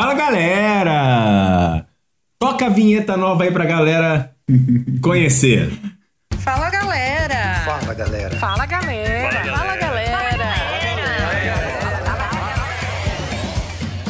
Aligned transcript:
Fala 0.00 0.14
galera! 0.14 1.86
Toca 2.38 2.64
a 2.64 2.68
vinheta 2.70 3.18
nova 3.18 3.44
aí 3.44 3.50
pra 3.50 3.66
galera 3.66 4.34
conhecer. 5.02 5.70
Fala 6.38 6.70
galera! 6.70 7.56
Fala 7.66 7.94
galera! 7.94 8.36
Fala 8.38 8.64
galera! 8.64 9.58
Fala 9.58 9.76
galera! 9.76 10.20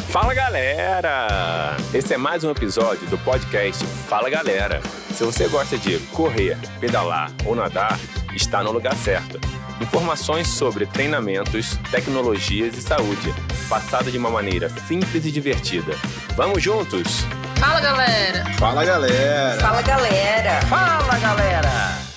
Fala 0.07 0.33
galera! 0.33 1.75
Esse 1.93 2.13
é 2.13 2.17
mais 2.17 2.45
um 2.45 2.51
episódio 2.51 3.05
do 3.07 3.17
podcast 3.17 3.85
Fala 4.07 4.29
Galera. 4.29 4.79
Se 5.13 5.25
você 5.25 5.49
gosta 5.49 5.77
de 5.77 5.99
correr, 6.13 6.57
pedalar 6.79 7.29
ou 7.45 7.53
nadar, 7.53 7.99
está 8.35 8.63
no 8.63 8.71
lugar 8.71 8.95
certo. 8.95 9.39
Informações 9.81 10.47
sobre 10.47 10.85
treinamentos, 10.85 11.77
tecnologias 11.89 12.77
e 12.77 12.81
saúde, 12.81 13.33
passado 13.67 14.11
de 14.11 14.17
uma 14.17 14.29
maneira 14.29 14.69
simples 14.69 15.25
e 15.25 15.31
divertida. 15.31 15.95
Vamos 16.35 16.61
juntos? 16.61 17.25
Fala 17.59 17.79
galera! 17.79 18.45
Fala 18.59 18.85
galera! 18.85 19.59
Fala 19.59 19.81
galera! 19.81 20.61
Fala 20.67 21.17
galera! 21.17 22.11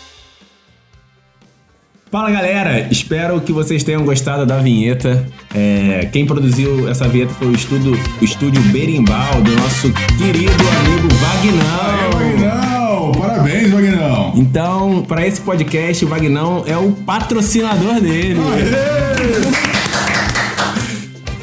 Fala 2.15 2.31
galera, 2.31 2.87
espero 2.93 3.41
que 3.41 3.53
vocês 3.53 3.83
tenham 3.83 4.05
gostado 4.05 4.47
da 4.47 4.59
vinheta. 4.59 5.27
É, 5.53 6.09
quem 6.13 6.25
produziu 6.25 6.89
essa 6.89 7.09
vinheta 7.09 7.35
foi 7.35 7.49
o, 7.49 7.53
estudo, 7.53 7.91
o 8.21 8.25
estúdio 8.25 8.63
Berimbau, 8.71 9.43
do 9.43 9.51
nosso 9.57 9.93
querido 10.17 10.53
amigo 10.53 11.09
Vagnão. 11.17 12.13
Vagnão! 12.13 12.34
Então, 14.37 15.05
para 15.07 15.27
esse 15.27 15.41
podcast, 15.41 16.05
o 16.05 16.09
Vagnão 16.09 16.65
é 16.67 16.77
o 16.77 16.93
patrocinador 16.93 18.01
dele. 18.01 18.37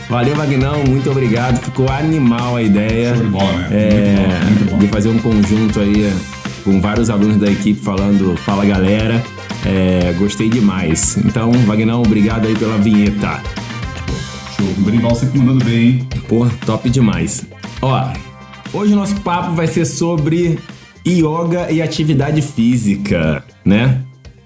Valeu, 0.10 0.36
Vagnão, 0.36 0.84
muito 0.88 1.10
obrigado. 1.10 1.58
Ficou 1.64 1.90
animal 1.90 2.58
a 2.58 2.62
ideia. 2.62 3.16
Show 3.16 3.24
de 3.24 3.30
bola, 3.30 3.54
né? 3.54 3.68
É, 3.72 4.16
Muito 4.16 4.20
bom, 4.30 4.46
muito 4.46 4.72
bom. 4.72 4.78
De 4.80 4.88
fazer 4.88 5.10
um 5.10 5.18
conjunto 5.20 5.80
aí 5.80 6.14
com 6.66 6.82
vários 6.82 7.10
alunos 7.10 7.38
da 7.38 7.50
equipe 7.50 7.80
falando 7.80 8.36
Fala 8.38 8.66
Galera. 8.66 9.24
É, 9.66 10.14
gostei 10.18 10.50
demais. 10.50 11.18
Então, 11.18 11.52
Vagnão, 11.66 12.02
obrigado 12.02 12.46
aí 12.48 12.56
pela 12.58 12.78
vinheta. 12.78 13.42
Show. 14.58 14.66
O 14.78 14.82
Berimbau 14.82 15.16
sempre 15.16 15.40
mandando 15.40 15.64
bem, 15.64 15.76
hein? 15.88 16.08
Pô, 16.28 16.46
top 16.66 16.90
demais. 16.90 17.44
Ó, 17.82 18.12
hoje 18.74 18.92
o 18.92 18.96
nosso 18.98 19.16
papo 19.22 19.54
vai 19.54 19.68
ser 19.68 19.86
sobre 19.86 20.60
yoga 21.06 21.72
e 21.72 21.82
atividade 21.82 22.42
física, 22.42 23.44
né? 23.66 24.00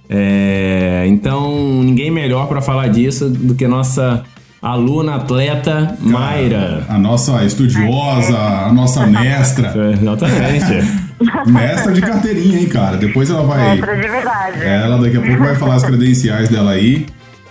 É, 0.09 1.05
então, 1.07 1.81
ninguém 1.83 2.11
melhor 2.11 2.47
para 2.47 2.61
falar 2.61 2.87
disso 2.87 3.29
do 3.29 3.55
que 3.55 3.67
nossa 3.67 4.23
aluna 4.61 5.15
atleta 5.15 5.95
Mayra. 5.99 6.85
A 6.89 6.97
nossa 6.97 7.43
estudiosa, 7.43 8.37
a 8.37 8.71
nossa 8.73 9.05
mestra. 9.05 9.73
Exatamente. 9.99 11.05
Mestra 11.47 11.93
de 11.93 12.01
carteirinha, 12.01 12.59
hein, 12.59 12.67
cara? 12.67 12.97
Depois 12.97 13.29
ela 13.29 13.43
vai. 13.43 13.75
Mestra 13.75 13.95
de 13.95 14.07
verdade. 14.07 14.63
Ela 14.63 14.97
daqui 14.97 15.17
a 15.17 15.21
pouco 15.21 15.43
vai 15.43 15.55
falar 15.55 15.75
as 15.75 15.83
credenciais 15.83 16.49
dela 16.49 16.71
aí. 16.71 17.05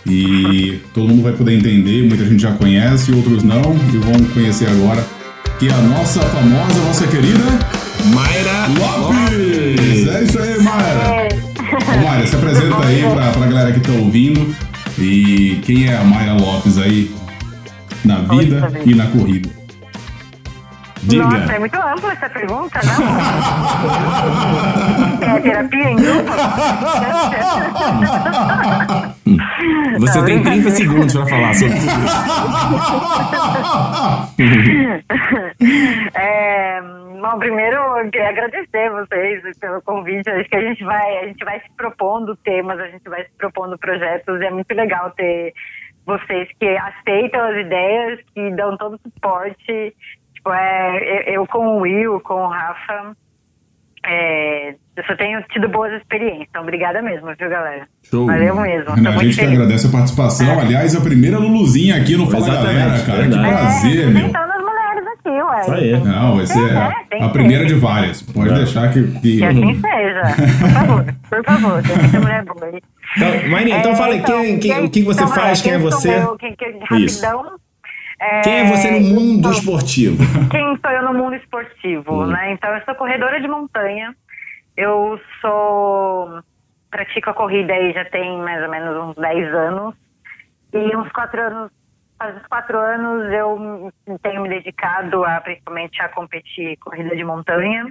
E 0.06 0.82
todo 0.92 1.08
mundo 1.08 1.22
vai 1.22 1.32
poder 1.32 1.56
entender, 1.56 2.06
muita 2.06 2.26
gente 2.26 2.42
já 2.42 2.52
conhece, 2.52 3.10
outros 3.10 3.42
não, 3.42 3.74
e 3.90 3.96
vão 3.96 4.12
conhecer 4.34 4.68
agora. 4.68 5.02
Que 5.58 5.68
é 5.68 5.72
a 5.72 5.78
nossa 5.78 6.20
famosa, 6.20 6.78
nossa 6.84 7.06
querida 7.06 7.73
Mayra 8.12 8.66
Lopes! 8.78 10.08
É 10.08 10.22
isso 10.24 10.38
aí, 10.38 10.58
Mayra! 10.62 11.28
Ô, 11.72 11.76
Mayra, 12.06 12.26
se 12.26 12.36
apresenta 12.36 12.84
aí 12.86 13.02
pra, 13.14 13.30
pra 13.32 13.46
galera 13.46 13.72
que 13.72 13.80
tá 13.80 13.92
ouvindo. 13.92 14.54
E 14.98 15.60
quem 15.64 15.88
é 15.88 15.96
a 15.96 16.04
Mayra 16.04 16.34
Lopes 16.34 16.76
aí 16.78 17.10
na 18.04 18.16
vida 18.18 18.70
e 18.84 18.94
na 18.94 19.06
corrida? 19.06 19.48
Diga. 21.04 21.24
Nossa, 21.24 21.52
é 21.52 21.58
muito 21.58 21.76
ampla 21.76 22.12
essa 22.12 22.28
pergunta, 22.30 22.80
não? 22.82 22.94
é 25.36 25.40
terapia 25.40 25.90
em 25.90 25.96
grupo? 25.96 26.32
Você 29.98 30.18
Não, 30.18 30.24
tem 30.24 30.42
30 30.42 30.42
brincadeira. 30.42 30.70
segundos 30.70 31.12
para 31.12 31.26
falar 31.26 31.54
sobre 31.54 31.76
isso. 31.76 31.86
É, 36.14 36.80
bom, 37.24 37.38
primeiro 37.38 37.76
eu 37.76 38.10
queria 38.10 38.28
agradecer 38.28 38.90
vocês 38.90 39.58
pelo 39.58 39.80
convite. 39.82 40.28
Acho 40.28 40.48
que 40.48 40.56
a 40.56 40.60
gente 40.60 40.84
vai, 40.84 41.18
a 41.18 41.26
gente 41.26 41.44
vai 41.44 41.60
se 41.60 41.70
propondo 41.76 42.36
temas, 42.36 42.78
a 42.78 42.88
gente 42.88 43.08
vai 43.08 43.24
se 43.24 43.30
propondo 43.38 43.78
projetos 43.78 44.40
e 44.40 44.44
é 44.44 44.50
muito 44.50 44.72
legal 44.74 45.10
ter 45.12 45.54
vocês 46.06 46.48
que 46.60 46.68
aceitam 46.76 47.40
as 47.40 47.56
ideias, 47.56 48.20
que 48.34 48.50
dão 48.50 48.76
todo 48.76 48.96
o 48.96 49.00
suporte. 49.02 49.94
Tipo, 50.34 50.52
é, 50.52 51.34
eu, 51.34 51.46
com 51.46 51.66
o 51.66 51.80
Will, 51.80 52.20
com 52.20 52.34
o 52.34 52.48
Rafa, 52.48 53.16
é, 54.06 54.74
eu 54.96 55.04
só 55.06 55.16
tenho 55.16 55.42
tido 55.44 55.68
boas 55.68 55.92
experiências. 55.94 56.46
Então, 56.50 56.62
obrigada 56.62 57.00
mesmo, 57.00 57.26
viu, 57.38 57.48
galera? 57.48 57.88
Show. 58.02 58.26
Valeu 58.26 58.54
mesmo. 58.56 58.90
A 58.90 59.24
gente 59.24 59.38
que 59.38 59.46
agradece 59.46 59.86
a 59.86 59.90
participação. 59.90 60.60
Aliás, 60.60 60.94
a 60.94 61.00
primeira 61.00 61.38
Luluzinha 61.38 61.96
aqui 61.96 62.16
no 62.16 62.30
Fala 62.30 62.48
Exatamente, 62.48 62.74
Galera, 62.74 63.06
cara. 63.06 63.22
Que 63.22 63.28
verdade. 63.28 63.48
prazer, 63.48 64.02
é, 64.02 64.06
meu. 64.06 64.12
mulheres 64.12 64.73
aqui, 65.14 65.28
ué. 65.30 65.60
Isso 65.62 65.72
aí. 65.72 66.00
Não, 66.04 66.36
vai 66.36 66.46
ser 66.46 66.72
É, 66.72 66.76
a, 66.78 66.92
tem 67.10 67.22
a 67.22 67.28
primeira 67.30 67.64
de 67.66 67.74
várias. 67.74 68.22
Pode 68.22 68.50
É. 68.50 68.54
deixar 68.54 68.92
que. 68.92 69.02
que- 69.20 69.38
Que 69.38 69.44
assim 69.44 69.80
seja. 69.80 70.22
Por 70.60 70.70
favor, 70.72 71.04
por 71.30 71.44
favor, 71.44 71.82
tem 71.82 71.96
muita 71.98 72.20
mulher 72.20 72.44
boa 72.44 72.64
aí. 72.66 72.82
Então, 73.16 73.50
Mayrinha, 73.50 73.78
então 73.78 73.92
É, 73.92 73.96
fala 73.96 74.12
aí, 74.14 74.18
então, 74.18 74.40
quem, 74.42 74.58
quem- 74.58 74.72
quem- 74.74 74.84
o 74.84 74.90
que 74.90 75.02
você 75.02 75.22
então, 75.22 75.34
faz, 75.34 75.60
quem 75.62 75.72
é 75.72 75.78
você? 75.78 76.16
eu, 76.18 76.36
quem- 76.36 76.54
quem- 76.56 76.78
rapidão. 76.80 77.56
É, 78.20 78.40
Quem 78.42 78.52
é 78.60 78.64
você 78.70 78.90
no 78.92 79.00
mundo 79.00 79.50
esportivo? 79.50 80.16
Quem 80.50 80.78
sou 80.80 80.90
eu 80.90 81.02
no 81.02 81.14
mundo 81.18 81.34
esportivo, 81.34 82.22
Hum. 82.22 82.26
né? 82.28 82.52
Então, 82.52 82.70
eu 82.72 82.80
sou 82.84 82.94
corredora 82.94 83.40
de 83.40 83.48
montanha. 83.48 84.14
Eu 84.76 85.18
sou... 85.40 86.38
Pratico 86.90 87.30
a 87.30 87.34
corrida 87.34 87.72
aí 87.72 87.92
já 87.92 88.04
tem 88.06 88.38
mais 88.38 88.62
ou 88.62 88.70
menos 88.70 88.96
uns 89.08 89.16
10 89.16 89.52
anos. 89.52 89.94
E 90.72 90.96
uns 90.96 91.10
4 91.10 91.40
anos... 91.40 91.70
Faz 92.24 92.46
4 92.48 92.78
anos 92.78 93.32
eu 93.32 93.92
tenho 94.22 94.42
me 94.42 94.48
dedicado 94.48 95.24
a, 95.24 95.40
principalmente, 95.42 96.00
a 96.00 96.08
competir 96.08 96.76
corrida 96.78 97.14
de 97.14 97.22
montanha. 97.22 97.86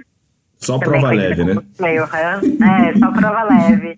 Só 0.56 0.76
Também 0.78 1.00
prova 1.00 1.14
leve, 1.14 1.44
né? 1.44 1.54
run. 1.54 2.40
É, 2.64 2.98
só 2.98 3.12
prova 3.12 3.42
leve. 3.54 3.96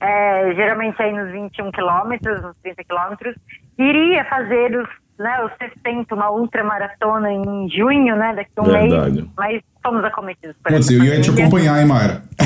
É, 0.00 0.54
geralmente 0.54 1.00
aí 1.00 1.12
nos 1.12 1.30
21 1.30 1.70
quilômetros, 1.70 2.42
nos 2.42 2.56
30 2.62 2.82
quilômetros. 2.82 3.36
Iria 3.78 4.24
fazer 4.24 4.76
os, 4.76 4.88
né, 5.18 5.44
os 5.44 5.52
60, 5.58 6.14
uma 6.14 6.30
ultramaratona 6.30 7.30
em 7.32 7.68
junho, 7.70 8.16
né, 8.16 8.34
daqui 8.34 8.50
a 8.56 8.62
um 8.62 8.64
Verdade. 8.64 9.14
mês. 9.16 9.26
Mas 9.36 9.62
fomos 9.82 10.04
acometidos 10.04 10.56
por 10.62 10.72
Putz, 10.72 10.86
essa 10.86 10.92
eu 10.94 11.04
ia 11.04 11.20
te 11.20 11.30
acompanhar, 11.30 11.80
hein, 11.80 11.86
Mayra? 11.86 12.22
É, 12.38 12.44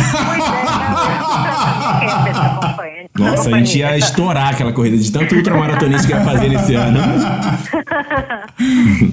você? 2.66 3.06
Nossa, 3.18 3.48
a 3.50 3.58
gente 3.58 3.78
ia 3.78 3.96
estourar 3.96 4.52
aquela 4.54 4.72
corrida 4.72 4.96
de 4.96 5.12
tanto 5.12 5.34
ultramaratonista 5.34 6.06
que 6.06 6.14
ia 6.14 6.20
fazer 6.24 6.48
nesse 6.48 6.74
ano. 6.74 7.00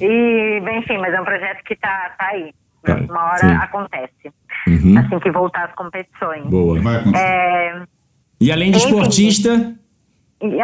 E, 0.00 0.60
bem, 0.60 0.78
enfim, 0.80 0.98
mas 0.98 1.14
é 1.14 1.20
um 1.20 1.24
projeto 1.24 1.62
que 1.64 1.74
tá, 1.76 2.14
tá 2.18 2.26
aí. 2.32 2.52
Tá, 2.84 2.96
Uma 2.96 3.24
hora 3.24 3.38
sim. 3.38 3.52
acontece. 3.52 4.32
Uhum. 4.66 4.98
Assim 4.98 5.18
que 5.18 5.30
voltar 5.30 5.64
as 5.64 5.74
competições. 5.74 6.44
Boa. 6.44 6.80
Vai 6.80 6.96
acontecer. 6.96 7.24
É, 7.24 7.82
E 8.40 8.52
além 8.52 8.70
de 8.70 8.78
esportista, 8.78 9.74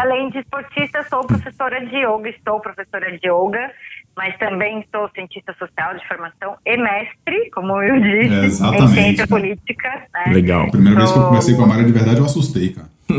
além 0.01 0.31
de 0.31 0.39
esportista, 0.39 1.03
sou 1.05 1.27
professora 1.27 1.85
de 1.85 1.97
yoga, 1.97 2.29
estou 2.29 2.61
professora 2.61 3.11
de 3.19 3.27
yoga, 3.29 3.71
mas 4.17 4.37
também 4.39 4.87
sou 4.95 5.09
cientista 5.11 5.53
social 5.55 5.95
de 5.97 6.07
formação 6.07 6.57
e 6.65 6.77
mestre, 6.77 7.51
como 7.51 7.83
eu 7.83 8.01
disse, 8.01 8.33
em 8.35 8.45
Exatamente. 8.45 8.93
ciência 8.95 9.27
política. 9.27 9.89
Né? 10.15 10.25
legal. 10.33 10.71
Primeira 10.71 10.99
vez 10.99 11.11
que 11.11 11.19
eu 11.19 11.23
Sou- 11.23 11.29
conversei 11.31 11.57
com 11.57 11.65
a 11.65 11.67
Mayra 11.67 11.85
de 11.85 11.93
verdade, 11.93 12.19
eu 12.19 12.25
assustei, 12.25 12.73
cara. 12.73 12.89
É. 13.11 13.15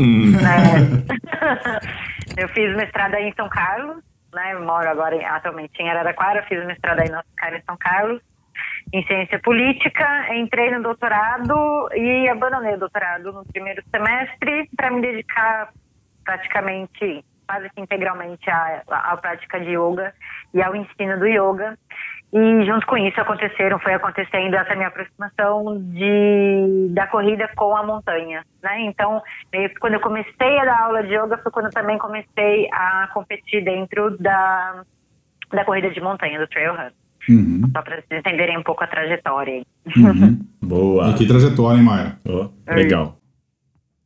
eu 2.42 2.48
fiz 2.50 2.74
mestrado 2.76 3.14
aí 3.14 3.28
em 3.28 3.34
São 3.34 3.48
Carlos, 3.48 3.96
né? 4.34 4.54
Eu 4.54 4.64
moro 4.64 4.88
agora 4.88 5.14
em- 5.14 5.24
atualmente 5.24 5.72
em 5.80 5.88
Araraquara, 5.90 6.44
fiz 6.48 6.64
mestrado 6.66 7.00
aí 7.00 7.10
no 7.10 7.18
Oscar 7.18 7.54
em 7.54 7.62
São 7.66 7.76
Carlos, 7.78 8.20
em 8.92 9.04
ciência 9.06 9.38
política, 9.40 10.34
entrei 10.34 10.70
no 10.70 10.82
doutorado 10.82 11.88
e 11.94 12.28
abandonei 12.28 12.74
o 12.74 12.78
doutorado 12.78 13.32
no 13.32 13.44
primeiro 13.44 13.82
semestre 13.90 14.68
para 14.76 14.90
me 14.90 15.00
dedicar 15.02 15.68
praticamente, 16.26 17.24
quase 17.48 17.70
que 17.70 17.80
integralmente 17.80 18.50
à, 18.50 18.82
à 18.88 19.16
prática 19.16 19.60
de 19.60 19.70
yoga 19.70 20.12
e 20.52 20.60
ao 20.62 20.74
ensino 20.74 21.18
do 21.18 21.26
yoga. 21.26 21.78
E 22.32 22.66
junto 22.66 22.84
com 22.86 22.98
isso 22.98 23.18
aconteceram, 23.20 23.78
foi 23.78 23.94
acontecendo 23.94 24.54
essa 24.54 24.74
minha 24.74 24.88
aproximação 24.88 25.78
de, 25.92 26.88
da 26.90 27.06
corrida 27.06 27.48
com 27.54 27.74
a 27.76 27.86
montanha, 27.86 28.44
né? 28.62 28.80
Então, 28.80 29.22
meio 29.52 29.70
que 29.70 29.76
quando 29.76 29.94
eu 29.94 30.00
comecei 30.00 30.58
a 30.58 30.64
dar 30.64 30.82
aula 30.82 31.04
de 31.04 31.14
yoga 31.14 31.38
foi 31.38 31.52
quando 31.52 31.66
eu 31.66 31.72
também 31.72 31.96
comecei 31.96 32.68
a 32.72 33.08
competir 33.14 33.64
dentro 33.64 34.18
da, 34.18 34.82
da 35.52 35.64
corrida 35.64 35.88
de 35.90 36.00
montanha, 36.00 36.38
do 36.38 36.48
trail 36.48 36.74
run. 36.74 36.90
Uhum. 37.28 37.62
Só 37.72 37.82
para 37.82 37.96
vocês 37.96 38.20
entenderem 38.20 38.58
um 38.58 38.62
pouco 38.62 38.84
a 38.84 38.86
trajetória 38.86 39.54
aí. 39.54 39.64
Boa. 40.60 41.10
E 41.10 41.14
que 41.14 41.26
trajetória, 41.26 41.78
hein, 41.78 41.84
Mayra? 41.84 42.18
Ó, 42.28 42.50
legal. 42.68 43.16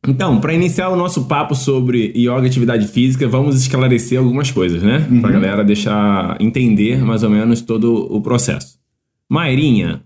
Então, 0.07 0.39
para 0.39 0.53
iniciar 0.53 0.89
o 0.89 0.95
nosso 0.95 1.25
papo 1.25 1.53
sobre 1.53 2.11
yoga 2.15 2.43
e 2.43 2.47
atividade 2.47 2.87
física, 2.87 3.27
vamos 3.27 3.55
esclarecer 3.61 4.17
algumas 4.17 4.49
coisas, 4.49 4.81
né? 4.81 5.07
Uhum. 5.09 5.21
Pra 5.21 5.29
galera 5.29 5.63
deixar 5.63 6.37
entender 6.39 7.03
mais 7.05 7.21
ou 7.21 7.29
menos 7.29 7.61
todo 7.61 8.07
o 8.11 8.19
processo. 8.19 8.79
Mairinha, 9.29 10.01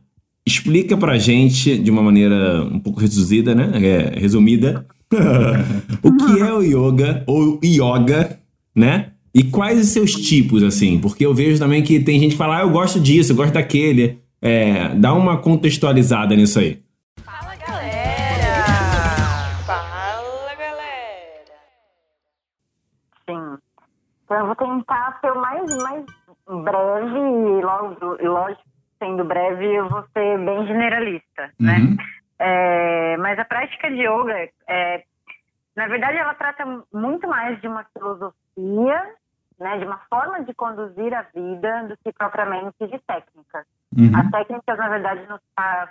explica 0.45 0.97
pra 0.97 1.17
gente 1.17 1.77
de 1.77 1.89
uma 1.89 2.03
maneira 2.03 2.63
um 2.65 2.79
pouco 2.79 2.99
reduzida, 2.99 3.55
né? 3.55 3.71
É, 3.81 4.19
resumida, 4.19 4.85
o 6.03 6.11
que 6.17 6.41
é 6.41 6.53
o 6.53 6.61
yoga 6.61 7.23
ou 7.25 7.59
yoga, 7.63 8.37
né? 8.75 9.11
E 9.33 9.43
quais 9.43 9.79
os 9.79 9.87
seus 9.87 10.11
tipos, 10.11 10.61
assim? 10.61 10.99
Porque 10.99 11.25
eu 11.25 11.33
vejo 11.33 11.57
também 11.57 11.81
que 11.81 11.99
tem 11.99 12.19
gente 12.19 12.31
que 12.31 12.37
fala, 12.37 12.59
ah, 12.59 12.61
eu 12.61 12.69
gosto 12.69 12.99
disso, 12.99 13.31
eu 13.31 13.35
gosto 13.35 13.53
daquele. 13.53 14.17
É, 14.41 14.93
dá 14.95 15.13
uma 15.13 15.37
contextualizada 15.37 16.35
nisso 16.35 16.59
aí. 16.59 16.79
Então 24.25 24.37
eu 24.37 24.45
vou 24.47 24.55
tentar 24.55 25.19
ser 25.21 25.31
o 25.31 25.39
mais, 25.39 25.63
mais 25.83 26.05
breve 26.63 27.17
e 27.17 27.61
logo, 27.61 28.17
lógico, 28.21 28.63
sendo 28.99 29.23
breve, 29.23 29.65
eu 29.75 29.87
vou 29.87 30.03
ser 30.13 30.37
bem 30.39 30.65
generalista, 30.65 31.51
né? 31.59 31.77
Uhum. 31.77 31.97
É, 32.39 33.17
mas 33.17 33.39
a 33.39 33.45
prática 33.45 33.89
de 33.89 34.01
yoga, 34.01 34.49
é, 34.67 35.03
na 35.75 35.87
verdade, 35.87 36.17
ela 36.17 36.33
trata 36.33 36.65
muito 36.93 37.27
mais 37.27 37.59
de 37.61 37.67
uma 37.67 37.85
filosofia, 37.93 39.15
né, 39.59 39.77
de 39.77 39.85
uma 39.85 39.99
forma 40.09 40.43
de 40.43 40.53
conduzir 40.53 41.13
a 41.13 41.21
vida 41.33 41.83
do 41.83 41.97
que 41.97 42.11
propriamente 42.11 42.75
de 42.79 42.99
técnicas. 42.99 43.65
Uhum. 43.97 44.11
As 44.17 44.31
técnicas, 44.31 44.77
na 44.77 44.89
verdade, 44.89 45.27
nos 45.29 45.41
faz 45.55 45.89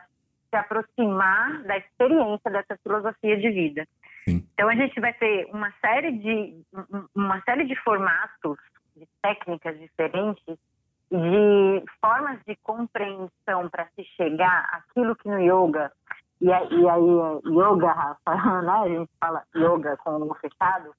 se 0.51 0.57
aproximar 0.57 1.63
da 1.65 1.77
experiência 1.79 2.51
dessa 2.51 2.77
filosofia 2.83 3.37
de 3.37 3.51
vida. 3.51 3.87
Então 4.26 4.69
a 4.69 4.75
gente 4.75 4.99
vai 5.00 5.12
ter 5.15 5.47
uma 5.53 5.71
série 5.81 6.12
de 6.19 6.62
um- 6.93 7.06
uma 7.15 7.41
série 7.43 7.65
de 7.67 7.76
formatos, 7.82 8.59
de 8.97 9.06
técnicas 9.23 9.79
diferentes, 9.79 10.59
de 11.11 11.85
formas 12.00 12.41
de 12.47 12.56
compreensão 12.62 13.69
para 13.71 13.87
se 13.94 14.05
chegar 14.17 14.69
àquilo 14.73 15.15
que 15.17 15.29
no 15.29 15.38
yoga 15.38 15.93
e, 16.41 16.53
aí- 16.53 16.69
e 16.73 16.88
aí 16.88 17.41
yoga, 17.47 17.93
Rafa, 17.93 18.25
né? 18.62 18.73
A 18.73 18.88
gente 18.88 19.11
fala 19.21 19.43
yoga 19.55 19.97
com 19.99 20.23
o 20.23 20.35
fechado. 20.35 20.93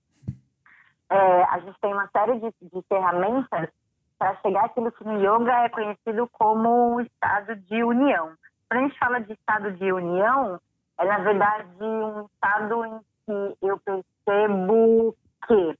É, 1.09 1.43
a 1.43 1.59
gente 1.59 1.79
tem 1.79 1.93
uma 1.93 2.07
série 2.09 2.39
de, 2.39 2.49
de 2.61 2.81
ferramentas 2.87 3.69
para 4.17 4.35
chegar 4.37 4.65
àquilo 4.65 4.91
que 4.91 5.03
no 5.03 5.19
yoga 5.21 5.51
é 5.65 5.69
conhecido 5.69 6.27
como 6.31 6.99
estado 7.01 7.55
de 7.55 7.83
união. 7.83 8.33
Quando 8.69 8.79
a 8.83 8.87
gente 8.87 8.97
fala 8.99 9.19
de 9.19 9.33
estado 9.33 9.71
de 9.73 9.91
união, 9.91 10.59
é 10.99 11.05
na 11.05 11.17
verdade 11.19 11.67
um 11.81 12.25
estado 12.25 12.85
em 12.85 12.99
que 13.25 13.65
eu 13.67 13.79
percebo 13.79 15.15
que 15.47 15.75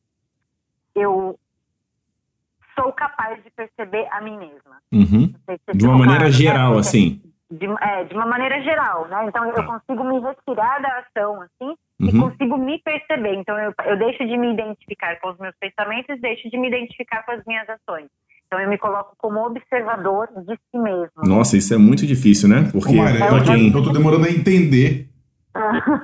eu 0.99 1.37
sou 2.75 2.91
capaz 2.93 3.41
de 3.43 3.49
perceber 3.51 4.07
a 4.11 4.21
mim 4.21 4.37
mesma. 4.37 4.77
Uhum. 4.91 5.33
Se 5.71 5.77
De 5.77 5.85
uma 5.85 5.97
maneira 5.97 6.19
claro, 6.21 6.23
né? 6.25 6.31
geral, 6.31 6.73
Porque- 6.73 6.87
assim. 6.87 7.21
de, 7.51 7.65
é, 7.81 8.03
de 8.05 8.13
uma 8.13 8.25
maneira 8.25 8.61
geral, 8.61 9.07
né? 9.07 9.25
Então 9.27 9.45
eu 9.45 9.53
Tá. 9.53 9.63
consigo 9.63 10.03
me 10.03 10.19
retirar 10.19 10.81
da 10.81 10.99
ação, 10.99 11.41
assim, 11.41 11.75
e 11.99 12.05
Uhum. 12.05 12.21
consigo 12.29 12.57
me 12.57 12.79
perceber. 12.79 13.35
Então 13.35 13.57
eu, 13.59 13.73
eu 13.85 13.97
deixo 13.97 14.25
de 14.25 14.37
me 14.37 14.51
identificar 14.53 15.19
com 15.21 15.29
os 15.29 15.37
meus 15.37 15.55
pensamentos, 15.59 16.19
deixo 16.19 16.49
de 16.49 16.57
me 16.57 16.67
identificar 16.67 17.23
com 17.23 17.31
as 17.31 17.43
minhas 17.45 17.67
ações. 17.69 18.07
Então 18.47 18.59
eu 18.59 18.69
me 18.69 18.77
coloco 18.77 19.15
como 19.17 19.39
observador 19.45 20.27
de 20.45 20.55
si 20.69 20.77
mesmo. 20.77 21.11
Nossa, 21.23 21.57
isso 21.57 21.73
é 21.73 21.77
muito 21.77 22.05
difícil, 22.05 22.47
né? 22.49 22.69
Porque 22.71 22.93
Ô, 22.93 22.97
Mayra, 22.97 23.27
pra 23.27 23.37
eu, 23.37 23.43
quem, 23.43 23.71
eu 23.73 23.83
tô 23.83 23.91
demorando 23.91 24.25
a 24.25 24.29
entender. 24.29 25.07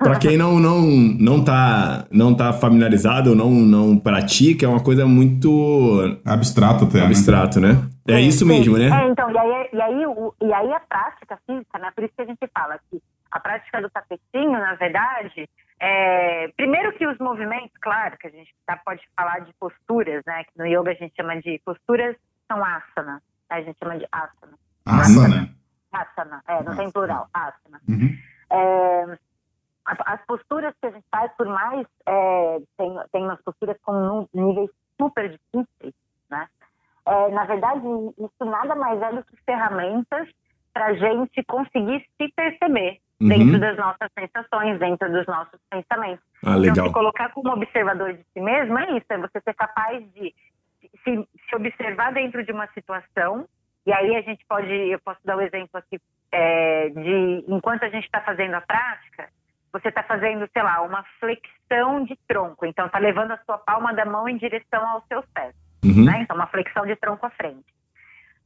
Pra 0.04 0.18
quem 0.20 0.38
não, 0.38 0.60
não, 0.60 0.82
não, 0.82 1.44
tá, 1.44 2.06
não 2.12 2.36
tá 2.36 2.54
familiarizado 2.54 3.32
ou 3.32 3.36
não, 3.36 3.50
não 3.52 4.00
pratica, 4.00 4.66
é 4.66 4.70
uma 4.70 4.84
coisa 4.84 5.06
muito 5.06 6.20
Abstrato 6.26 6.86
até, 6.86 7.00
né? 7.00 7.06
abstrato, 7.06 7.60
né? 7.60 7.70
É 8.08 8.16
Sim, 8.16 8.28
isso 8.28 8.40
sim. 8.40 8.46
mesmo, 8.46 8.78
né? 8.78 8.88
É, 8.90 9.08
então, 9.10 9.30
e 9.32 9.38
aí, 9.38 9.70
e, 9.74 9.82
aí, 9.82 10.06
o- 10.06 10.34
e 10.42 10.54
aí 10.54 10.74
a 10.74 10.80
prática 10.80 11.38
física, 11.46 11.78
né? 11.80 11.92
Por 11.96 12.04
isso 12.04 12.14
que 12.16 12.22
a 12.22 12.26
gente 12.26 12.50
fala 12.54 12.80
que 12.90 13.02
a 13.32 13.40
prática 13.40 13.82
do 13.82 13.90
tapetinho, 13.90 14.52
na 14.52 14.76
verdade, 14.76 15.48
é, 15.80 16.48
primeiro 16.58 16.94
que 16.94 17.06
os 17.08 17.18
movimentos, 17.20 17.72
claro, 17.82 18.18
que 18.18 18.28
a 18.28 18.32
gente 18.32 18.54
tá, 18.66 18.78
pode 18.84 19.02
falar 19.16 19.40
de 19.40 19.54
posturas, 19.60 20.22
né? 20.26 20.44
Que 20.46 20.58
no 20.58 20.66
yoga 20.66 20.92
a 20.92 20.96
gente 20.96 21.14
chama 21.16 21.36
de 21.42 21.62
posturas, 21.66 22.16
são 22.52 22.64
asana, 22.64 23.14
né, 23.14 23.22
a 23.50 23.62
gente 23.62 23.78
chama 23.80 23.98
de 23.98 24.06
asana. 24.12 24.58
Asana. 24.86 25.50
Asana, 25.94 26.42
é, 26.48 26.54
não 26.56 26.64
tem 26.64 26.72
Asana. 26.88 26.92
plural, 26.92 27.28
asana. 27.34 27.82
Uhum. 27.88 28.10
É, 28.52 29.18
as 29.86 30.26
posturas 30.26 30.74
que 30.80 30.88
a 30.88 30.92
gente 30.92 31.06
faz, 31.12 31.32
por 31.38 31.48
mais 31.48 31.86
é, 32.08 32.60
tem, 32.78 33.00
tem 33.12 33.24
umas 33.24 33.42
posturas 33.42 33.78
com 33.84 34.28
níveis 34.34 34.70
super 35.00 35.30
difíceis, 35.30 35.94
né? 36.30 36.48
É, 37.06 37.30
na 37.32 37.46
verdade, 37.46 37.82
isso 38.18 38.46
nada 38.46 38.76
mais 38.76 39.02
é 39.02 39.12
do 39.12 39.24
que 39.24 39.36
ferramentas 39.46 40.30
para 40.74 40.88
a 40.88 40.94
gente 40.94 41.44
conseguir 41.44 42.06
se 42.18 42.32
perceber 42.36 43.00
Uhum. 43.22 43.28
dentro 43.30 43.60
das 43.60 43.78
nossas 43.78 44.10
sensações, 44.18 44.80
dentro 44.80 45.12
dos 45.12 45.28
nossos 45.28 45.60
pensamentos. 45.70 46.26
Ah, 46.44 46.58
Então, 46.58 46.88
se 46.88 46.92
colocar 46.92 47.30
como 47.30 47.54
observador 47.54 48.14
de 48.14 48.24
si 48.34 48.42
mesmo 48.42 48.80
é 48.80 48.98
isso, 48.98 49.06
é 49.12 49.18
você 49.20 49.40
ser 49.42 49.54
capaz 49.54 50.04
de 50.14 50.34
se, 51.04 51.30
se 51.48 51.56
observar 51.56 52.12
dentro 52.14 52.44
de 52.44 52.52
uma 52.52 52.66
situação, 52.74 53.48
e 53.86 53.94
aí 53.94 54.16
a 54.16 54.22
gente 54.22 54.44
pode, 54.48 54.72
eu 54.72 55.00
posso 55.06 55.20
dar 55.24 55.38
um 55.38 55.42
exemplo 55.42 55.70
aqui, 55.74 56.00
é, 56.32 56.90
de 56.90 57.46
enquanto 57.48 57.84
a 57.84 57.90
gente 57.90 58.06
está 58.06 58.22
fazendo 58.22 58.56
a 58.56 58.62
prática, 58.62 59.30
você 59.72 59.90
está 59.90 60.04
fazendo, 60.04 60.48
sei 60.52 60.62
lá, 60.64 60.82
uma 60.82 61.04
flexão 61.20 62.04
de 62.04 62.18
tronco, 62.28 62.66
então 62.66 62.86
está 62.86 63.00
levando 63.00 63.32
a 63.32 63.38
sua 63.46 63.58
palma 63.58 63.94
da 63.94 64.06
mão 64.06 64.28
em 64.28 64.38
direção 64.38 64.88
aos 64.90 65.06
seus 65.08 65.26
pés, 65.34 65.54
Uhum. 65.84 66.06
né? 66.06 66.20
Então, 66.22 66.36
uma 66.36 66.48
flexão 66.48 66.86
de 66.86 66.96
tronco 66.96 67.26
à 67.26 67.30
frente. 67.32 67.66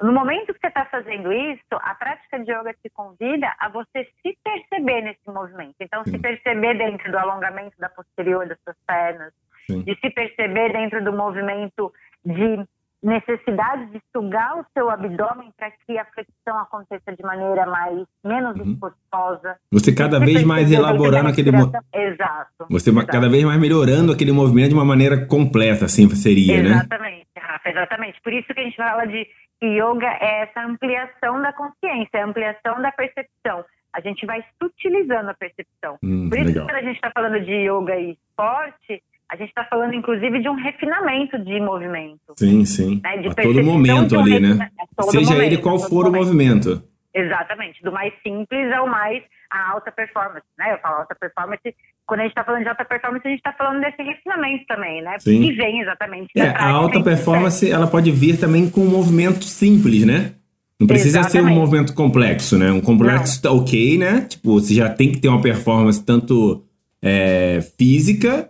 No 0.01 0.11
momento 0.11 0.53
que 0.53 0.59
você 0.59 0.67
está 0.67 0.85
fazendo 0.85 1.31
isso, 1.31 1.63
a 1.71 1.95
prática 1.95 2.37
de 2.39 2.51
yoga 2.51 2.73
te 2.73 2.89
convida 2.89 3.53
a 3.59 3.69
você 3.69 4.05
se 4.21 4.37
perceber 4.43 5.01
nesse 5.01 5.27
movimento. 5.29 5.75
Então, 5.79 6.03
Sim. 6.03 6.11
se 6.11 6.19
perceber 6.19 6.77
dentro 6.77 7.09
do 7.11 7.17
alongamento 7.17 7.77
da 7.79 7.87
posterior 7.89 8.45
das 8.45 8.59
suas 8.61 8.75
pernas, 8.85 9.33
Sim. 9.67 9.83
de 9.83 9.95
se 9.99 10.09
perceber 10.09 10.73
dentro 10.73 11.03
do 11.03 11.13
movimento 11.13 11.93
de 12.25 12.65
necessidade 13.05 13.85
de 13.91 14.01
sugar 14.15 14.59
o 14.59 14.65
seu 14.73 14.89
abdômen 14.89 15.51
para 15.57 15.71
que 15.71 15.97
a 15.97 16.05
flexão 16.05 16.57
aconteça 16.59 17.15
de 17.15 17.23
maneira 17.23 17.65
mais 17.65 18.03
menos 18.23 18.55
Uhum. 18.57 18.71
esforçosa. 18.73 19.55
Você 19.71 19.93
cada 19.93 20.19
vez 20.19 20.43
mais 20.43 20.71
elaborando 20.71 21.29
aquele. 21.29 21.51
mo- 21.51 21.65
respiração. 21.65 21.81
Exato. 21.93 22.65
Você 22.69 22.89
exato. 22.89 23.07
cada 23.07 23.29
vez 23.29 23.43
mais 23.43 23.59
melhorando 23.59 24.11
aquele 24.11 24.31
movimento 24.31 24.69
de 24.69 24.75
uma 24.75 24.85
maneira 24.85 25.25
completa, 25.27 25.85
assim 25.85 26.09
seria, 26.09 26.61
né? 26.63 26.69
Exatamente, 26.69 27.27
Rafa, 27.37 27.69
exatamente. 27.69 28.21
Por 28.21 28.33
isso 28.33 28.47
que 28.53 28.59
a 28.59 28.63
gente 28.63 28.75
fala 28.77 29.05
de 29.05 29.27
que 29.59 29.65
yoga 29.67 30.07
é 30.19 30.41
essa 30.43 30.61
ampliação 30.65 31.41
da 31.41 31.53
consciência, 31.53 32.21
a 32.21 32.25
ampliação 32.25 32.81
da 32.81 32.91
percepção. 32.91 33.63
A 33.93 34.01
gente 34.01 34.25
vai 34.25 34.43
sutilizando 34.61 35.29
a 35.29 35.33
percepção. 35.33 35.97
Hum, 36.03 36.27
Por 36.29 36.37
isso 36.39 36.47
legal. 36.49 36.65
que 36.65 36.71
quando 36.73 36.83
a 36.83 36.85
gente 36.87 36.95
está 36.97 37.11
falando 37.11 37.39
de 37.39 37.51
yoga 37.53 37.95
e 37.95 38.11
esporte, 38.11 39.01
a 39.31 39.35
gente 39.35 39.49
está 39.49 39.63
falando 39.65 39.93
inclusive 39.93 40.39
de 40.41 40.47
um 40.49 40.55
refinamento 40.55 41.37
de 41.39 41.59
movimento. 41.59 42.19
Sim, 42.37 42.63
sim. 42.65 43.01
Né? 43.03 43.17
De 43.17 43.29
A 43.29 43.33
todo 43.35 43.63
momento 43.63 44.15
um 44.15 44.19
ali, 44.19 44.39
né? 44.39 44.47
refina- 44.49 44.71
Seja 45.11 45.31
momento, 45.33 45.41
ele 45.53 45.57
qual 45.57 45.79
for 45.79 46.07
o 46.07 46.11
momento. 46.11 46.25
movimento. 46.25 46.83
Exatamente, 47.13 47.81
do 47.81 47.91
mais 47.91 48.13
simples 48.21 48.71
ao 48.73 48.87
mais 48.87 49.23
a 49.49 49.71
alta 49.71 49.89
performance, 49.91 50.45
né? 50.59 50.73
Eu 50.73 50.79
falo 50.79 50.97
alta 50.97 51.15
performance, 51.15 51.61
quando 52.05 52.19
a 52.19 52.23
gente 52.23 52.31
está 52.31 52.43
falando 52.43 52.63
de 52.63 52.67
alta 52.69 52.83
performance, 52.83 53.25
a 53.25 53.29
gente 53.29 53.39
está 53.39 53.53
falando 53.53 53.79
desse 53.79 54.01
refinamento 54.03 54.65
também, 54.67 55.01
né? 55.01 55.15
Sim. 55.19 55.41
Que 55.41 55.53
vem 55.53 55.79
exatamente 55.81 56.29
É, 56.35 56.49
a 56.49 56.69
alta 56.71 57.01
performance, 57.01 57.71
ela 57.71 57.87
pode 57.87 58.11
vir 58.11 58.37
também 58.37 58.69
com 58.69 58.81
um 58.81 58.89
movimento 58.89 59.45
simples, 59.45 60.05
né? 60.05 60.33
Não 60.77 60.87
precisa 60.87 61.23
ser 61.23 61.37
um 61.37 61.41
Exatamente. 61.41 61.57
movimento 61.57 61.93
complexo, 61.95 62.57
né? 62.57 62.69
Um 62.69 62.81
complexo 62.81 63.41
tá 63.41 63.49
ok, 63.49 63.97
né? 63.97 64.21
Tipo, 64.27 64.59
você 64.59 64.73
já 64.73 64.89
tem 64.89 65.09
que 65.09 65.19
ter 65.19 65.29
uma 65.29 65.41
performance 65.41 66.03
tanto 66.05 66.65
é, 67.01 67.61
física, 67.77 68.49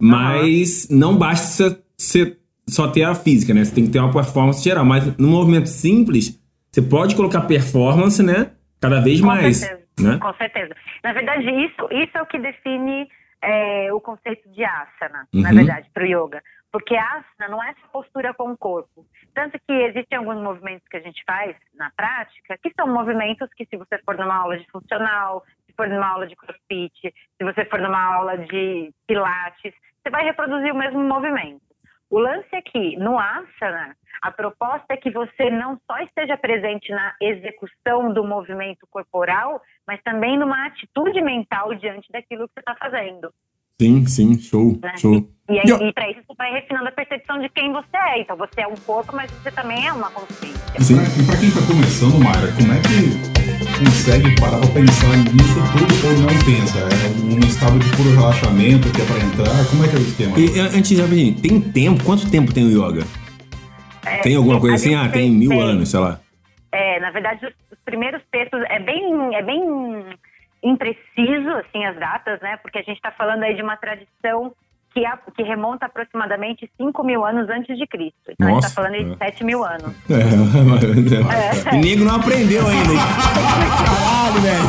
mas 0.00 0.88
não 0.90 1.16
basta 1.16 1.82
ser, 1.96 2.38
só 2.68 2.88
ter 2.90 3.02
a 3.04 3.14
física, 3.14 3.52
né? 3.52 3.64
Você 3.64 3.74
tem 3.74 3.86
que 3.86 3.90
ter 3.92 3.98
uma 3.98 4.12
performance 4.12 4.62
geral. 4.62 4.84
Mas 4.84 5.16
no 5.16 5.28
movimento 5.28 5.66
simples, 5.68 6.38
você 6.70 6.82
pode 6.82 7.16
colocar 7.16 7.42
performance, 7.42 8.22
né? 8.22 8.52
Cada 8.80 9.00
vez 9.00 9.20
Com 9.20 9.26
mais, 9.26 9.56
certeza. 9.58 9.82
né? 10.12 10.18
Com 10.18 10.32
certeza. 10.34 10.74
Na 11.02 11.12
verdade, 11.12 11.42
isso, 11.50 11.88
isso 11.90 12.16
é 12.16 12.22
o 12.22 12.26
que 12.26 12.38
define 12.38 13.08
é, 13.42 13.92
o 13.92 14.00
conceito 14.00 14.48
de 14.50 14.64
asana, 14.64 15.26
na 15.32 15.48
Uhum. 15.50 15.56
verdade, 15.56 15.88
para 15.92 16.04
o 16.04 16.06
yoga. 16.06 16.42
Porque 16.70 16.94
asana 16.96 17.48
não 17.50 17.62
é 17.62 17.70
essa 17.70 17.88
postura 17.92 18.34
com 18.34 18.52
o 18.52 18.56
corpo. 18.56 19.06
Tanto 19.34 19.58
que 19.66 19.72
existem 19.72 20.18
alguns 20.18 20.42
movimentos 20.42 20.86
que 20.88 20.96
a 20.96 21.00
gente 21.00 21.22
faz 21.26 21.56
na 21.74 21.90
prática, 21.96 22.58
que 22.62 22.70
são 22.76 22.86
movimentos 22.92 23.48
que, 23.56 23.64
se 23.66 23.76
você 23.76 23.98
for 24.04 24.16
numa 24.18 24.36
aula 24.36 24.58
de 24.58 24.66
funcional, 24.70 25.44
se 25.66 25.72
for 25.74 25.88
numa 25.88 26.06
aula 26.06 26.26
de 26.26 26.36
crossfit, 26.36 26.92
se 27.02 27.44
você 27.44 27.64
for 27.64 27.80
numa 27.80 28.00
aula 28.16 28.36
de 28.36 28.92
pilates, 29.06 29.72
você 30.08 30.10
vai 30.10 30.24
reproduzir 30.24 30.72
o 30.72 30.78
mesmo 30.78 31.00
movimento. 31.04 31.60
O 32.10 32.18
lance 32.18 32.48
é 32.52 32.62
que, 32.62 32.96
no 32.96 33.18
asana, 33.18 33.94
a 34.22 34.32
proposta 34.32 34.86
é 34.94 34.96
que 34.96 35.10
você 35.10 35.50
não 35.50 35.78
só 35.86 35.98
esteja 35.98 36.36
presente 36.38 36.90
na 36.90 37.14
execução 37.20 38.12
do 38.12 38.24
movimento 38.24 38.86
corporal, 38.90 39.60
mas 39.86 40.02
também 40.02 40.38
numa 40.38 40.66
atitude 40.66 41.20
mental 41.20 41.74
diante 41.74 42.10
daquilo 42.10 42.48
que 42.48 42.54
você 42.54 42.60
está 42.60 42.74
fazendo. 42.76 43.30
Sim, 43.80 44.04
sim, 44.06 44.36
show, 44.40 44.76
né? 44.82 44.92
show. 44.96 45.24
E, 45.48 45.56
aí, 45.56 45.64
E, 45.64 45.88
e 45.88 45.92
pra 45.92 46.10
isso 46.10 46.18
você 46.26 46.34
vai 46.36 46.52
refinando 46.52 46.88
a 46.88 46.90
percepção 46.90 47.38
de 47.38 47.48
quem 47.50 47.72
você 47.72 47.96
é. 47.96 48.20
Então 48.22 48.36
você 48.36 48.60
é 48.62 48.66
um 48.66 48.74
corpo, 48.74 49.14
mas 49.14 49.30
você 49.30 49.52
também 49.52 49.86
é 49.86 49.92
uma 49.92 50.10
consciência. 50.10 50.58
E 50.74 50.94
pra, 50.94 51.22
e 51.22 51.26
pra 51.26 51.36
quem 51.36 51.50
tá 51.52 51.62
começando, 51.64 52.18
Mayra, 52.18 52.52
como 52.58 52.72
é 52.72 52.80
que 52.82 53.78
consegue 53.78 54.40
parar 54.40 54.58
pra 54.58 54.68
pensar 54.70 55.16
nisso 55.32 55.60
tudo 55.70 56.06
ou 56.08 56.18
não 56.18 56.44
pensa? 56.44 56.78
É 56.80 57.36
um 57.36 57.38
estado 57.48 57.78
de 57.78 57.96
puro 57.96 58.10
relaxamento 58.16 58.90
que 58.90 59.00
é 59.00 59.04
pra 59.04 59.16
entrar? 59.18 59.70
Como 59.70 59.84
é 59.84 59.88
que 59.88 59.94
é 59.94 59.98
o 59.98 60.02
esquema? 60.02 60.38
E, 60.40 60.58
antes 60.58 60.88
de 60.88 61.00
rapidinho, 61.00 61.40
tem 61.40 61.60
tempo? 61.60 62.02
Quanto 62.02 62.28
tempo 62.28 62.52
tem 62.52 62.64
o 62.64 62.70
yoga? 62.70 63.04
É, 64.04 64.16
Tem 64.22 64.34
alguma 64.34 64.58
coisa 64.58 64.74
assim? 64.74 64.94
Ah, 64.96 65.08
tem 65.08 65.30
mil 65.30 65.50
tem- 65.50 65.60
anos, 65.62 65.88
sei 65.90 66.00
lá. 66.00 66.18
É, 66.72 66.98
na 66.98 67.12
verdade, 67.12 67.46
os, 67.46 67.52
os 67.70 67.78
primeiros 67.84 68.20
textos 68.32 68.60
é 68.68 68.80
bem, 68.80 69.34
é 69.36 69.42
bem 69.42 69.62
impreciso, 70.62 71.48
assim, 71.50 71.84
as 71.84 71.96
datas, 71.98 72.40
né? 72.40 72.56
Porque 72.62 72.78
a 72.78 72.82
gente 72.82 72.96
está 72.96 73.10
falando 73.12 73.42
aí 73.42 73.54
de 73.54 73.62
uma 73.62 73.76
tradição 73.76 74.52
que, 74.94 75.04
a- 75.04 75.18
que 75.36 75.42
remonta 75.42 75.86
aproximadamente 75.86 76.68
5 76.76 77.04
mil 77.04 77.24
anos 77.24 77.48
antes 77.50 77.76
de 77.78 77.86
Cristo. 77.86 78.16
Então 78.30 78.46
a 78.48 78.50
gente 78.50 78.56
Nossa, 78.62 78.68
está 78.68 78.82
falando 78.82 78.94
aí 78.94 79.04
de 79.04 79.12
é. 79.12 79.16
7 79.30 79.44
mil 79.44 79.62
anos. 79.64 79.94
É, 80.10 81.74
O 81.76 81.80
nego 81.80 82.04
não 82.04 82.16
aprendeu 82.16 82.66
ainda. 82.66 82.94
Caralho, 83.84 84.40
velho. 84.40 84.62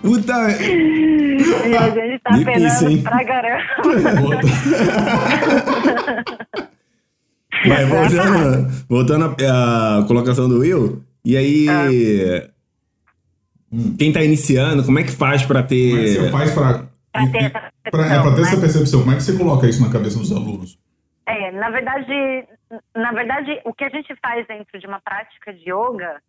Puta. 0.00 0.32
e 1.68 1.76
a 1.76 1.90
gente 1.90 2.18
tá 2.22 2.30
Difícil, 2.30 2.88
hein? 2.90 3.02
penando 3.02 3.02
pra 3.02 3.24
caramba. 3.24 3.62
Vai, 7.68 7.84
voltando, 7.86 8.68
voltando 8.88 9.36
à 9.48 10.04
colocação 10.08 10.48
do 10.48 10.58
Will. 10.60 11.02
E 11.24 11.36
aí. 11.36 11.66
Quem 13.98 14.12
tá 14.12 14.22
iniciando, 14.22 14.84
como 14.84 14.98
é 14.98 15.02
que 15.02 15.12
faz 15.12 15.44
pra 15.46 15.62
Como 15.62 15.74
é 15.74 15.78
que 15.78 16.14
ter. 16.14 16.20
você 16.20 16.30
faz 16.30 16.50
pra. 16.52 16.84
Pra 17.12 17.26
ter 17.30 17.38
essa 17.44 17.50
pra- 17.90 18.06
é, 18.06 18.20
pra 18.22 18.30
ter 18.30 18.36
percepção, 18.36 18.42
essa 18.42 18.56
né? 18.56 18.60
percepção, 18.60 19.00
como 19.00 19.12
é 19.12 19.16
que 19.16 19.22
você 19.22 19.38
coloca 19.38 19.66
isso 19.66 19.82
na 19.82 19.92
cabeça 19.92 20.18
dos 20.18 20.32
alunos? 20.32 20.78
É, 21.26 21.50
na 21.52 21.70
verdade, 21.70 22.46
na 22.94 23.12
verdade, 23.12 23.60
o 23.64 23.72
que 23.72 23.84
a 23.84 23.88
gente 23.88 24.14
faz 24.20 24.46
dentro 24.46 24.78
de 24.78 24.86
uma 24.86 25.00
prática 25.00 25.52
de 25.54 25.70
yoga 25.70 26.20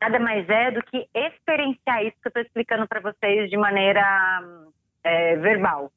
nada 0.00 0.18
mais 0.20 0.48
é 0.48 0.70
do 0.70 0.82
que 0.84 1.06
experienciar 1.14 2.02
isso 2.04 2.16
que 2.22 2.28
eu 2.28 2.30
estou 2.30 2.42
explicando 2.42 2.86
para 2.86 3.00
vocês 3.00 3.48
de 3.50 3.56
maneira 3.56 4.02
é, 5.02 5.36
verbal. 5.36 5.90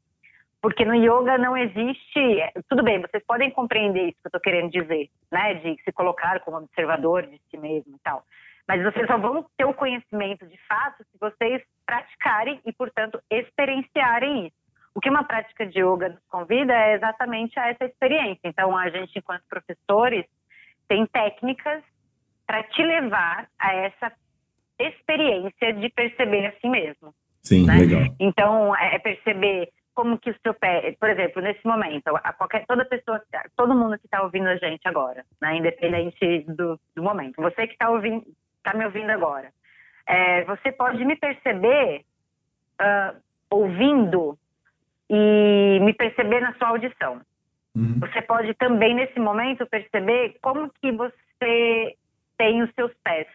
Porque 0.62 0.84
no 0.84 0.94
yoga 0.94 1.38
não 1.38 1.56
existe. 1.56 2.20
Tudo 2.70 2.84
bem, 2.84 3.00
vocês 3.02 3.24
podem 3.26 3.50
compreender 3.52 4.10
isso 4.10 4.18
que 4.22 4.28
eu 4.28 4.30
estou 4.30 4.42
querendo 4.42 4.70
dizer, 4.70 5.10
né? 5.32 5.54
De 5.56 5.82
se 5.84 5.92
colocar 5.92 6.42
como 6.42 6.58
observador 6.58 7.26
de 7.26 7.40
si 7.50 7.58
mesmo 7.58 7.96
e 7.96 8.00
tal. 8.04 8.24
Mas 8.68 8.84
vocês 8.84 9.08
só 9.08 9.18
vão 9.18 9.46
ter 9.58 9.66
o 9.66 9.74
conhecimento 9.74 10.46
de 10.46 10.58
fato 10.68 11.04
se 11.04 11.18
vocês 11.20 11.64
praticarem 11.86 12.60
e, 12.66 12.72
portanto, 12.72 13.20
experienciarem 13.32 14.48
isso. 14.48 14.60
O 14.94 15.00
que 15.00 15.10
uma 15.10 15.24
prática 15.24 15.66
de 15.66 15.80
yoga 15.80 16.10
nos 16.10 16.24
convida 16.30 16.74
é 16.74 16.94
exatamente 16.94 17.58
a 17.58 17.70
essa 17.70 17.86
experiência. 17.86 18.42
Então, 18.44 18.78
a 18.78 18.90
gente, 18.90 19.18
enquanto 19.18 19.44
professores, 19.50 20.26
tem 20.88 21.06
técnicas 21.08 21.82
para 22.46 22.64
te 22.64 22.84
levar 22.84 23.48
a 23.58 23.74
essa 23.74 24.12
experiência 24.78 25.74
de 25.74 25.90
perceber 25.90 26.48
a 26.48 26.52
si 26.60 26.68
mesmo. 26.68 27.14
Sim, 27.42 27.66
né? 27.66 27.78
legal. 27.78 28.16
Então, 28.20 28.76
é 28.76 28.96
é 28.96 29.00
perceber 29.00 29.70
como 30.00 30.18
que 30.18 30.30
o 30.30 30.40
seu 30.42 30.54
pé, 30.54 30.96
por 30.98 31.10
exemplo, 31.10 31.42
nesse 31.42 31.68
momento, 31.68 32.08
a 32.16 32.32
qualquer, 32.32 32.66
toda 32.66 32.86
pessoa, 32.86 33.22
todo 33.58 33.76
mundo 33.76 34.00
que 34.00 34.06
está 34.06 34.24
ouvindo 34.24 34.48
a 34.48 34.56
gente 34.56 34.88
agora, 34.88 35.26
né, 35.42 35.58
independente 35.58 36.46
do, 36.48 36.80
do 36.96 37.04
momento, 37.04 37.42
você 37.42 37.68
que 37.68 37.74
está 37.74 37.90
ouvindo, 37.90 38.26
está 38.60 38.74
me 38.78 38.86
ouvindo 38.86 39.10
agora, 39.10 39.52
é, 40.08 40.46
você 40.46 40.72
pode 40.72 41.04
me 41.04 41.18
perceber 41.18 42.06
ah, 42.80 43.14
ouvindo 43.50 44.40
e 45.10 45.80
me 45.82 45.94
perceber 45.94 46.40
na 46.40 46.54
sua 46.54 46.70
audição. 46.70 47.20
Uhum. 47.76 48.00
Você 48.00 48.22
pode 48.22 48.54
também, 48.54 48.96
nesse 48.96 49.20
momento, 49.20 49.68
perceber 49.68 50.38
como 50.42 50.72
que 50.82 50.94
você 50.94 51.98
tem 52.38 52.64
os 52.64 52.74
seus 52.74 52.94
pés. 53.04 53.28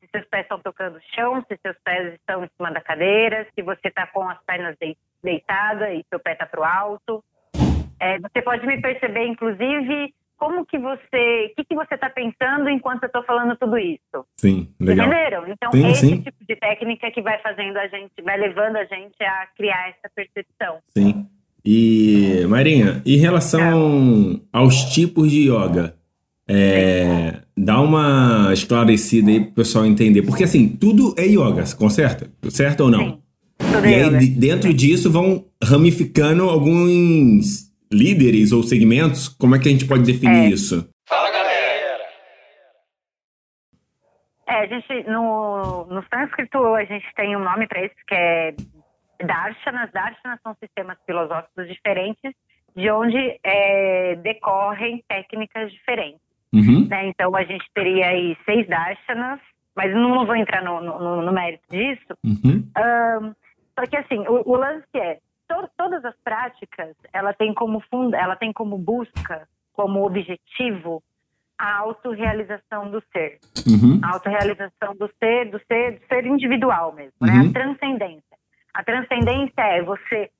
Se 0.00 0.08
seus 0.08 0.24
pés 0.28 0.44
estão 0.44 0.60
tocando 0.60 0.96
o 0.96 1.14
chão, 1.14 1.44
se 1.46 1.58
seus 1.58 1.76
pés 1.84 2.14
estão 2.14 2.42
em 2.42 2.48
cima 2.56 2.70
da 2.70 2.80
cadeira, 2.80 3.46
se 3.54 3.60
você 3.60 3.88
está 3.88 4.06
com 4.06 4.26
as 4.26 4.42
pernas 4.44 4.78
dei- 4.78 4.96
deitada 5.26 5.92
e 5.92 6.04
seu 6.08 6.18
pé 6.20 6.32
está 6.32 6.46
para 6.46 6.60
o 6.60 6.64
alto. 6.64 7.22
É, 8.00 8.18
você 8.18 8.40
pode 8.42 8.66
me 8.66 8.80
perceber, 8.80 9.26
inclusive, 9.26 10.14
como 10.36 10.64
que 10.66 10.78
você, 10.78 11.50
o 11.50 11.56
que, 11.56 11.64
que 11.64 11.74
você 11.74 11.94
está 11.94 12.10
pensando 12.10 12.68
enquanto 12.68 13.02
eu 13.02 13.06
estou 13.08 13.24
falando 13.24 13.56
tudo 13.56 13.78
isso. 13.78 14.24
Sim, 14.36 14.68
legal. 14.78 15.06
Entenderam? 15.06 15.48
Então, 15.48 15.72
Sim, 15.72 15.88
esse 15.88 16.06
sim. 16.06 16.22
tipo 16.22 16.44
de 16.46 16.56
técnica 16.56 17.10
que 17.10 17.22
vai 17.22 17.38
fazendo 17.40 17.76
a 17.78 17.88
gente, 17.88 18.12
vai 18.22 18.36
levando 18.38 18.76
a 18.76 18.84
gente 18.84 19.22
a 19.22 19.46
criar 19.56 19.88
essa 19.88 20.10
percepção. 20.14 20.78
Sim. 20.88 21.26
E, 21.64 22.46
Marinha, 22.48 23.02
em 23.04 23.16
relação 23.16 24.40
aos 24.52 24.84
tipos 24.94 25.30
de 25.30 25.50
yoga, 25.50 25.96
é, 26.48 27.40
dá 27.56 27.80
uma 27.80 28.52
esclarecida 28.52 29.30
aí 29.30 29.40
pro 29.40 29.54
pessoal 29.54 29.84
entender. 29.84 30.22
Porque, 30.22 30.44
assim, 30.44 30.68
tudo 30.68 31.14
é 31.18 31.24
yoga, 31.26 31.64
conserta? 31.76 32.30
Certo 32.50 32.84
ou 32.84 32.90
não? 32.90 33.00
Sim. 33.00 33.22
Tudo 33.58 33.86
E 33.86 33.94
aí, 33.94 34.18
de- 34.18 34.38
dentro 34.40 34.72
disso, 34.72 35.10
vão 35.10 35.44
ramificando 35.62 36.48
alguns 36.48 37.70
líderes 37.92 38.52
ou 38.52 38.62
segmentos. 38.62 39.28
Como 39.28 39.54
é 39.54 39.58
que 39.58 39.68
a 39.68 39.70
gente 39.72 39.86
pode 39.86 40.02
definir 40.04 40.46
É. 40.46 40.48
isso? 40.48 40.88
É, 44.48 44.60
a 44.60 44.66
gente, 44.66 45.10
no, 45.10 45.86
no 45.86 46.04
sânscrito, 46.12 46.58
a 46.74 46.84
gente 46.84 47.04
tem 47.16 47.36
um 47.36 47.40
nome 47.42 47.66
para 47.66 47.84
isso 47.84 47.94
que 48.06 48.14
é 48.14 48.54
darshanas. 49.24 49.90
Darshanas 49.92 50.38
são 50.42 50.54
sistemas 50.62 50.96
filosóficos 51.04 51.66
diferentes, 51.66 52.32
de 52.76 52.88
onde 52.90 53.40
é, 53.42 54.14
decorrem 54.16 55.02
técnicas 55.08 55.72
diferentes. 55.72 56.20
Uhum. 56.52 56.86
né? 56.88 57.08
Então, 57.08 57.34
a 57.34 57.42
gente 57.44 57.64
teria 57.74 58.06
aí 58.08 58.36
seis 58.44 58.66
darshanas, 58.68 59.40
mas 59.74 59.92
não 59.92 60.24
vou 60.24 60.36
entrar 60.36 60.62
no, 60.62 60.80
no, 60.80 61.22
no 61.22 61.32
mérito 61.32 61.64
disso. 61.70 62.16
Uhum. 62.24 62.70
Ahn, 62.76 63.32
só 63.78 63.86
que, 63.86 63.96
assim, 63.96 64.18
o, 64.28 64.42
o 64.50 64.56
lance 64.56 64.86
é, 64.94 65.18
to- 65.48 65.68
todas 65.76 66.04
as 66.04 66.14
práticas, 66.24 66.94
ela 67.12 67.32
tem 67.32 67.52
como 67.54 67.80
funda, 67.90 68.16
ela 68.16 68.36
tem 68.36 68.52
como 68.52 68.76
busca, 68.78 69.46
como 69.72 70.04
objetivo, 70.06 71.02
a 71.58 71.78
autorrealização 71.78 72.90
do 72.90 73.02
ser 73.12 73.38
Uhum. 73.66 73.98
a 74.02 74.12
autorrealização 74.12 74.94
do 74.94 75.10
ser, 75.18 75.50
do 75.50 75.58
ser, 75.66 75.98
do 75.98 76.06
ser 76.06 76.26
individual 76.26 76.92
mesmo, 76.92 77.14
né? 77.20 77.32
Uhum. 77.32 77.48
A 77.48 77.52
transcendência. 77.52 78.36
A 78.74 78.84
transcendência 78.84 79.60
é 79.62 79.82
você 79.82 80.30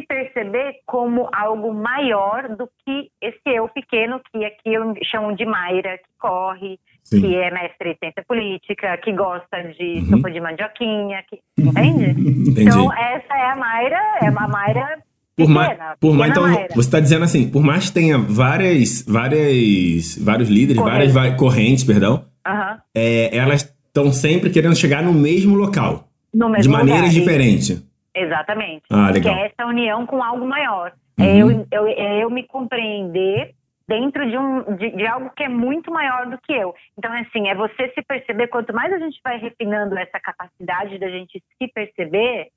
se 0.00 0.06
perceber 0.06 0.74
como 0.86 1.28
algo 1.32 1.72
maior 1.72 2.48
do 2.56 2.68
que 2.84 3.08
esse 3.20 3.40
eu 3.46 3.68
pequeno, 3.68 4.20
que 4.32 4.44
aqui 4.44 4.72
eu 4.74 4.94
chamo 5.10 5.34
de 5.36 5.44
Mayra, 5.44 5.98
que 5.98 6.04
corre, 6.18 6.78
Sim. 7.04 7.20
que 7.20 7.34
é 7.36 7.50
mestre 7.50 7.90
em 7.90 7.96
ciência 7.98 8.24
política, 8.26 8.96
que 8.98 9.12
gosta 9.12 9.62
de 9.78 9.98
Uhum. 10.00 10.10
sopa 10.10 10.30
de 10.30 10.40
mandioquinha, 10.40 11.22
que, 11.28 11.38
entende? 11.58 12.10
Entendi. 12.50 12.62
Então, 12.62 12.92
essa 12.92 13.34
é 13.34 13.50
a 13.50 13.56
Mayra, 13.56 14.00
é 14.22 14.30
uma 14.30 14.46
Mayra 14.48 14.98
Por 15.36 15.48
mais, 15.48 15.78
por 16.00 16.14
mais, 16.14 16.30
então, 16.32 16.42
Mayra. 16.42 16.68
você 16.74 16.80
está 16.80 16.98
dizendo 17.00 17.24
assim, 17.24 17.48
por 17.48 17.62
mais 17.62 17.88
que 17.88 17.94
tenha 17.94 18.18
várias, 18.18 19.04
várias, 19.06 20.18
vários 20.20 20.48
líderes, 20.48 20.82
Correntes. 20.82 21.12
várias 21.14 21.36
correntes, 21.38 21.84
perdão, 21.84 22.24
Aham. 22.46 22.78
é, 22.94 23.36
elas 23.36 23.62
estão 23.86 24.12
sempre 24.12 24.50
querendo 24.50 24.74
chegar 24.76 25.02
no 25.02 25.12
mesmo 25.12 25.54
local, 25.56 26.08
No 26.34 26.46
de 26.46 26.52
mesmo 26.52 26.72
maneiras 26.72 27.02
lugar, 27.14 27.20
diferentes. 27.20 27.87
Exatamente. 28.22 28.82
Ah, 28.90 29.06
Que 29.08 29.12
legal. 29.14 29.34
é 29.36 29.46
essa 29.46 29.66
união 29.66 30.06
com 30.06 30.22
algo 30.22 30.46
maior. 30.46 30.92
Uhum. 31.18 31.24
É, 31.24 31.36
eu, 31.38 31.66
eu, 31.70 31.86
é 31.86 32.22
eu 32.24 32.30
me 32.30 32.42
compreender 32.44 33.54
dentro 33.88 34.28
de, 34.28 34.36
um, 34.36 34.76
de, 34.76 34.90
de 34.90 35.06
algo 35.06 35.30
que 35.30 35.42
é 35.44 35.48
muito 35.48 35.90
maior 35.90 36.26
do 36.26 36.38
que 36.38 36.52
eu. 36.52 36.74
Então, 36.98 37.10
assim, 37.12 37.48
é 37.48 37.54
você 37.54 37.88
se 37.94 38.02
perceber, 38.02 38.48
quanto 38.48 38.74
mais 38.74 38.92
a 38.92 38.98
gente 38.98 39.18
vai 39.24 39.38
refinando 39.38 39.96
essa 39.98 40.20
capacidade 40.20 40.98
da 40.98 41.08
gente 41.08 41.42
se 41.58 41.68
perceber, 41.72 42.48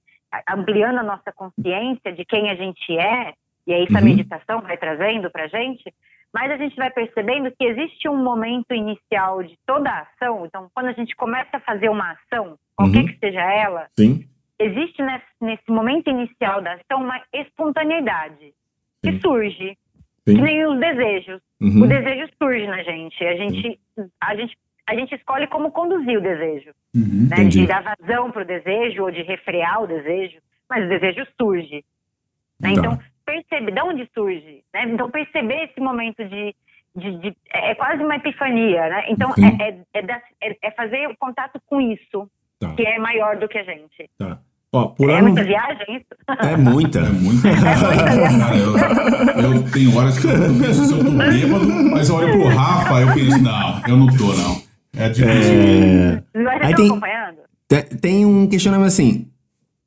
ampliando 0.49 0.99
a 0.99 1.03
nossa 1.03 1.31
consciência 1.33 2.11
de 2.11 2.25
quem 2.25 2.49
a 2.49 2.55
gente 2.55 2.97
é, 2.97 3.33
e 3.65 3.73
aí 3.73 3.83
essa 3.83 3.99
Uhum. 3.99 4.05
meditação 4.05 4.61
vai 4.61 4.75
trazendo 4.77 5.29
pra 5.31 5.47
gente, 5.47 5.93
mas 6.33 6.51
a 6.51 6.57
gente 6.57 6.75
vai 6.75 6.89
percebendo 6.89 7.51
que 7.51 7.65
existe 7.65 8.07
um 8.09 8.21
momento 8.21 8.73
inicial 8.73 9.41
de 9.43 9.57
toda 9.65 9.89
a 9.89 10.01
ação. 10.01 10.45
Então, 10.45 10.69
quando 10.73 10.87
a 10.87 10.93
gente 10.93 11.15
começa 11.15 11.57
a 11.57 11.59
fazer 11.61 11.89
uma 11.89 12.11
ação, 12.13 12.57
qualquer 12.75 12.99
Uhum. 13.01 13.07
que 13.07 13.17
seja 13.19 13.41
ela, 13.41 13.87
Sim. 13.97 14.25
Existe 14.63 15.01
nesse, 15.01 15.25
nesse 15.41 15.69
momento 15.71 16.09
inicial 16.09 16.61
da 16.61 16.73
ação 16.73 17.03
uma 17.03 17.21
espontaneidade 17.33 18.53
que 19.03 19.11
Sim. 19.13 19.19
surge, 19.21 19.77
Sim. 20.27 20.35
que 20.35 20.41
nem 20.41 20.65
os 20.65 20.79
desejos. 20.79 21.41
Uhum. 21.59 21.83
O 21.83 21.87
desejo 21.87 22.31
surge 22.41 22.67
na 22.67 22.83
gente. 22.83 23.23
A 23.25 23.35
gente, 23.35 23.79
a 24.19 24.35
gente, 24.35 24.57
a 24.87 24.95
gente 24.95 25.15
escolhe 25.15 25.47
como 25.47 25.71
conduzir 25.71 26.17
o 26.17 26.21
desejo, 26.21 26.71
Uhum. 26.95 27.27
né? 27.29 27.45
De 27.45 27.65
dar 27.67 27.81
vazão 27.83 28.31
para 28.31 28.41
o 28.41 28.45
desejo 28.45 29.03
ou 29.03 29.11
de 29.11 29.21
refrear 29.23 29.81
o 29.83 29.87
desejo, 29.87 30.39
mas 30.69 30.85
o 30.85 30.89
desejo 30.89 31.25
surge. 31.39 31.83
né? 32.59 32.73
Tá. 32.75 32.79
Então, 32.79 32.99
perceber, 33.25 33.71
de 33.71 33.81
onde 33.81 34.09
surge? 34.13 34.63
Né? 34.73 34.83
Então, 34.85 35.09
perceber 35.09 35.63
esse 35.65 35.79
momento 35.79 36.23
de, 36.25 36.55
de, 36.95 37.17
de- 37.19 37.37
é 37.49 37.73
quase 37.75 38.03
uma 38.03 38.15
epifania, 38.17 38.87
né? 38.89 39.05
Então, 39.09 39.29
Uhum. 39.29 39.57
é, 39.59 39.69
é, 39.93 39.99
é, 39.99 40.21
é- 40.51 40.57
é 40.61 40.71
fazer 40.71 41.07
o 41.07 41.17
contato 41.17 41.59
com 41.65 41.81
isso, 41.81 42.29
Tá. 42.59 42.75
que 42.75 42.85
é 42.85 42.99
maior 42.99 43.37
do 43.37 43.47
que 43.47 43.57
a 43.57 43.63
gente. 43.63 44.07
Tá. 44.19 44.39
Ó, 44.73 44.85
por 44.87 45.09
É 45.09 45.15
ano. 45.17 45.27
muita 45.27 45.43
viagem 45.43 45.85
isso? 45.97 46.05
É 46.49 46.55
muita. 46.55 46.99
É 46.99 47.09
muito. 47.09 47.41
Cara, 47.43 48.57
eu, 48.57 49.53
eu 49.55 49.63
tenho 49.63 49.95
horas 49.97 50.17
que 50.17 50.27
eu 50.27 50.31
penso 50.59 50.85
se 50.85 50.93
eu 50.93 51.03
tô 51.03 51.11
bêbado, 51.11 51.67
mas 51.91 52.07
eu 52.09 52.15
olho 52.15 52.31
pro 52.31 52.47
Rafa 52.47 53.01
eu 53.01 53.13
penso, 53.13 53.37
não, 53.41 53.81
eu 53.87 53.97
não 53.97 54.07
tô, 54.15 54.33
não. 54.33 54.61
É 54.95 55.09
difícil. 55.09 55.29
É, 55.53 56.23
Aí 56.35 56.71
estão 56.71 56.75
tem- 56.75 56.87
acompanhando? 56.91 57.37
Te- 57.67 57.95
Tem 57.97 58.25
um 58.25 58.47
questionamento 58.47 58.87
assim. 58.87 59.27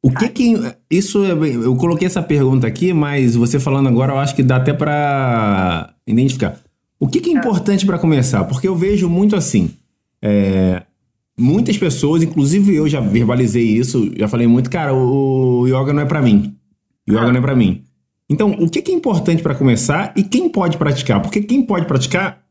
O 0.03 0.11
que 0.11 0.29
que. 0.29 0.55
Isso 0.91 1.25
é 1.25 1.31
Eu 1.31 1.75
coloquei 1.77 2.07
essa 2.07 2.23
pergunta 2.23 2.67
aqui, 2.67 2.93
mas 2.93 3.35
você 3.37 3.59
falando 3.59 3.89
agora, 3.89 4.13
eu 4.13 4.19
acho 4.19 4.35
que 4.35 4.43
dá 4.43 4.57
até 4.57 4.73
pra 4.75 5.91
identificar. 6.07 6.57
O 7.01 7.09
que 7.09 7.21
que 7.21 7.31
é 7.31 7.33
importante 7.33 7.85
pra 7.87 7.99
começar? 7.99 8.45
Porque 8.45 8.69
eu 8.69 8.77
vejo 8.77 9.09
muito 9.09 9.35
assim. 9.35 9.71
é, 10.23 10.83
muitas 11.39 11.77
pessoas, 11.77 12.23
inclusive 12.23 12.75
eu 12.75 12.89
já 12.89 13.01
verbalizei 13.01 13.65
isso, 13.65 14.11
já 14.17 14.29
falei 14.29 14.47
muito, 14.47 14.71
cara, 14.71 14.95
o, 14.95 15.61
o 15.61 15.67
yoga 15.67 15.93
não 15.93 16.03
é 16.03 16.05
pra 16.07 16.23
mim. 16.23 16.55
Yoga 17.09 17.31
não 17.33 17.39
é 17.39 17.41
pra 17.41 17.55
mim. 17.55 17.83
Então, 18.31 18.53
o 18.53 18.69
que 18.71 18.91
é 18.91 18.95
importante 18.95 19.43
pra 19.43 19.55
começar 19.55 20.13
e 20.17 20.23
quem 20.23 20.49
pode 20.49 20.79
praticar? 20.79 21.21
Porque 21.21 21.43
quem 21.43 21.63
pode 21.63 21.87
praticar 21.87 22.43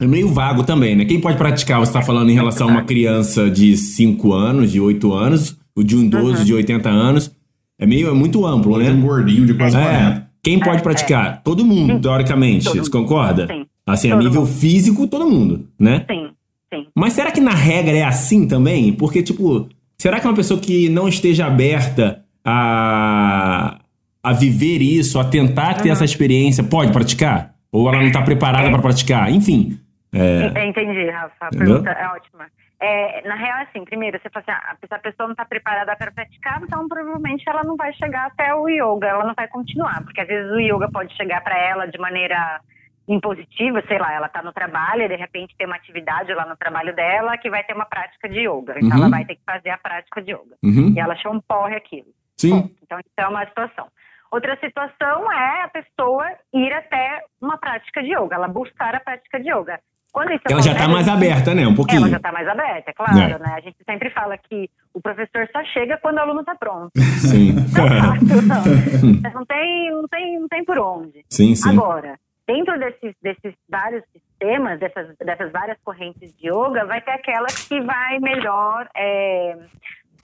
é 0.00 0.06
meio 0.06 0.28
vago 0.28 0.62
também, 0.62 0.94
né? 0.94 1.04
Quem 1.04 1.20
pode 1.20 1.36
praticar, 1.36 1.78
você 1.80 1.90
está 1.90 2.02
falando 2.02 2.30
em 2.30 2.34
relação 2.34 2.68
a 2.68 2.70
uma 2.70 2.82
criança 2.84 3.50
de 3.50 3.76
5 3.76 4.32
anos, 4.32 4.70
de 4.70 4.80
8 4.80 5.12
anos, 5.12 5.56
o 5.74 5.82
de 5.82 5.96
um 5.96 6.04
idoso 6.04 6.44
de 6.44 6.54
80 6.54 6.88
anos. 6.88 7.30
É 7.78 7.86
meio, 7.86 8.08
é 8.08 8.12
muito 8.12 8.46
amplo, 8.46 8.74
Um 8.74 8.78
né? 8.78 8.92
gordinho 8.92 9.44
de 9.46 9.54
quase 9.54 9.76
40. 9.76 9.90
É. 9.92 10.24
Quem 10.42 10.60
pode 10.60 10.82
praticar? 10.82 11.42
Todo 11.42 11.64
mundo, 11.64 11.98
teoricamente. 12.00 12.66
Todo 12.66 12.84
Você 12.84 12.90
concorda? 12.90 13.46
Sim. 13.48 13.64
Assim, 13.86 14.08
a 14.10 14.14
Todo 14.14 14.24
nível 14.24 14.42
mundo. 14.42 14.52
físico, 14.52 15.06
todo 15.08 15.28
mundo, 15.28 15.66
né? 15.78 16.04
Sim, 16.08 16.28
sim. 16.74 16.86
Mas 16.94 17.12
será 17.12 17.30
que 17.30 17.40
na 17.40 17.54
regra 17.54 17.96
é 17.96 18.02
assim 18.02 18.46
também? 18.46 18.92
Porque, 18.92 19.22
tipo, 19.22 19.68
será 19.98 20.20
que 20.20 20.26
uma 20.26 20.34
pessoa 20.34 20.60
que 20.60 20.88
não 20.88 21.08
esteja 21.08 21.46
aberta 21.46 22.24
a, 22.44 23.78
a 24.22 24.32
viver 24.32 24.82
isso, 24.82 25.18
a 25.18 25.24
tentar 25.24 25.74
ter 25.74 25.90
essa 25.90 26.04
experiência, 26.04 26.64
pode 26.64 26.92
praticar? 26.92 27.54
Ou 27.72 27.88
ela 27.88 27.98
não 27.98 28.06
está 28.06 28.22
preparada 28.22 28.70
para 28.70 28.82
praticar? 28.82 29.30
Enfim. 29.30 29.78
É, 30.12 30.66
Entendi, 30.66 31.10
Rafa. 31.10 31.34
A 31.40 31.46
Entendeu? 31.48 31.82
pergunta 31.82 31.90
é 31.90 32.06
ótima. 32.08 32.46
É, 32.80 33.26
na 33.26 33.34
real, 33.34 33.62
assim, 33.62 33.84
primeiro, 33.84 34.20
você 34.20 34.28
fala 34.28 34.44
assim, 34.46 34.60
ah, 34.62 34.76
se 34.78 34.94
a 34.94 34.98
pessoa 34.98 35.26
não 35.26 35.32
está 35.32 35.44
preparada 35.44 35.96
para 35.96 36.12
praticar, 36.12 36.60
então 36.62 36.86
provavelmente 36.86 37.42
ela 37.48 37.62
não 37.64 37.76
vai 37.76 37.92
chegar 37.94 38.26
até 38.26 38.54
o 38.54 38.68
yoga, 38.68 39.06
ela 39.06 39.24
não 39.24 39.34
vai 39.34 39.48
continuar, 39.48 40.02
porque 40.04 40.20
às 40.20 40.28
vezes 40.28 40.52
o 40.52 40.60
yoga 40.60 40.90
pode 40.90 41.16
chegar 41.16 41.42
para 41.42 41.56
ela 41.58 41.86
de 41.86 41.98
maneira 41.98 42.60
impositiva, 43.08 43.82
sei 43.86 43.98
lá, 43.98 44.12
ela 44.12 44.26
está 44.26 44.42
no 44.42 44.52
trabalho 44.52 45.02
e 45.02 45.08
de 45.08 45.16
repente 45.16 45.54
tem 45.56 45.66
uma 45.66 45.76
atividade 45.76 46.32
lá 46.32 46.46
no 46.46 46.56
trabalho 46.56 46.94
dela 46.94 47.36
que 47.38 47.50
vai 47.50 47.62
ter 47.64 47.74
uma 47.74 47.86
prática 47.86 48.28
de 48.28 48.40
yoga, 48.40 48.74
então 48.78 48.90
Uhum. 48.90 48.96
ela 49.04 49.08
vai 49.10 49.24
ter 49.24 49.36
que 49.36 49.42
fazer 49.44 49.70
a 49.70 49.78
prática 49.78 50.22
de 50.22 50.30
yoga. 50.32 50.56
uhum, 50.62 50.92
E 50.96 50.98
ela 51.00 51.12
achou 51.14 51.32
um 51.32 51.40
porre 51.40 51.76
aquilo. 51.76 52.06
sim. 52.36 52.50
Bom, 52.50 52.68
então 52.82 52.98
isso 52.98 53.08
é 53.18 53.26
uma 53.28 53.44
situação. 53.46 53.86
Outra 54.32 54.56
situação 54.58 55.30
é 55.32 55.62
a 55.62 55.68
pessoa 55.68 56.26
ir 56.52 56.72
até 56.72 57.20
uma 57.40 57.56
prática 57.58 58.02
de 58.02 58.08
yoga, 58.14 58.34
ela 58.34 58.48
buscar 58.48 58.94
a 58.94 59.00
prática 59.00 59.38
de 59.38 59.48
yoga. 59.50 59.78
Quando 60.12 60.30
isso 60.32 60.42
Ela 60.48 60.62
já 60.62 60.70
está 60.72 60.84
acontece, 60.84 61.08
mais 61.08 61.08
aberta, 61.08 61.54
né? 61.56 61.66
Um 61.66 61.74
pouquinho. 61.74 62.02
ela 62.02 62.08
já 62.10 62.16
está 62.18 62.30
mais 62.30 62.46
aberta, 62.46 62.88
é 62.90 62.94
claro, 62.94 63.18
É. 63.18 63.36
né? 63.38 63.54
A 63.56 63.60
gente 63.60 63.76
sempre 63.84 64.10
fala 64.10 64.38
que 64.38 64.70
o 64.94 65.00
professor 65.00 65.48
só 65.52 65.64
chega 65.64 65.98
quando 65.98 66.18
o 66.18 66.20
aluno 66.20 66.38
está 66.40 66.54
pronto. 66.54 66.90
Sim. 66.96 67.52
Não 67.76 67.86
é 67.86 68.00
não. 68.00 68.14
Não 69.34 69.44
tem, 69.44 69.90
não, 69.90 70.06
tem, 70.08 70.38
não 70.40 70.48
tem 70.48 70.64
por 70.64 70.78
onde. 70.78 71.24
sim, 71.28 71.54
sim. 71.56 71.70
Agora, 71.70 72.14
dentro 72.46 72.78
desses, 72.78 73.14
desses 73.22 73.54
vários 73.68 74.04
sistemas, 74.12 74.78
dessas, 74.78 75.16
dessas 75.18 75.50
várias 75.52 75.78
correntes 75.82 76.32
de 76.36 76.48
yoga, 76.48 76.84
vai 76.84 77.00
ter 77.00 77.12
aquela 77.12 77.46
que 77.46 77.80
vai 77.80 78.18
melhor 78.20 78.88
é, 78.96 79.56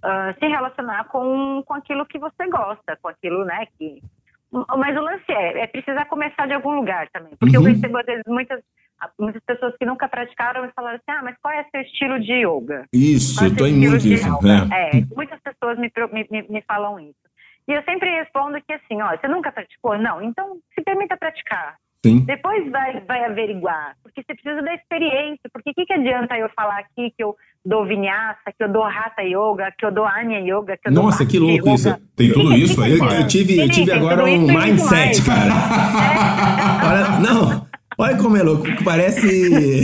ah, 0.03 0.35
se 0.39 0.47
relacionar 0.47 1.05
com, 1.05 1.63
com 1.67 1.75
aquilo 1.75 2.07
que 2.07 2.19
você 2.19 2.47
gosta, 2.49 2.97
com 3.01 3.09
aquilo, 3.09 3.45
né, 3.45 3.67
que... 3.79 4.03
Mas 4.53 4.97
o 4.97 5.01
lance 5.01 5.31
é, 5.31 5.61
é 5.61 5.67
precisar 5.69 6.07
começar 6.07 6.47
de 6.47 6.55
algum 6.55 6.75
lugar 6.75 7.09
também. 7.11 7.33
Porque 7.39 7.57
Uhum. 7.57 7.69
eu 7.69 7.73
recebo, 7.73 7.99
às 7.99 8.05
vezes, 8.07 8.25
muitas, 8.27 8.61
muitas 9.17 9.43
pessoas 9.45 9.77
que 9.77 9.87
nunca 9.87 10.09
praticaram 10.09 10.65
e 10.65 10.73
falaram 10.73 10.97
assim, 10.97 11.19
ah, 11.19 11.23
mas 11.23 11.37
qual 11.41 11.55
é 11.55 11.65
seu 11.71 11.81
estilo 11.83 12.19
de 12.19 12.33
yoga? 12.45 12.85
Isso, 12.93 13.45
é 13.45 13.47
eu 13.47 13.57
tô 13.57 13.67
em 13.67 13.79
muito 13.79 14.05
isso. 14.07 14.29
É. 14.73 14.99
É, 14.99 15.05
muitas 15.15 15.41
pessoas 15.41 15.79
me, 15.79 15.93
me, 16.13 16.27
me, 16.29 16.49
me 16.49 16.63
falam 16.63 16.99
isso. 16.99 17.15
E 17.69 17.73
eu 17.73 17.83
sempre 17.85 18.11
respondo 18.11 18.61
que 18.67 18.73
assim, 18.73 19.01
ó, 19.01 19.17
você 19.17 19.29
nunca 19.29 19.53
praticou? 19.53 19.97
Não, 19.97 20.21
então 20.21 20.59
se 20.75 20.83
permita 20.83 21.17
praticar. 21.17 21.77
Sim. 22.05 22.21
Depois 22.21 22.71
vai, 22.71 23.01
vai 23.07 23.25
averiguar, 23.27 23.95
porque 24.03 24.23
você 24.23 24.35
precisa 24.35 24.63
da 24.63 24.75
experiência. 24.75 25.51
Porque 25.53 25.71
o 25.71 25.75
que, 25.75 25.85
que 25.85 25.93
adianta 25.93 26.35
eu 26.39 26.49
falar 26.57 26.79
aqui 26.79 27.13
que 27.15 27.23
eu 27.23 27.37
dou 27.65 27.87
vinyasa, 27.87 28.39
que 28.57 28.65
eu 28.65 28.73
dou 28.73 28.85
hatha 28.85 29.23
yoga, 29.23 29.71
que 29.79 29.85
eu 29.85 29.93
dou 29.93 30.07
anya 30.07 30.39
yoga, 30.41 30.79
que 30.79 30.89
eu 30.89 30.95
dou 30.95 31.05
Nossa, 31.05 31.27
que 31.27 31.39
bhakti 31.39 31.39
louco 31.39 31.69
yoga? 31.69 31.75
isso. 31.75 31.97
Tem 32.17 32.33
tudo 32.33 32.55
isso 32.57 32.83
aí, 32.83 32.99
Eu, 32.99 33.05
eu 33.05 33.27
tive, 33.27 33.59
eu 33.59 33.69
tive 33.69 33.93
agora 33.93 34.25
um 34.25 34.47
mindset, 34.47 35.23
cara. 35.25 35.53
Olha, 36.89 37.21
não, 37.21 37.67
olha 37.99 38.17
como 38.17 38.37
é 38.37 38.43
louco. 38.43 38.65
Parece. 38.83 39.83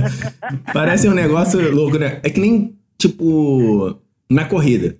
parece 0.72 1.08
um 1.08 1.14
negócio 1.14 1.60
louco, 1.74 1.98
né? 1.98 2.20
É 2.24 2.30
que 2.30 2.40
nem, 2.40 2.74
tipo, 2.98 3.98
na 4.30 4.46
corrida. 4.46 4.96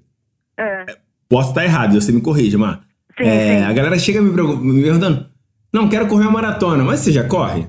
É, 0.58 0.84
Posso 1.28 1.50
estar 1.50 1.64
errado, 1.64 1.98
você 1.98 2.12
me 2.12 2.20
corrige, 2.20 2.56
Mar. 2.56 2.80
Sim, 3.16 3.26
É, 3.26 3.58
sim. 3.58 3.64
A 3.64 3.72
galera 3.72 3.98
chega 3.98 4.20
me, 4.20 4.30
me 4.30 4.82
perguntando: 4.82 5.29
Não, 5.72 5.88
quero 5.88 6.06
correr 6.06 6.24
uma 6.24 6.32
maratona, 6.32 6.82
mas 6.84 7.00
você 7.00 7.12
já 7.12 7.24
corre? 7.24 7.66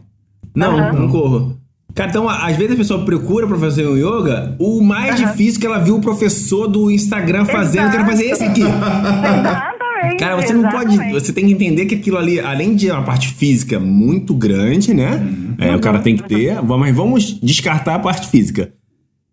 Não, 0.55 0.91
não 0.93 1.07
corro. 1.09 1.57
Cara, 1.93 2.09
então, 2.09 2.27
a- 2.29 2.47
às 2.47 2.55
vezes 2.55 2.73
a 2.73 2.77
pessoa 2.77 3.05
procura 3.05 3.45
pra 3.47 3.57
fazer 3.57 3.85
um 3.85 3.97
yoga, 3.97 4.55
o 4.59 4.81
mais 4.81 5.19
Aham. 5.21 5.31
difícil 5.31 5.59
que 5.59 5.65
ela 5.67 5.77
viu 5.79 5.97
o 5.97 6.01
professor 6.01 6.67
do 6.67 6.89
Instagram 6.89 7.45
fazendo, 7.45 7.85
eu 7.87 7.91
quero 7.91 8.05
fazer 8.05 8.25
esse 8.25 8.43
aqui. 8.43 8.61
Exatamente. 8.61 10.17
Cara, 10.17 10.35
você 10.35 10.53
não 10.53 10.69
pode. 10.69 10.93
exatamente. 10.93 11.13
Você 11.13 11.33
tem 11.33 11.45
que 11.45 11.51
entender 11.53 11.85
que 11.85 11.95
aquilo 11.95 12.17
ali, 12.17 12.39
além 12.39 12.75
de 12.75 12.89
uma 12.89 13.03
parte 13.03 13.27
física 13.33 13.79
muito 13.79 14.33
grande, 14.33 14.93
né? 14.93 15.21
É, 15.59 15.75
o 15.75 15.79
cara 15.79 15.99
tem 15.99 16.15
que 16.15 16.23
ter. 16.23 16.61
Mas 16.63 16.95
vamos 16.95 17.39
descartar 17.39 17.95
a 17.95 17.99
parte 17.99 18.27
física. 18.29 18.71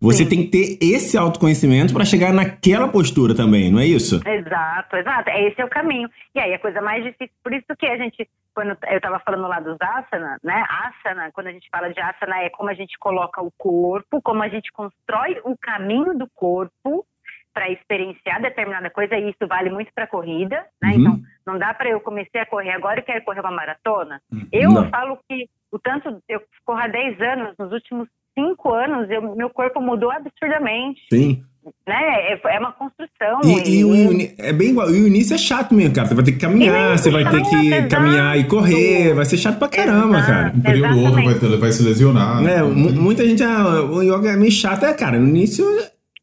Você 0.01 0.23
Sim. 0.23 0.29
tem 0.29 0.43
que 0.43 0.49
ter 0.49 0.77
esse 0.81 1.17
autoconhecimento 1.17 1.93
pra 1.93 2.05
chegar 2.05 2.31
naquela 2.33 2.87
postura 2.87 3.35
também, 3.35 3.69
não 3.69 3.79
é 3.79 3.85
isso? 3.85 4.15
Exato, 4.25 4.95
exato. 4.95 5.29
Esse 5.31 5.59
é 5.61 5.65
o 5.65 5.69
caminho. 5.69 6.07
E 6.33 6.39
aí 6.39 6.53
a 6.53 6.59
coisa 6.59 6.81
mais 6.81 7.03
difícil, 7.03 7.33
por 7.43 7.53
isso 7.53 7.65
que 7.77 7.85
a 7.85 7.97
gente, 7.97 8.25
quando 8.59 8.77
eu 8.89 8.97
estava 8.97 9.19
falando 9.19 9.47
lá 9.47 9.61
dos 9.61 9.77
asana, 9.79 10.37
né? 10.43 10.65
Asana, 10.69 11.31
quando 11.31 11.47
a 11.47 11.51
gente 11.53 11.69
fala 11.71 11.89
de 11.93 11.99
asana, 12.01 12.39
é 12.43 12.49
como 12.49 12.69
a 12.69 12.73
gente 12.73 12.99
coloca 12.99 13.41
o 13.41 13.49
corpo, 13.57 14.21
como 14.21 14.43
a 14.43 14.49
gente 14.49 14.69
constrói 14.73 15.39
o 15.45 15.57
caminho 15.57 16.17
do 16.17 16.27
corpo 16.35 17.05
para 17.53 17.69
experienciar 17.69 18.41
determinada 18.41 18.89
coisa, 18.89 19.15
e 19.15 19.29
isso 19.29 19.47
vale 19.47 19.69
muito 19.69 19.93
para 19.93 20.05
corrida, 20.07 20.65
né? 20.81 20.89
Uhum. 20.89 20.99
Então, 20.99 21.19
não 21.47 21.57
dá 21.57 21.73
para 21.73 21.89
eu 21.89 22.01
comecei 22.01 22.41
a 22.41 22.45
correr 22.45 22.71
agora 22.71 22.99
e 22.99 23.03
quero 23.03 23.23
correr 23.23 23.39
uma 23.39 23.49
maratona. 23.51 24.21
Eu 24.51 24.71
Não. 24.71 24.89
falo 24.89 25.17
que 25.27 25.47
o 25.71 25.79
tanto 25.79 26.21
eu 26.27 26.41
corro 26.65 26.79
há 26.79 26.87
10 26.87 27.21
anos, 27.21 27.55
nos 27.57 27.71
últimos 27.71 28.09
5 28.37 28.73
anos, 28.73 29.09
eu- 29.09 29.35
meu 29.35 29.49
corpo 29.49 29.79
mudou 29.81 30.11
absurdamente, 30.11 31.01
Sim. 31.09 31.43
Né? 31.87 31.95
É, 32.31 32.39
é 32.55 32.59
uma 32.59 32.71
construção. 32.73 33.39
E, 33.43 33.79
e 33.79 33.85
o 33.85 33.93
ini- 33.95 34.33
é 34.37 34.51
bem 34.53 34.69
igual. 34.69 34.89
E 34.89 35.01
o 35.01 35.07
início 35.07 35.33
é 35.35 35.37
chato 35.37 35.73
mesmo, 35.73 35.93
cara. 35.95 36.07
Você 36.07 36.15
vai 36.15 36.23
ter 36.23 36.31
que 36.33 36.39
caminhar, 36.39 36.97
você 36.97 37.09
vai 37.11 37.23
ter 37.29 37.41
que 37.43 37.83
caminhar 37.87 38.37
e 38.37 38.43
correr. 38.45 39.13
Vai 39.13 39.25
ser 39.25 39.37
chato 39.37 39.57
pra 39.59 39.67
caramba, 39.67 40.17
Exato. 40.19 40.31
cara. 40.31 40.53
Um 40.55 40.61
período 40.61 40.97
ou 40.97 41.05
outro 41.05 41.23
vai, 41.23 41.33
ter- 41.35 41.57
vai 41.57 41.71
se 41.71 41.83
lesionar. 41.83 42.45
É, 42.45 42.61
mu- 42.63 42.91
muita 42.93 43.25
gente, 43.27 43.43
ah, 43.43 43.81
o 43.83 44.01
yoga 44.01 44.31
é 44.31 44.35
meio 44.35 44.51
chato. 44.51 44.83
É, 44.85 44.93
cara, 44.93 45.17
no 45.19 45.27
início 45.27 45.65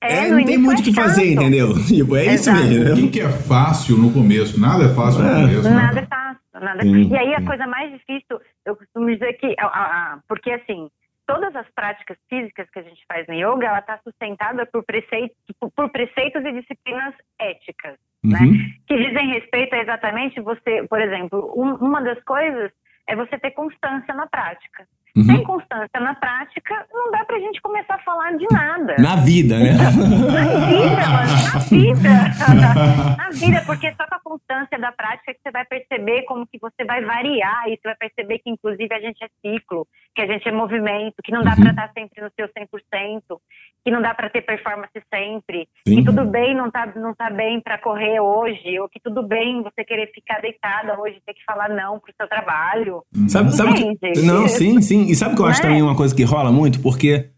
É, 0.02 0.26
é, 0.26 0.28
no 0.28 0.38
não 0.38 0.44
tem 0.44 0.58
muito 0.58 0.78
o 0.78 0.82
é 0.82 0.84
que 0.84 0.92
fazer, 0.94 1.32
chato. 1.34 1.42
entendeu? 1.42 1.74
Tipo, 1.86 2.16
é 2.16 2.24
isso 2.26 2.50
Exato. 2.50 2.64
mesmo. 2.66 2.92
O 2.94 2.96
né? 3.06 3.08
que, 3.10 3.20
é 3.20 3.28
fácil 3.28 3.96
no 3.98 4.10
começo? 4.12 4.60
Nada 4.60 4.84
é 4.84 4.88
fácil 4.94 5.22
no 5.22 5.28
É. 5.28 5.34
começo, 5.42 5.62
né? 5.62 5.70
Nada 5.70 6.00
é 6.00 6.06
fácil, 6.06 6.40
nada. 6.60 6.82
Sim, 6.82 7.08
e 7.10 7.16
aí 7.16 7.34
a 7.34 7.42
coisa 7.42 7.66
mais 7.66 7.90
difícil, 7.92 8.38
eu 8.64 8.76
costumo 8.76 9.06
dizer 9.06 9.32
que, 9.34 9.54
a- 9.58 9.66
a- 9.66 9.68
a- 10.14 10.18
porque 10.28 10.50
assim, 10.50 10.88
todas 11.26 11.54
as 11.56 11.66
práticas 11.74 12.16
físicas 12.28 12.68
que 12.70 12.78
a 12.78 12.82
gente 12.82 13.02
faz 13.08 13.26
no 13.26 13.34
yoga, 13.34 13.66
ela 13.66 13.78
está 13.80 13.98
sustentada 14.04 14.64
por 14.66 14.84
preceitos, 14.84 15.36
por- 15.74 15.90
preceitos 15.90 16.44
e 16.44 16.52
disciplinas 16.52 17.14
éticas, 17.38 17.96
né? 18.24 18.38
Uhum. 18.40 18.56
Que 18.86 18.96
dizem 18.96 19.28
respeito 19.32 19.74
a 19.74 19.78
exatamente 19.78 20.40
você, 20.40 20.86
por 20.88 21.00
exemplo, 21.00 21.52
um- 21.56 21.74
uma 21.76 22.00
das 22.02 22.22
coisas 22.24 22.70
é 23.08 23.14
você 23.16 23.38
ter 23.38 23.50
constância 23.52 24.14
na 24.14 24.26
prática. 24.26 24.86
Uhum. 25.16 25.24
Sem 25.24 25.42
constância 25.44 25.98
na 25.98 26.14
prática, 26.14 26.86
não 26.92 27.10
dá 27.10 27.24
pra 27.24 27.38
gente 27.38 27.58
começar 27.62 27.94
a 27.94 27.98
falar 28.00 28.32
de 28.36 28.46
nada. 28.52 28.96
Na 28.98 29.16
vida, 29.16 29.58
né? 29.58 29.72
Na 29.72 29.88
vida, 29.90 31.08
mano, 31.08 31.32
na 31.54 31.58
vida. 31.60 32.10
na 33.16 33.30
vida, 33.30 33.62
porque 33.64 33.94
só 33.94 34.06
com 34.06 34.14
a 34.14 34.20
constância 34.20 34.78
da 34.78 34.92
prática 34.92 35.32
que 35.32 35.40
você 35.42 35.50
vai 35.50 35.64
perceber 35.64 36.22
como 36.24 36.46
que 36.46 36.58
você 36.58 36.84
vai 36.84 37.02
variar 37.02 37.64
e 37.68 37.76
você 37.76 37.80
vai 37.84 37.96
perceber 37.96 38.40
que, 38.40 38.50
inclusive, 38.50 38.92
a 38.94 39.00
gente 39.00 39.24
é 39.24 39.28
ciclo, 39.40 39.86
que 40.16 40.22
a 40.22 40.26
gente 40.26 40.48
é 40.48 40.52
movimento, 40.52 41.14
que 41.22 41.30
não 41.30 41.44
dá 41.44 41.50
Uhum. 41.50 41.60
pra 41.60 41.70
estar 41.70 41.92
sempre 41.92 42.22
no 42.24 42.30
seu 42.34 42.48
100%, 42.48 43.36
que 43.84 43.90
não 43.90 44.00
dá 44.00 44.14
pra 44.14 44.30
ter 44.30 44.40
performance 44.40 44.90
sempre, 45.14 45.68
Sim. 45.86 45.96
que 45.96 46.04
tudo 46.06 46.24
bem 46.24 46.56
não 46.56 46.70
tá, 46.70 46.90
não 46.96 47.14
tá 47.14 47.28
bem 47.30 47.60
pra 47.60 47.76
correr 47.78 48.18
hoje, 48.18 48.80
ou 48.80 48.88
que 48.88 48.98
tudo 48.98 49.22
bem 49.22 49.62
você 49.62 49.84
querer 49.84 50.10
ficar 50.12 50.40
deitada 50.40 50.98
hoje, 50.98 51.20
ter 51.26 51.34
que 51.34 51.44
falar 51.44 51.68
não 51.68 52.00
pro 52.00 52.12
seu 52.16 52.26
trabalho. 52.26 53.02
Sabe, 53.28 53.54
sabe 53.54 53.74
que-? 53.74 54.22
Não, 54.22 54.48
sim, 54.48 54.80
sim. 54.80 55.02
E 55.04 55.14
sabe 55.14 55.34
o 55.34 55.36
que 55.36 55.42
eu 55.42 55.46
acho 55.46 55.62
Né? 55.62 55.68
também 55.68 55.82
uma 55.82 55.94
coisa 55.94 56.16
que 56.16 56.24
rola 56.24 56.50
muito? 56.50 56.80
Porque 56.80 57.28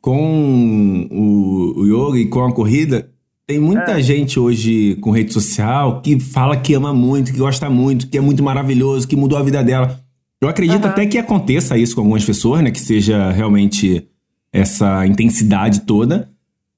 com 0.00 1.08
o, 1.10 1.80
o 1.80 1.86
yoga 1.86 2.18
e 2.18 2.28
com 2.28 2.44
a 2.44 2.54
corrida, 2.54 3.10
Tem 3.46 3.58
muita 3.58 3.98
gente 4.02 4.38
hoje 4.38 4.96
com 4.96 5.10
rede 5.10 5.32
social 5.32 6.02
que 6.02 6.20
fala 6.20 6.54
que 6.58 6.74
ama 6.74 6.92
muito, 6.92 7.32
que 7.32 7.38
gosta 7.38 7.70
muito, 7.70 8.06
que 8.10 8.18
é 8.18 8.20
muito 8.20 8.42
maravilhoso, 8.42 9.08
que 9.08 9.16
mudou 9.16 9.38
a 9.38 9.42
vida 9.42 9.64
dela. 9.64 9.98
Eu 10.40 10.48
acredito 10.48 10.86
até 10.86 11.04
que 11.06 11.18
aconteça 11.18 11.76
isso 11.76 11.94
com 11.94 12.02
algumas 12.02 12.24
pessoas, 12.24 12.62
né? 12.62 12.70
Que 12.70 12.80
seja 12.80 13.30
realmente 13.32 14.06
essa 14.52 15.06
intensidade 15.06 15.80
toda. 15.80 16.30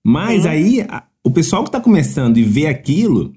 Mas 0.05 0.46
aí, 0.46 0.81
a- 0.88 1.03
o 1.23 1.31
pessoal 1.31 1.62
que 1.64 1.70
tá 1.70 1.79
começando 1.81 2.38
e 2.38 2.42
vê 2.42 2.66
aquilo 2.66 3.33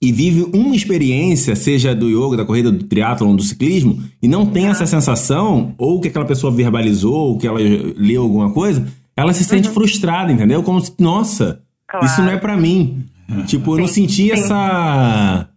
e 0.00 0.10
vive 0.12 0.46
uma 0.54 0.74
experiência, 0.74 1.54
seja 1.54 1.94
do 1.94 2.08
yoga, 2.08 2.36
da 2.38 2.44
corrida, 2.44 2.70
do 2.72 2.84
triatlon, 2.84 3.34
do 3.36 3.42
ciclismo, 3.42 4.02
e 4.22 4.28
não 4.28 4.46
tem 4.46 4.66
essa 4.66 4.86
sensação, 4.86 5.74
ou 5.78 6.00
que 6.00 6.08
aquela 6.08 6.24
pessoa 6.24 6.52
verbalizou, 6.52 7.14
ou 7.14 7.38
que 7.38 7.46
ela 7.46 7.58
leu 7.96 8.22
alguma 8.22 8.50
coisa, 8.52 8.86
ela 9.16 9.32
se 9.32 9.44
sente 9.44 9.68
frustrada, 9.68 10.32
entendeu? 10.32 10.62
Como 10.62 10.80
se, 10.80 10.92
nossa, 10.98 11.60
Claro. 11.88 12.06
isso 12.06 12.20
não 12.22 12.30
é 12.30 12.36
pra 12.36 12.56
mim. 12.56 13.04
Tipo, 13.46 13.74
eu 13.74 13.80
não 13.80 13.88
senti 13.88 14.30
essa 14.30 15.48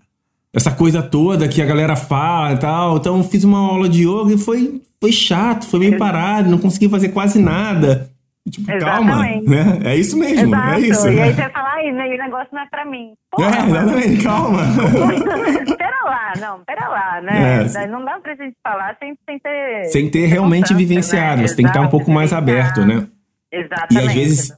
essa 0.54 0.72
coisa 0.72 1.02
toda 1.02 1.48
que 1.48 1.62
a 1.62 1.66
galera 1.66 1.96
fala 1.96 2.54
e 2.54 2.58
tal. 2.58 2.98
Então 2.98 3.18
eu 3.18 3.24
fiz 3.24 3.44
uma 3.44 3.60
aula 3.60 3.88
de 3.90 4.04
yoga 4.08 4.34
e 4.34 4.38
foi, 4.38 4.82
foi 5.00 5.12
chato, 5.12 5.66
foi 5.68 5.80
bem 5.80 5.98
parado, 5.98 6.50
não 6.50 6.58
consegui 6.58 6.90
fazer 6.90 7.10
quase 7.10 7.40
nada. 7.40 8.10
Tipo, 8.50 8.66
calma, 8.80 9.12
Exatamente. 9.28 9.50
né? 9.50 9.80
É 9.84 9.96
isso 9.96 10.18
mesmo, 10.18 10.56
Exato. 10.56 10.72
é 10.72 10.80
isso. 10.80 11.08
E 11.10 11.22
aí 11.22 11.34
você 11.36 11.50
fala, 11.50 11.70
ai, 11.76 11.92
né, 11.92 12.06
o 12.08 12.18
negócio 12.18 12.48
não 12.52 12.62
é 12.62 12.68
pra 12.68 12.84
mim. 12.86 13.14
Porra, 13.32 13.56
É, 13.58 13.70
exatamente, 13.70 14.24
calma. 14.24 14.60
pera 15.78 16.04
lá, 16.06 16.34
não, 16.40 16.64
pera 16.66 16.88
lá, 16.88 17.22
né? 17.22 17.66
É. 17.76 17.88
Não 17.88 18.04
dá 18.04 18.20
pra 18.20 18.34
gente 18.36 18.56
falar 18.64 18.96
sem, 19.00 19.14
sem 19.28 19.38
ter. 19.40 19.86
Sem 19.92 20.10
ter 20.10 20.26
realmente 20.26 20.62
constância, 20.62 20.78
vivenciado, 20.78 21.42
né? 21.42 21.48
você 21.48 21.56
tem 21.56 21.66
que 21.66 21.70
estar 21.70 21.80
um 21.82 21.84
Exato, 21.84 21.96
pouco 21.98 22.10
mais 22.12 22.34
aberto, 22.34 22.84
né? 22.86 23.06
Exatamente. 23.52 23.94
E 23.94 24.08
às 24.08 24.14
vezes, 24.14 24.52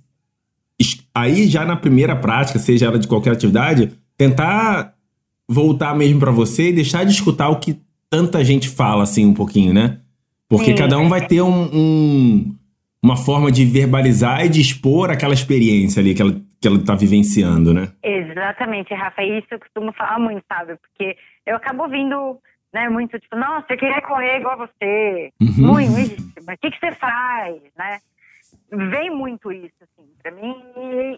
es- 0.79 1.05
aí 1.13 1.47
já 1.47 1.65
na 1.65 1.75
primeira 1.75 2.15
prática, 2.15 2.59
seja 2.59 2.85
ela 2.85 2.99
de 2.99 3.07
qualquer 3.09 3.31
atividade, 3.33 3.91
tentar 4.17 4.93
voltar 5.51 5.93
mesmo 5.95 6.19
pra 6.19 6.31
você 6.31 6.69
e 6.69 6.73
deixar 6.73 7.03
de 7.03 7.11
escutar 7.11 7.49
o 7.49 7.59
que 7.59 7.79
tanta 8.09 8.43
gente 8.43 8.69
fala, 8.69 9.03
assim, 9.03 9.25
um 9.25 9.33
pouquinho, 9.33 9.73
né? 9.73 9.99
Porque 10.47 10.71
Sim. 10.71 10.75
cada 10.75 10.97
um 10.97 11.07
vai 11.09 11.25
ter 11.27 11.41
um, 11.41 11.69
um- 11.73 12.55
uma 13.03 13.17
forma 13.17 13.51
de 13.51 13.65
verbalizar 13.65 14.45
e 14.45 14.49
de 14.49 14.61
expor 14.61 15.09
aquela 15.09 15.33
experiência 15.33 15.99
ali 16.01 16.13
que 16.13 16.21
ela, 16.21 16.33
que 16.59 16.67
ela 16.67 16.79
tá 16.83 16.93
vivenciando, 16.95 17.73
né? 17.73 17.91
Exatamente, 18.03 18.93
Rafa. 18.93 19.23
Isso 19.23 19.47
eu 19.51 19.59
costumo 19.59 19.91
falar 19.93 20.19
muito, 20.19 20.43
sabe? 20.47 20.75
Porque 20.77 21.15
eu 21.45 21.55
acabo 21.55 21.83
ouvindo, 21.83 22.37
né, 22.73 22.89
muito 22.89 23.17
tipo, 23.19 23.35
nossa, 23.35 23.65
eu 23.69 23.77
queria 23.77 24.01
correr 24.01 24.39
igual 24.39 24.61
a 24.61 24.67
você. 24.67 25.31
Uhum. 25.41 25.67
Muito, 25.73 25.99
isso. 25.99 26.33
Mas 26.45 26.55
o 26.57 26.59
que, 26.61 26.71
que 26.71 26.79
você 26.79 26.91
faz, 26.95 27.55
né? 27.77 27.99
Vem 28.89 29.09
muito 29.09 29.51
isso, 29.51 29.73
assim, 29.81 30.07
pra 30.21 30.31
mim. 30.31 30.53
E, 30.77 31.17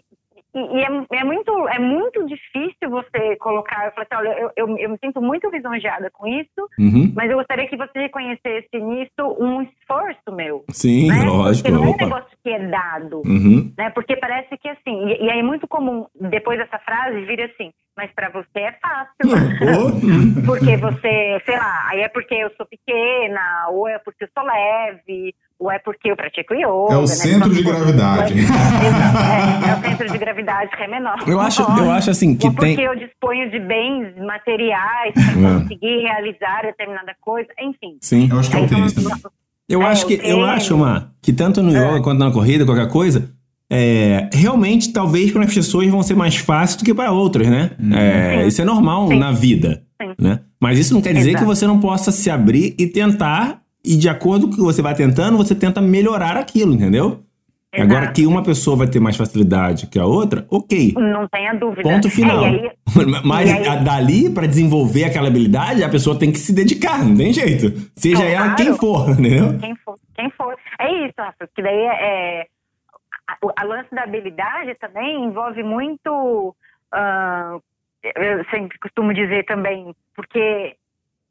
e- 0.54 0.80
é, 0.82 1.18
é 1.20 1.24
muito, 1.24 1.68
é 1.68 1.78
muito 1.78 2.26
difícil 2.26 2.88
você 2.90 3.36
colocar. 3.36 3.86
Eu 3.86 3.92
falei 3.92 4.06
assim, 4.10 4.28
olha, 4.28 4.38
eu, 4.40 4.50
eu, 4.56 4.78
eu 4.78 4.90
me 4.90 4.98
sinto 5.04 5.20
muito 5.20 5.48
lisonjeada 5.50 6.10
com 6.10 6.26
isso, 6.26 6.68
Uhum. 6.78 7.12
mas 7.14 7.30
eu 7.30 7.36
gostaria 7.38 7.66
que 7.68 7.76
você 7.76 7.98
reconhecesse 7.98 8.68
nisso 8.74 9.36
um 9.38 9.62
esforço 9.62 10.32
meu. 10.32 10.64
Sim, 10.70 11.08
né? 11.08 11.24
lógico. 11.24 11.68
Porque 11.68 11.72
não 11.78 11.84
é 11.84 11.88
um 11.88 11.90
opa. 11.90 12.04
negócio 12.04 12.36
que 12.42 12.50
é 12.50 12.58
dado 12.68 13.22
Uhum. 13.24 13.72
né? 13.76 13.90
Porque 13.90 14.16
parece 14.16 14.56
que 14.58 14.68
assim, 14.68 15.06
e, 15.08 15.24
e 15.24 15.30
aí 15.30 15.38
é 15.40 15.42
muito 15.42 15.66
comum 15.68 16.06
depois 16.14 16.58
dessa 16.58 16.78
frase 16.78 17.20
vir 17.24 17.40
assim, 17.42 17.70
mas 17.96 18.10
pra 18.12 18.28
você 18.30 18.58
é 18.60 18.72
fácil. 18.72 19.14
Porque 20.46 20.76
você, 20.76 21.40
sei 21.44 21.56
lá, 21.56 21.88
aí 21.90 22.00
é 22.00 22.08
porque 22.08 22.34
eu 22.34 22.50
sou 22.56 22.66
pequena, 22.66 23.68
ou 23.70 23.88
é 23.88 23.98
porque 23.98 24.24
eu 24.24 24.28
sou 24.36 24.44
leve, 24.44 25.34
ou 25.58 25.70
é 25.70 25.78
porque 25.78 26.10
eu 26.10 26.16
pratico 26.16 26.52
yoga. 26.54 26.66
É 26.94 26.96
o 26.96 27.00
né? 27.02 27.06
centro 27.06 27.54
de 27.54 27.62
gravidade. 27.62 28.38
Exato, 28.38 28.84
é, 29.66 29.70
é 29.70 29.74
o 29.76 29.80
centro 29.90 30.12
de 30.12 30.18
gravidade 30.18 30.70
que 30.76 30.82
é 30.82 30.88
menor. 30.88 31.16
Eu 31.26 31.40
acho, 31.40 31.62
eu 31.62 31.90
acho 31.90 32.10
assim 32.10 32.36
que 32.36 32.46
ou 32.46 32.52
porque 32.54 32.76
tem. 32.76 32.84
eu 32.84 32.94
disponho 32.96 33.50
de 33.50 33.58
bens 33.60 34.14
materiais 34.26 35.14
para 35.14 35.48
É. 35.56 35.60
conseguir 35.60 35.98
realizar 36.02 36.62
determinada 36.62 37.14
coisa, 37.20 37.48
enfim. 37.60 37.96
Sim. 38.00 38.28
Eu 38.30 38.38
acho 38.38 38.50
que 38.50 38.56
é 38.56 38.60
o 38.60 38.68
tênis 38.68 38.92
também. 38.92 39.12
Eu 39.68 39.82
É, 39.82 39.86
acho 39.86 40.06
que, 40.06 40.20
eu 40.22 40.44
acho, 40.44 40.76
Mar, 40.76 41.10
que 41.22 41.32
tanto 41.32 41.62
no 41.62 41.70
yoga 41.70 42.02
quanto 42.02 42.18
na 42.18 42.30
corrida, 42.30 42.66
qualquer 42.66 42.88
coisa, 42.90 43.30
é, 43.70 44.28
realmente, 44.32 44.92
talvez 44.92 45.32
para 45.32 45.44
as 45.44 45.54
pessoas 45.54 45.88
vão 45.88 46.02
ser 46.02 46.14
mais 46.14 46.36
fácil 46.36 46.78
do 46.78 46.84
que 46.84 46.92
para 46.92 47.10
outras, 47.12 47.48
né? 47.48 47.70
É, 47.92 48.42
Sim. 48.42 48.48
isso 48.48 48.60
é 48.60 48.64
normal 48.64 49.08
Sim. 49.08 49.18
na 49.18 49.32
vida, 49.32 49.82
Sim. 50.02 50.12
né? 50.18 50.40
Mas 50.60 50.78
isso 50.78 50.92
não 50.92 51.00
quer 51.00 51.14
dizer 51.14 51.30
Exato. 51.30 51.44
que 51.44 51.48
você 51.48 51.66
não 51.66 51.80
possa 51.80 52.12
se 52.12 52.28
abrir 52.30 52.74
e 52.78 52.86
tentar, 52.86 53.62
e 53.84 53.96
de 53.96 54.08
acordo 54.08 54.46
com 54.46 54.52
o 54.54 54.56
que 54.56 54.62
você 54.62 54.80
vai 54.82 54.94
tentando, 54.94 55.36
você 55.36 55.54
tenta 55.54 55.80
melhorar 55.80 56.36
aquilo, 56.36 56.72
entendeu? 56.72 57.22
Exato. 57.72 57.92
Agora 57.92 58.12
que 58.12 58.24
uma 58.24 58.42
pessoa 58.42 58.76
vai 58.76 58.86
ter 58.86 59.00
mais 59.00 59.16
facilidade 59.16 59.88
que 59.88 59.98
a 59.98 60.06
outra, 60.06 60.46
ok. 60.48 60.94
Não 60.96 61.26
tenha 61.28 61.52
dúvida. 61.54 61.82
Ponto 61.82 62.08
final. 62.08 62.44
É, 62.44 62.48
aí- 62.48 62.70
Mas 63.24 63.50
aí- 63.50 63.84
dali, 63.84 64.30
para 64.30 64.46
desenvolver 64.46 65.04
aquela 65.04 65.26
habilidade, 65.26 65.82
a 65.82 65.88
pessoa 65.88 66.16
tem 66.16 66.30
que 66.30 66.38
se 66.38 66.54
dedicar, 66.54 67.04
não 67.04 67.16
tem 67.16 67.32
jeito. 67.32 67.72
Seja 67.96 68.18
Claro. 68.18 68.30
ela 68.32 68.54
quem 68.54 68.74
for, 68.78 69.10
entendeu? 69.18 69.58
Quem 69.58 69.74
for, 69.76 69.98
quem 70.14 70.30
for. 70.30 70.56
É 70.78 70.92
isso, 71.06 71.14
Rafa, 71.18 71.34
porque 71.48 71.62
daí 71.62 71.76
é. 71.76 72.40
é- 72.40 72.46
a, 73.26 73.36
a 73.62 73.64
lance 73.64 73.88
da 73.92 74.02
habilidade 74.04 74.74
também 74.80 75.24
envolve 75.24 75.62
muito. 75.62 76.54
ah, 76.92 77.56
eu 78.04 78.44
sempre 78.50 78.78
costumo 78.78 79.12
dizer 79.14 79.46
também, 79.46 79.94
porque 80.14 80.76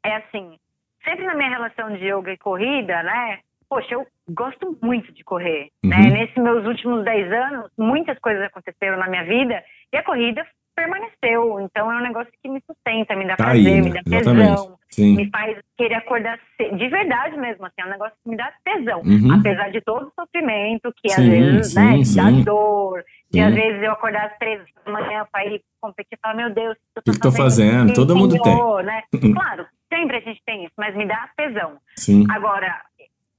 é 0.04 0.16
assim, 0.16 0.58
sempre 1.04 1.26
na 1.26 1.34
minha 1.34 1.50
relação 1.50 1.92
de 1.96 2.04
yoga 2.04 2.32
e 2.32 2.38
corrida, 2.38 3.02
né? 3.02 3.38
Poxa, 3.68 3.94
eu 3.94 4.06
gosto 4.30 4.76
muito 4.82 5.12
de 5.12 5.24
correr. 5.24 5.70
Né? 5.84 5.96
Uhum. 5.96 6.10
Nesses 6.10 6.36
meus 6.36 6.66
últimos 6.66 7.04
10 7.04 7.32
anos, 7.32 7.70
muitas 7.78 8.18
coisas 8.18 8.42
aconteceram 8.44 8.98
na 8.98 9.08
minha 9.08 9.24
vida 9.24 9.62
e 9.92 9.96
a 9.96 10.02
corrida 10.02 10.46
permaneceu. 10.74 11.60
Então 11.60 11.90
é 11.90 11.96
um 11.96 12.02
negócio 12.02 12.32
que 12.42 12.48
me 12.48 12.60
sustenta, 12.66 13.16
me 13.16 13.26
dá 13.26 13.36
Tá 13.36 13.44
prazer, 13.44 13.66
aí, 13.66 13.82
me 13.82 13.90
né? 13.90 14.00
dá 14.04 14.16
Exatamente. 14.16 14.50
tesão 14.50 14.78
Sim. 14.94 15.16
me 15.16 15.28
faz 15.28 15.58
querer 15.76 15.96
acordar 15.96 16.38
de 16.58 16.88
verdade 16.88 17.36
mesmo, 17.36 17.66
assim, 17.66 17.74
é 17.80 17.86
um 17.86 17.90
negócio 17.90 18.14
que 18.22 18.30
me 18.30 18.36
dá 18.36 18.52
tesão. 18.64 19.00
Uhum. 19.00 19.34
Apesar 19.40 19.70
de 19.70 19.80
todo 19.80 20.06
o 20.06 20.12
sofrimento 20.20 20.92
que 21.02 21.08
às 21.10 21.16
Sim, 21.16 21.30
vezes, 21.30 21.72
sim, 21.72 21.80
né, 21.80 22.04
sim. 22.04 22.16
dá 22.16 22.44
dor, 22.44 23.04
e 23.32 23.40
às 23.40 23.52
vezes 23.52 23.82
eu 23.82 23.90
acordar 23.90 24.26
às 24.26 24.38
três 24.38 24.60
da 24.86 24.92
manhã 24.92 25.26
para 25.32 25.46
ir 25.46 25.60
competir 25.80 26.16
e 26.16 26.20
falar, 26.20 26.36
meu 26.36 26.50
Deus, 26.54 26.76
o 26.96 27.02
que 27.02 27.10
que 27.12 27.18
tô 27.18 27.32
fazendo? 27.32 27.92
Todo 27.92 28.16
mundo 28.16 28.40
tem. 28.40 28.84
Né? 28.84 29.02
Claro, 29.34 29.66
sempre 29.94 30.16
a 30.16 30.20
gente 30.20 30.42
tem 30.44 30.64
isso, 30.64 30.74
mas 30.76 30.96
me 30.96 31.06
dá 31.06 31.28
tesão. 31.36 31.76
Sim. 31.96 32.26
Agora, 32.28 32.74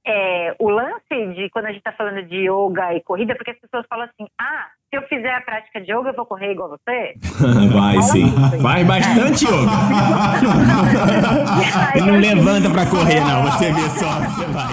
é, 0.06 0.54
o 0.58 0.70
lance 0.70 1.34
de 1.34 1.50
quando 1.50 1.66
a 1.66 1.68
gente 1.68 1.78
está 1.78 1.92
falando 1.92 2.22
de 2.22 2.48
yoga 2.48 2.94
e 2.94 3.02
corrida, 3.02 3.34
porque 3.34 3.50
as 3.50 3.58
pessoas 3.58 3.84
falam 3.88 4.06
assim, 4.06 4.26
ah, 4.40 4.68
se 4.88 4.96
eu 4.96 5.02
fizer 5.02 5.34
a 5.34 5.42
prática 5.42 5.80
de 5.80 5.92
yoga, 5.92 6.10
eu 6.10 6.14
vou 6.14 6.24
correr 6.24 6.52
igual 6.52 6.70
você? 6.70 7.14
Vai 7.74 8.00
sim. 8.02 8.26
isso. 8.26 8.62
Faz 8.62 8.86
bastante 8.86 9.44
yoga. 9.44 9.72
E 11.94 12.00
não 12.06 12.18
levanta 12.18 12.70
pra 12.70 12.86
correr, 12.86 13.20
não. 13.20 13.42
Você 13.42 13.72
vê 13.72 13.88
só, 13.90 14.20
você 14.20 14.46
vai. 14.46 14.72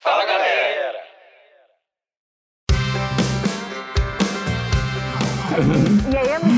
Fala 0.00 0.24
galera! 0.24 0.66
E 6.12 6.16
aí 6.16 6.28
é 6.28 6.38
louco, 6.38 6.55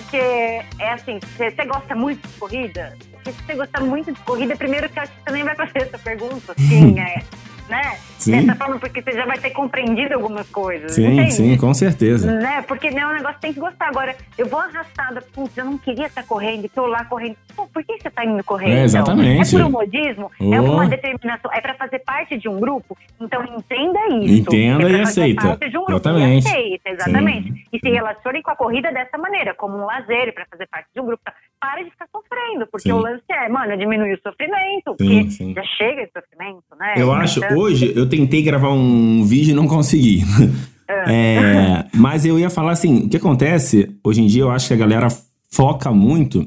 porque 0.00 0.16
é 0.16 0.92
assim, 0.92 1.18
você 1.20 1.50
você 1.50 1.64
gosta 1.64 1.94
muito 1.94 2.26
de 2.26 2.34
corrida? 2.38 2.96
Se 3.24 3.32
você 3.32 3.54
gostar 3.54 3.82
muito 3.82 4.12
de 4.12 4.20
corrida, 4.20 4.56
primeiro 4.56 4.88
que 4.88 4.98
eu 4.98 5.02
acho 5.02 5.12
que 5.12 5.22
você 5.22 5.30
nem 5.30 5.44
vai 5.44 5.54
fazer 5.54 5.82
essa 5.82 5.98
pergunta, 5.98 6.54
assim, 6.56 6.98
é, 7.00 7.22
né? 7.70 7.96
Sim. 8.18 8.44
Dessa 8.44 8.54
forma, 8.56 8.78
porque 8.78 9.00
você 9.00 9.12
já 9.12 9.24
vai 9.24 9.38
ter 9.38 9.50
compreendido 9.50 10.14
algumas 10.14 10.48
coisas. 10.50 10.92
Sim, 10.92 11.06
entende? 11.14 11.32
sim, 11.32 11.56
com 11.56 11.72
certeza. 11.72 12.30
Né? 12.30 12.62
Porque 12.68 12.90
né, 12.90 13.06
o 13.06 13.12
negócio 13.14 13.38
tem 13.40 13.52
que 13.54 13.60
gostar. 13.60 13.88
Agora, 13.88 14.14
eu 14.36 14.46
vou 14.46 14.60
arrastada, 14.60 15.22
putz, 15.32 15.56
eu 15.56 15.64
não 15.64 15.78
queria 15.78 16.06
estar 16.06 16.22
correndo, 16.24 16.68
tô 16.68 16.84
lá 16.86 17.04
correndo. 17.06 17.36
Pô, 17.56 17.66
por 17.68 17.82
que 17.84 17.98
você 17.98 18.10
tá 18.10 18.24
indo 18.24 18.42
correndo? 18.44 18.72
É, 18.76 18.82
exatamente. 18.84 19.48
Então? 19.48 19.60
É 19.60 19.62
por 19.62 19.68
um 19.68 19.72
modismo? 19.72 20.30
É 20.40 20.60
Oh. 20.60 20.72
uma 20.74 20.86
determinação? 20.88 21.50
É 21.54 21.60
pra 21.60 21.74
fazer 21.74 22.00
parte 22.00 22.36
de 22.36 22.48
um 22.48 22.60
grupo? 22.60 22.96
Então 23.20 23.42
entenda 23.44 23.98
isso. 24.22 24.34
Entenda 24.50 24.88
É 24.88 24.92
e 24.92 25.00
aceita. 25.00 25.46
parte 25.48 25.70
de 25.70 25.78
um 25.78 25.84
grupo. 25.84 25.92
Exatamente. 25.92 26.44
E 26.46 26.48
aceita, 26.50 26.90
exatamente. 26.90 27.66
E 27.72 27.78
se 27.78 27.88
relacione 27.90 28.42
com 28.42 28.50
a 28.50 28.56
corrida 28.56 28.92
dessa 28.92 29.16
maneira, 29.16 29.54
como 29.54 29.78
um 29.78 29.86
lazer 29.86 30.34
pra 30.34 30.44
fazer 30.50 30.66
parte 30.68 30.88
de 30.94 31.00
um 31.00 31.06
grupo. 31.06 31.22
Para 31.60 31.82
de 31.82 31.90
ficar 31.90 32.08
sofrendo, 32.10 32.66
porque 32.72 32.88
Sim. 32.88 32.92
o 32.92 32.98
lance 32.98 33.22
é, 33.30 33.46
mano, 33.48 33.76
diminuir 33.76 34.14
o 34.14 34.20
sofrimento, 34.22 34.96
Sim, 34.98 35.24
porque 35.24 35.30
sim. 35.30 35.54
já 35.54 35.62
chega 35.76 36.06
de 36.06 36.10
sofrimento, 36.12 36.64
né? 36.78 36.94
Eu 36.96 37.12
acho, 37.12 37.38
Então, 37.38 37.50
hoje, 37.60 37.92
eu 37.94 38.08
tentei 38.08 38.42
gravar 38.42 38.72
um 38.72 39.24
vídeo 39.24 39.52
e 39.52 39.54
não 39.54 39.66
consegui. 39.66 40.24
É, 41.06 41.86
mas 41.94 42.26
eu 42.26 42.36
ia 42.36 42.50
falar 42.50 42.72
assim, 42.72 43.04
o 43.04 43.08
que 43.08 43.16
acontece, 43.16 43.88
hoje 44.04 44.20
em 44.22 44.26
dia 44.26 44.42
eu 44.42 44.50
acho 44.50 44.66
que 44.68 44.74
a 44.74 44.76
galera 44.76 45.08
foca 45.48 45.92
muito 45.92 46.46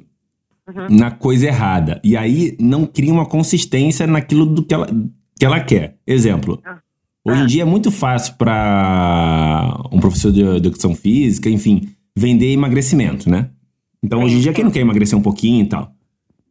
Uhum. 0.67 0.95
na 0.97 1.11
coisa 1.11 1.47
errada. 1.47 1.99
E 2.03 2.15
aí 2.15 2.55
não 2.59 2.85
cria 2.85 3.11
uma 3.11 3.25
consistência 3.25 4.07
naquilo 4.07 4.45
do 4.45 4.63
que 4.63 4.73
ela, 4.73 4.87
que 5.37 5.45
ela 5.45 5.59
quer. 5.59 5.97
Exemplo. 6.07 6.57
Ah. 6.63 6.77
Hoje 7.25 7.41
em 7.41 7.45
dia 7.47 7.61
é 7.63 7.65
muito 7.65 7.91
fácil 7.91 8.35
para 8.35 9.81
um 9.91 9.99
professor 9.99 10.31
de 10.31 10.41
educação 10.41 10.93
física, 10.95 11.49
enfim, 11.49 11.89
vender 12.15 12.51
emagrecimento, 12.53 13.29
né? 13.29 13.49
Então 14.01 14.23
hoje 14.23 14.35
em 14.35 14.39
dia 14.39 14.53
quem 14.53 14.63
não 14.63 14.71
quer 14.71 14.81
emagrecer 14.81 15.17
um 15.17 15.21
pouquinho 15.21 15.63
e 15.63 15.67
tal. 15.67 15.91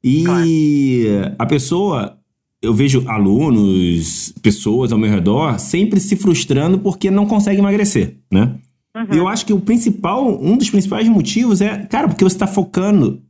E 0.03 1.07
a 1.38 1.46
pessoa, 1.46 2.18
eu 2.62 2.72
vejo 2.72 3.03
alunos, 3.09 4.33
pessoas 4.40 4.92
ao 4.92 4.98
meu 4.98 5.11
redor, 5.11 5.59
sempre 5.59 5.98
se 6.01 6.14
frustrando 6.16 6.79
porque 6.79 7.11
não 7.11 7.27
consegue 7.27 7.59
emagrecer, 7.61 8.16
né? 8.33 8.53
E 9.11 9.16
eu 9.16 9.27
acho 9.27 9.44
que 9.46 9.53
o 9.53 9.61
principal, 9.61 10.38
um 10.42 10.57
dos 10.57 10.68
principais 10.70 11.09
motivos 11.09 11.61
é, 11.61 11.79
cara, 11.87 12.07
porque 12.09 12.22
você 12.22 12.37
tá 12.38 12.46
focando 12.46 13.20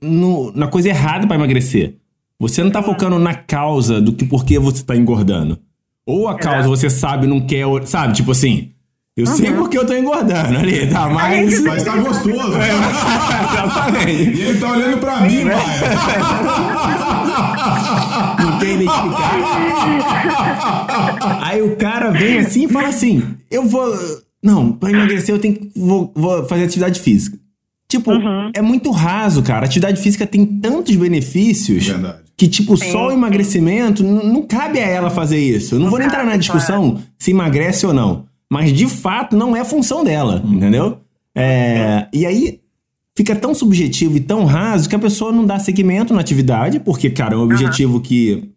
no- 0.00 0.52
na 0.54 0.66
coisa 0.68 0.88
errada 0.90 1.26
pra 1.26 1.34
emagrecer. 1.36 1.96
Você 2.38 2.62
não 2.62 2.70
tá 2.70 2.82
focando 2.82 3.18
na 3.18 3.34
causa 3.34 4.00
do 4.00 4.12
que 4.12 4.24
por 4.24 4.44
que 4.44 4.58
você 4.58 4.82
tá 4.82 4.94
engordando. 4.96 5.58
Ou 6.04 6.28
a 6.28 6.34
causa 6.36 6.68
você 6.68 6.90
sabe, 6.90 7.26
não 7.26 7.40
quer, 7.40 7.64
sabe? 7.86 8.12
Tipo 8.14 8.32
assim, 8.32 8.70
eu 9.16 9.24
sei 9.26 9.52
porque 9.52 9.78
eu 9.78 9.86
tô 9.86 9.94
engordando 9.94 10.58
ali, 10.58 10.86
tá? 10.88 11.08
Mas. 11.14 11.62
Mas 11.62 11.84
tá 11.84 11.96
gostoso. 11.96 12.52
Exatamente. 12.58 14.12
E 14.36 14.42
ele 14.42 14.58
tá 14.60 14.72
olhando 14.72 14.98
pra 14.98 15.20
mim, 15.20 15.44
pai. 15.44 15.62
Não 18.76 18.82
identificar. 18.82 19.32
Aí 21.42 21.62
o 21.62 21.76
cara 21.76 22.10
vem 22.10 22.38
assim 22.38 22.64
e 22.64 22.68
fala 22.68 22.88
assim: 22.88 23.22
Eu 23.50 23.66
vou. 23.66 23.92
Não, 24.42 24.72
pra 24.72 24.90
emagrecer 24.90 25.34
eu 25.34 25.38
tenho 25.38 25.54
que. 25.54 25.70
Vou, 25.76 26.12
vou 26.14 26.44
fazer 26.46 26.64
atividade 26.64 27.00
física. 27.00 27.38
Tipo, 27.88 28.10
é 28.54 28.62
muito 28.62 28.90
raso, 28.90 29.42
cara. 29.42 29.66
Atividade 29.66 30.00
física 30.00 30.26
tem 30.26 30.46
tantos 30.46 30.96
benefícios 30.96 31.86
Verdade. 31.86 32.20
que, 32.34 32.48
tipo, 32.48 32.74
só 32.74 33.08
o 33.08 33.12
emagrecimento 33.12 34.02
não 34.02 34.42
cabe 34.46 34.78
a 34.80 34.86
ela 34.86 35.10
fazer 35.10 35.38
isso. 35.38 35.74
Eu 35.74 35.80
não, 35.80 35.90
vou 35.90 35.98
nem 35.98 36.08
entrar 36.08 36.24
na 36.24 36.36
discussão 36.36 37.02
se 37.18 37.32
emagrece 37.32 37.86
ou 37.86 37.92
não. 37.92 38.24
Mas 38.50 38.72
de 38.72 38.86
fato 38.86 39.36
não 39.36 39.54
é 39.54 39.62
função 39.62 40.02
dela, 40.02 40.42
entendeu? 40.46 40.98
É, 41.34 42.06
e 42.12 42.24
aí 42.24 42.60
fica 43.14 43.36
tão 43.36 43.54
subjetivo 43.54 44.16
e 44.16 44.20
tão 44.20 44.44
raso 44.44 44.88
que 44.88 44.96
a 44.96 44.98
pessoa 44.98 45.32
não 45.32 45.44
dá 45.44 45.58
seguimento 45.58 46.14
na 46.14 46.20
atividade, 46.20 46.80
porque, 46.80 47.10
cara, 47.10 47.34
é 47.34 47.36
um 47.36 47.42
objetivo 47.42 48.00
que. 48.00 48.51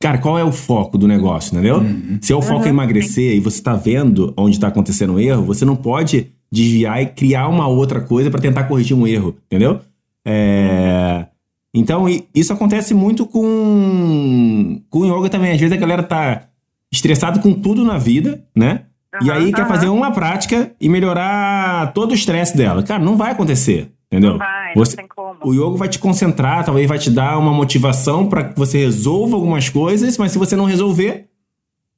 Cara, 0.00 0.18
qual 0.18 0.38
é 0.38 0.44
o 0.44 0.52
foco 0.52 0.98
do 0.98 1.08
negócio, 1.08 1.52
entendeu? 1.54 1.82
Se 2.20 2.32
é 2.32 2.36
o 2.36 2.42
foco 2.42 2.66
é 2.66 2.68
emagrecer 2.68 3.34
e 3.34 3.40
você 3.40 3.62
tá 3.62 3.74
vendo 3.74 4.32
onde 4.36 4.60
tá 4.60 4.68
acontecendo 4.68 5.14
o 5.14 5.20
erro, 5.20 5.42
você 5.44 5.64
não 5.64 5.74
pode 5.74 6.28
desviar 6.52 7.02
e 7.02 7.06
criar 7.06 7.48
uma 7.48 7.66
outra 7.66 8.00
coisa 8.00 8.30
pra 8.30 8.40
tentar 8.40 8.64
corrigir 8.64 8.96
um 8.96 9.06
erro, 9.06 9.36
entendeu? 9.46 9.80
É. 10.24 11.26
Então, 11.74 12.06
isso 12.34 12.52
acontece 12.52 12.94
muito 12.94 13.26
com, 13.26 14.80
com 14.90 15.04
yoga 15.06 15.28
também. 15.28 15.52
Às 15.52 15.60
vezes 15.60 15.76
a 15.76 15.80
galera 15.80 16.02
tá 16.02 16.44
estressado 16.92 17.40
com 17.40 17.52
tudo 17.52 17.84
na 17.84 17.98
vida, 17.98 18.42
né? 18.54 18.82
e 19.22 19.30
Aham, 19.30 19.38
aí 19.40 19.52
quer 19.52 19.66
fazer 19.66 19.88
uma 19.88 20.10
prática 20.10 20.72
e 20.80 20.88
melhorar 20.90 21.92
todo 21.94 22.10
o 22.10 22.14
estresse 22.14 22.56
dela. 22.56 22.82
Cara, 22.82 23.02
não 23.02 23.16
vai 23.16 23.32
acontecer, 23.32 23.90
entendeu? 24.10 24.32
Não 24.32 24.38
vai, 24.38 24.68
não 24.68 24.84
Você- 24.84 24.96
tem 24.96 25.06
como. 25.08 25.25
O 25.46 25.54
yoga 25.54 25.76
vai 25.76 25.88
te 25.88 25.98
concentrar, 25.98 26.64
talvez 26.64 26.88
vai 26.88 26.98
te 26.98 27.10
dar 27.10 27.38
uma 27.38 27.52
motivação 27.52 28.26
pra 28.26 28.44
que 28.44 28.58
você 28.58 28.78
resolva 28.78 29.36
algumas 29.36 29.68
coisas, 29.68 30.18
mas 30.18 30.32
se 30.32 30.38
você 30.38 30.56
não 30.56 30.64
resolver, 30.64 31.26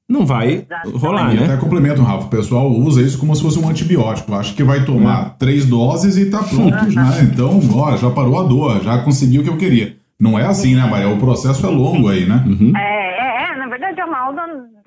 não 0.09 0.25
vai 0.25 0.65
Exatamente. 0.67 0.99
rolar, 0.99 1.35
E 1.35 1.37
né? 1.39 1.45
até 1.45 1.57
complemento, 1.57 2.03
Rafa. 2.03 2.27
O 2.27 2.29
pessoal 2.29 2.71
usa 2.71 3.03
isso 3.03 3.19
como 3.19 3.35
se 3.35 3.43
fosse 3.43 3.59
um 3.59 3.69
antibiótico. 3.69 4.35
Acha 4.35 4.55
que 4.55 4.63
vai 4.63 4.85
tomar 4.85 5.37
três 5.39 5.67
doses 5.67 6.17
e 6.17 6.27
tá 6.31 6.43
pronto, 6.43 6.71
né? 6.95 7.29
Então, 7.31 7.61
ó, 7.75 7.97
já 7.97 8.11
parou 8.11 8.39
a 8.39 8.43
dor, 8.43 8.83
já 8.83 8.99
conseguiu 8.99 9.41
o 9.43 9.45
que 9.45 9.51
eu 9.51 9.57
queria. 9.57 9.97
Não 10.21 10.39
é 10.39 10.45
assim, 10.47 10.75
né, 10.75 10.85
Maria? 10.85 11.09
O 11.09 11.19
processo 11.19 11.65
é 11.65 11.71
longo 11.71 12.09
aí, 12.09 12.27
né? 12.27 12.43
Uhum. 12.47 12.73
É, 12.77 12.81
é, 12.81 13.18
é, 13.18 13.18
verdade 13.69 14.01
é 14.01 14.07
mal 14.07 14.33
da- 14.33 14.47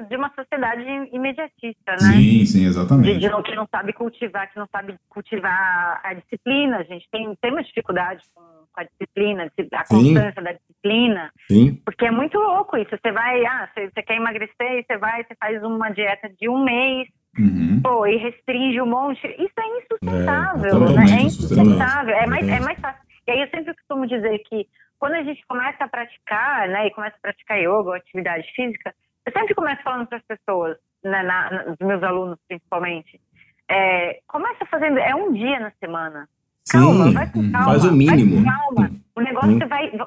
de 0.10 0.15
uma 0.15 0.32
sociedade 0.34 0.84
imediatista, 1.13 1.91
né? 1.91 1.98
Sim, 2.13 2.46
sim, 2.46 2.60
De, 2.62 2.65
exatamente. 2.65 3.17
de 3.20 3.30
não- 3.30 3.41
que 3.44 3.56
não 3.56 3.67
sabe 3.70 3.94
cultivar, 3.94 4.52
que 4.52 4.58
não 4.60 4.67
sabe 4.72 4.96
cultivar 5.10 6.00
a 6.04 6.13
disciplina. 6.13 6.78
A 6.78 6.84
gente 6.84 7.08
tem, 7.12 7.36
tem 7.41 7.52
uma 7.52 7.63
dificuldade 7.63 8.24
com, 8.34 8.41
com 8.41 8.82
a 8.82 8.84
disciplina, 8.84 9.52
a 9.74 9.86
Sim. 9.86 9.96
constância 9.96 10.41
da 10.41 10.52
disciplina. 10.54 11.32
Sim. 11.50 11.82
Porque 11.86 12.06
é 12.06 12.12
muito 12.12 12.38
louco 12.38 12.78
isso. 12.78 12.89
Você 12.91 13.12
vai, 13.12 13.46
ah, 13.46 13.70
você, 13.74 13.89
você 13.89 14.02
quer 14.04 14.15
emagrecer 14.17 14.86
você 14.88 14.98
vai, 14.98 15.24
você 15.24 15.36
faz 15.39 15.63
uma 15.63 15.89
dieta 15.89 16.30
de 16.39 16.50
um 16.50 16.63
mês, 16.63 17.08
Uhum. 17.39 17.80
pô, 17.82 18.06
e 18.06 18.17
restringe 18.17 18.82
um 18.82 18.86
monte. 18.86 19.26
Isso 19.26 19.54
é 19.58 19.78
insustentável, 19.80 20.76
É, 20.88 20.96
né? 20.96 21.06
É 21.20 21.22
insustentável. 21.24 22.15
É 22.15 22.28
mais, 22.28 22.44
é 22.44 22.46
Exatamente. 22.56 22.65
mais 22.65 22.80
fácil. 22.80 23.02
E 23.28 23.32
aí 23.32 23.41
eu 23.41 23.48
sempre 23.50 23.74
costumo 23.76 24.06
dizer 24.08 24.39
que 24.50 24.67
quando 25.02 25.16
a 25.16 25.24
gente 25.24 25.44
começa 25.48 25.84
a 25.84 25.90
praticar, 25.90 26.68
né, 26.70 26.86
e 26.86 26.92
começa 26.92 27.16
a 27.18 27.22
praticar 27.22 27.58
yoga 27.58 27.98
atividade 27.98 28.48
física, 28.54 28.94
eu 29.26 29.34
sempre 29.34 29.56
começo 29.56 29.82
falando 29.82 30.08
para 30.08 30.20
as 30.20 30.26
pessoas, 30.26 30.78
né, 31.04 31.24
na, 31.24 31.50
na, 31.50 31.72
os 31.72 31.78
meus 31.80 32.04
alunos 32.04 32.38
principalmente, 32.48 33.20
é, 33.68 34.20
começa 34.28 34.64
fazendo, 34.68 35.00
é 35.00 35.16
um 35.16 35.34
dia 35.34 35.60
na 35.60 35.72
semana. 35.80 36.30
Calma, 36.72 37.06
Sim. 37.08 37.14
vai 37.14 37.32
com 37.32 37.52
calma. 37.52 37.66
Faz 37.66 37.86
o 37.86 37.92
mínimo. 37.92 38.44
Calma. 38.44 38.92
O 39.16 39.22
negócio 39.22 39.52
Hum. 39.52 39.60
vai. 39.68 39.88
A, 39.88 40.04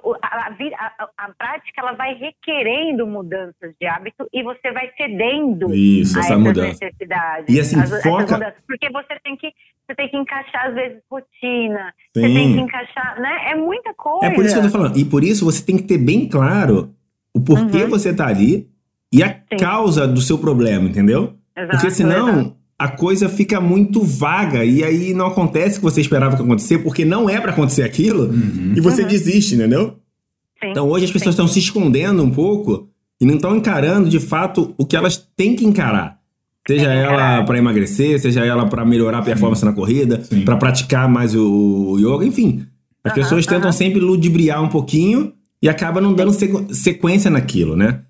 a, 0.98 1.08
a- 1.18 1.28
prática 1.38 1.80
ela 1.80 1.92
vai 1.92 2.14
requerendo 2.14 3.06
mudanças 3.06 3.72
de 3.80 3.86
hábito 3.86 4.26
e 4.32 4.42
você 4.42 4.72
vai 4.72 4.90
cedendo 4.96 5.72
Isso, 5.74 6.16
a 6.16 6.20
essa 6.20 6.38
mudança. 6.38 6.78
necessidades. 6.84 7.54
E 7.54 7.60
assim, 7.60 7.78
as- 7.80 8.02
foca- 8.02 8.54
porque 8.66 8.88
você 8.90 9.18
tem 9.22 9.36
que. 9.36 9.48
Você 9.86 9.94
tem 9.96 10.08
que 10.08 10.16
encaixar, 10.16 10.68
às 10.68 10.74
vezes, 10.74 10.98
rotina. 11.10 11.92
Você 12.14 12.26
Sim. 12.26 12.34
tem 12.34 12.52
que 12.54 12.60
encaixar, 12.60 13.20
né? 13.20 13.50
É 13.50 13.54
muita 13.54 13.92
coisa. 13.92 14.26
É 14.26 14.30
por 14.34 14.42
isso 14.44 14.54
que 14.54 14.60
eu 14.60 14.64
tô 14.64 14.70
falando. 14.78 14.96
E 14.96 15.04
por 15.04 15.22
isso 15.22 15.44
você 15.44 15.62
tem 15.62 15.76
que 15.76 15.82
ter 15.82 15.98
bem 15.98 16.26
claro 16.26 16.94
o 17.34 17.40
porquê 17.40 17.82
Uhum. 17.84 17.90
você 17.90 18.14
tá 18.16 18.26
ali 18.26 18.66
e 19.12 19.22
a 19.22 19.28
Sim. 19.28 19.56
causa 19.60 20.08
do 20.08 20.22
seu 20.22 20.38
problema, 20.38 20.88
entendeu? 20.88 21.34
Exato, 21.54 21.70
Porque 21.76 21.90
senão 21.90 22.28
exato. 22.30 22.56
A 22.84 22.88
coisa 22.88 23.28
fica 23.28 23.60
muito 23.60 24.02
vaga 24.02 24.64
e 24.64 24.82
aí 24.84 25.14
não 25.14 25.26
acontece 25.26 25.76
o 25.76 25.80
que 25.80 25.84
você 25.84 26.00
esperava 26.00 26.36
que 26.36 26.42
acontecesse, 26.42 26.78
porque 26.82 27.04
não 27.04 27.28
é 27.30 27.40
pra 27.40 27.50
acontecer 27.52 27.82
aquilo 27.82 28.30
e 28.76 28.80
você 28.80 29.02
Uhum. 29.02 29.08
desiste, 29.08 29.54
entendeu? 29.54 29.94
Sim. 30.62 30.70
Então 30.70 30.88
hoje 30.88 31.04
as 31.04 31.10
pessoas 31.10 31.34
estão 31.34 31.46
se 31.48 31.58
escondendo 31.58 32.22
um 32.22 32.30
pouco 32.30 32.88
e 33.20 33.24
não 33.24 33.36
estão 33.36 33.56
encarando 33.56 34.08
de 34.08 34.20
fato 34.20 34.74
o 34.76 34.84
que 34.84 34.96
elas 34.96 35.16
têm 35.36 35.54
que 35.56 35.64
encarar. 35.64 36.18
Seja 36.66 36.90
ela 36.92 37.42
pra 37.44 37.58
emagrecer, 37.58 38.18
seja 38.20 38.44
ela 38.44 38.66
pra 38.66 38.84
melhorar 38.86 39.18
a 39.18 39.22
performance 39.22 39.64
na 39.64 39.72
corrida, 39.72 40.22
Sim. 40.24 40.42
pra 40.44 40.56
praticar 40.56 41.08
mais 41.08 41.34
o 41.34 41.96
yoga, 41.98 42.24
enfim. 42.26 42.64
As 43.04 43.12
Aham, 43.12 43.20
pessoas 43.22 43.46
tentam 43.46 43.70
sempre 43.70 44.00
ludibriar 44.00 44.62
um 44.62 44.68
pouquinho 44.68 45.32
e 45.60 45.68
acaba 45.68 46.00
não 46.00 46.14
dando 46.14 46.32
sequ- 46.32 46.72
sequência 46.72 47.30
naquilo, 47.30 47.76
né? 47.76 48.00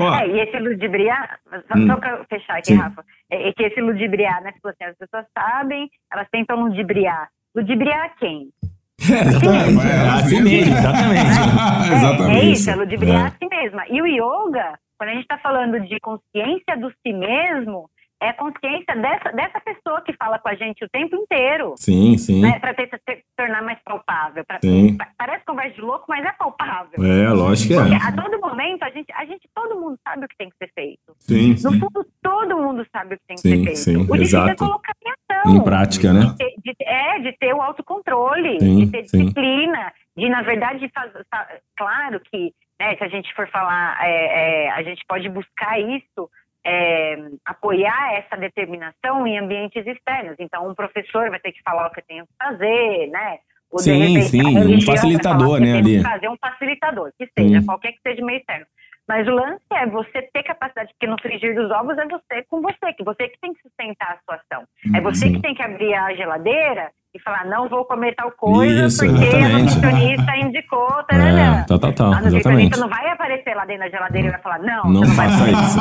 Ó, 0.00 0.14
É, 0.14 0.26
e 0.28 0.40
esse 0.40 0.58
ludibriar, 0.58 1.38
só, 1.68 1.78
Hum. 1.78 1.86
só 1.86 1.96
pra 1.96 2.10
eu 2.10 2.24
fechar 2.28 2.56
aqui, 2.58 2.72
Sim. 2.72 2.76
Rafa, 2.78 3.04
é, 3.30 3.48
é 3.48 3.52
que 3.52 3.62
esse 3.62 3.80
ludibriar, 3.80 4.42
né? 4.42 4.52
Tipo 4.52 4.68
assim, 4.68 4.84
as 4.84 4.96
pessoas 4.96 5.24
sabem, 5.38 5.88
elas 6.12 6.26
tentam 6.30 6.60
ludibriar. 6.64 7.28
Ludibriar 7.54 8.14
quem? 8.18 8.48
é, 9.00 9.20
exatamente. 9.28 9.86
É, 9.86 10.08
assim 10.08 10.42
mesmo. 10.42 10.74
mesmo, 10.74 10.78
exatamente. 10.78 11.20
É, 11.20 11.94
exatamente. 11.96 12.38
é 12.38 12.44
isso, 12.50 12.70
é 12.70 12.74
ludibriar 12.74 13.24
É. 13.24 13.26
a 13.26 13.30
si 13.30 13.46
mesma. 13.50 13.84
E 13.88 14.02
o 14.02 14.06
yoga, 14.06 14.78
quando 14.98 15.10
a 15.10 15.12
gente 15.12 15.22
está 15.22 15.38
falando 15.38 15.80
de 15.80 15.98
consciência 16.00 16.76
do 16.78 16.90
si 17.02 17.12
mesmo, 17.12 17.88
é 18.24 18.30
a 18.30 18.34
consciência 18.34 18.96
dessa, 18.96 19.30
dessa 19.32 19.60
pessoa 19.60 20.00
que 20.02 20.12
fala 20.14 20.38
com 20.38 20.48
a 20.48 20.54
gente 20.54 20.84
o 20.84 20.88
tempo 20.88 21.14
inteiro. 21.16 21.74
Sim, 21.76 22.16
sim. 22.16 22.40
Né, 22.42 22.58
para 22.58 22.74
se 22.74 23.24
tornar 23.36 23.62
mais 23.62 23.78
palpável. 23.84 24.44
Pra- 24.46 24.58
Sim. 24.62 24.96
pa- 24.96 25.08
parece 25.18 25.44
conversa 25.44 25.74
de 25.74 25.80
louco, 25.80 26.04
mas 26.08 26.24
é 26.24 26.32
palpável. 26.32 27.04
É, 27.04 27.28
lógico 27.30 27.74
que 27.74 27.78
Porque 27.80 27.94
é. 27.94 28.08
a 28.08 28.12
todo 28.12 28.40
momento, 28.40 28.82
a 28.82 28.90
gente, 28.90 29.12
a 29.12 29.24
gente, 29.24 29.48
todo 29.54 29.78
mundo 29.80 29.98
sabe 30.06 30.24
o 30.24 30.28
que 30.28 30.36
tem 30.36 30.48
que 30.50 30.56
ser 30.56 30.70
feito. 30.74 31.14
Sim, 31.18 31.50
No 31.50 31.56
sim. 31.72 31.80
fundo, 31.80 32.06
todo 32.22 32.56
mundo 32.58 32.86
sabe 32.92 33.14
o 33.14 33.18
que 33.18 33.24
tem 33.26 33.36
que 33.36 33.42
Sim, 33.42 33.56
ser 33.58 33.64
feito. 33.64 33.78
sim, 33.78 33.96
o 33.96 34.04
difícil 34.16 34.38
é 34.40 34.42
exato. 34.44 34.64
colocar 34.64 34.92
em 35.04 35.10
ação. 35.10 35.56
Em 35.56 35.62
prática, 35.64 36.12
né? 36.12 36.20
De 36.20 36.36
ter- 36.36 36.54
de 36.64 36.74
é, 36.82 37.18
de 37.20 37.32
ter 37.38 37.52
o 37.54 37.60
autocontrole, 37.60 38.58
Sim, 38.60 38.84
de 38.86 38.90
ter 38.90 39.02
disciplina, 39.02 39.92
de, 40.16 40.28
na 40.28 40.42
verdade, 40.42 40.90
faz, 40.94 41.12
fa- 41.30 41.48
claro 41.76 42.20
que, 42.20 42.52
né, 42.80 42.96
se 42.96 43.04
a 43.04 43.08
gente 43.08 43.32
for 43.34 43.48
falar, 43.48 43.98
é, 44.02 44.64
é, 44.66 44.70
a 44.70 44.82
gente 44.82 45.02
pode 45.08 45.28
buscar 45.28 45.78
isso, 45.80 46.30
é, 46.64 47.16
apoiar 47.44 48.14
essa 48.14 48.36
determinação 48.36 49.26
em 49.26 49.38
ambientes 49.38 49.86
externos. 49.86 50.36
Então, 50.38 50.68
um 50.68 50.74
professor 50.74 51.28
vai 51.30 51.38
ter 51.38 51.52
que 51.52 51.62
falar 51.62 51.86
o 51.86 51.90
que 51.90 52.02
tem 52.02 52.24
que 52.24 52.32
fazer, 52.42 53.08
né? 53.08 53.38
Ou, 53.70 53.78
Sim, 53.80 53.98
repente, 53.98 54.28
sim, 54.28 54.76
um 54.76 54.80
facilitador, 54.80 55.60
né, 55.60 55.78
ali. 55.78 56.00
Fazer 56.00 56.28
um 56.28 56.36
facilitador, 56.36 57.12
que 57.18 57.28
seja, 57.36 57.60
Sim. 57.60 57.66
qualquer 57.66 57.92
que 57.92 58.00
seja 58.02 58.24
meio 58.24 58.38
externo. 58.38 58.66
Mas 59.06 59.26
o 59.28 59.32
lance 59.32 59.64
é 59.72 59.86
você 59.86 60.22
ter 60.32 60.42
capacidade, 60.44 60.92
porque 60.92 61.06
no 61.06 61.20
frigir 61.20 61.54
dos 61.54 61.70
ovos 61.70 61.98
é 61.98 62.06
você 62.06 62.42
com 62.48 62.62
você, 62.62 62.92
que 62.96 63.04
você 63.04 63.28
que 63.28 63.38
tem 63.40 63.52
que 63.52 63.60
sustentar 63.60 64.12
a 64.12 64.18
sua 64.24 64.36
ação. 64.36 64.66
É 64.94 65.00
você 65.00 65.26
Sim. 65.26 65.34
que 65.34 65.42
tem 65.42 65.54
que 65.54 65.62
abrir 65.62 65.92
a 65.92 66.14
geladeira 66.14 66.90
e 67.14 67.20
falar, 67.22 67.44
não 67.46 67.68
vou 67.68 67.84
comer 67.84 68.12
tal 68.16 68.30
coisa 68.32 68.86
Isso, 68.86 69.06
porque 69.06 69.24
a 69.24 69.28
exatamente. 69.38 69.74
nutricionista 69.76 70.36
indicou, 70.36 70.88
É, 70.98 71.04
tarará. 71.08 71.64
tal, 71.68 71.78
tal, 71.78 71.92
tal, 71.92 72.06
A 72.12 72.20
nutricionista 72.20 72.48
exatamente. 72.50 72.80
não 72.80 72.88
vai 72.88 73.08
aparecer 73.08 73.54
lá 73.54 73.64
dentro 73.64 73.84
da 73.84 73.88
geladeira 73.90 74.28
e 74.28 74.30
vai 74.32 74.40
falar, 74.40 74.58
não, 74.58 74.84
Não 74.92 75.00
não 75.02 75.06
vai 75.14 75.28
faça 75.28 75.50
isso. 75.50 75.78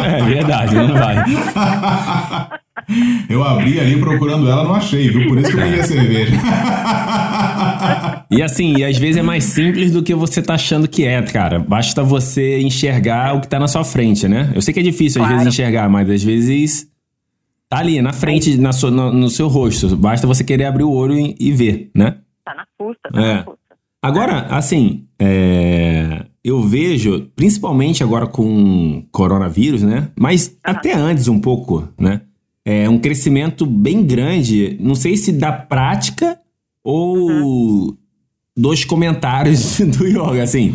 É 0.06 0.22
verdade, 0.22 0.74
não 0.76 0.94
vai. 0.94 1.16
Eu 3.28 3.42
abri 3.42 3.80
ali 3.80 3.98
procurando 3.98 4.48
ela, 4.48 4.62
não 4.62 4.74
achei, 4.74 5.10
viu? 5.10 5.26
Por 5.28 5.38
isso 5.38 5.50
que 5.50 5.56
eu 5.56 5.62
peguei 5.62 5.80
a 5.80 5.84
cerveja. 5.84 6.32
E 8.30 8.42
assim, 8.42 8.76
e 8.78 8.84
às 8.84 8.96
vezes 8.96 9.16
é 9.16 9.22
mais 9.22 9.42
simples 9.44 9.90
do 9.90 10.02
que 10.02 10.14
você 10.14 10.40
tá 10.40 10.54
achando 10.54 10.86
que 10.86 11.04
é, 11.04 11.20
cara. 11.22 11.58
Basta 11.58 12.04
você 12.04 12.60
enxergar 12.60 13.34
o 13.34 13.40
que 13.40 13.48
tá 13.48 13.58
na 13.58 13.66
sua 13.66 13.82
frente, 13.84 14.28
né? 14.28 14.52
Eu 14.54 14.62
sei 14.62 14.72
que 14.72 14.78
é 14.80 14.82
difícil 14.84 15.20
às 15.22 15.26
Claro. 15.28 15.42
vezes 15.42 15.54
enxergar, 15.54 15.88
mas 15.88 16.08
às 16.08 16.22
vezes 16.22 16.86
tá 17.68 17.78
ali, 17.78 18.00
na 18.00 18.12
frente, 18.12 18.56
na 18.56 18.72
sua, 18.72 18.90
no, 18.90 19.12
no 19.12 19.28
seu 19.28 19.48
rosto. 19.48 19.96
Basta 19.96 20.26
você 20.26 20.44
querer 20.44 20.64
abrir 20.64 20.84
o 20.84 20.92
olho 20.92 21.18
e, 21.18 21.34
e 21.38 21.52
ver, 21.52 21.90
né? 21.94 22.18
Tá 22.44 22.54
na 22.54 22.64
fusta, 22.78 23.08
tá 23.12 23.20
É. 23.20 23.34
na 23.34 23.44
fusta. 23.44 23.58
Agora, 24.02 24.46
assim, 24.50 25.06
é, 25.18 26.26
eu 26.44 26.62
vejo, 26.62 27.28
principalmente 27.34 28.04
agora 28.04 28.26
com 28.26 29.04
coronavírus, 29.10 29.82
né? 29.82 30.10
Mas 30.18 30.56
até 30.62 30.94
antes 30.94 31.26
um 31.28 31.40
pouco, 31.40 31.88
né? 31.98 32.20
é, 32.66 32.88
um 32.88 32.98
crescimento 32.98 33.64
bem 33.64 34.04
grande, 34.04 34.76
não 34.80 34.96
sei 34.96 35.16
se 35.16 35.30
da 35.30 35.52
prática 35.52 36.36
ou 36.82 37.96
dos 38.56 38.84
comentários 38.84 39.78
do 39.96 40.04
yoga, 40.06 40.42
assim. 40.42 40.74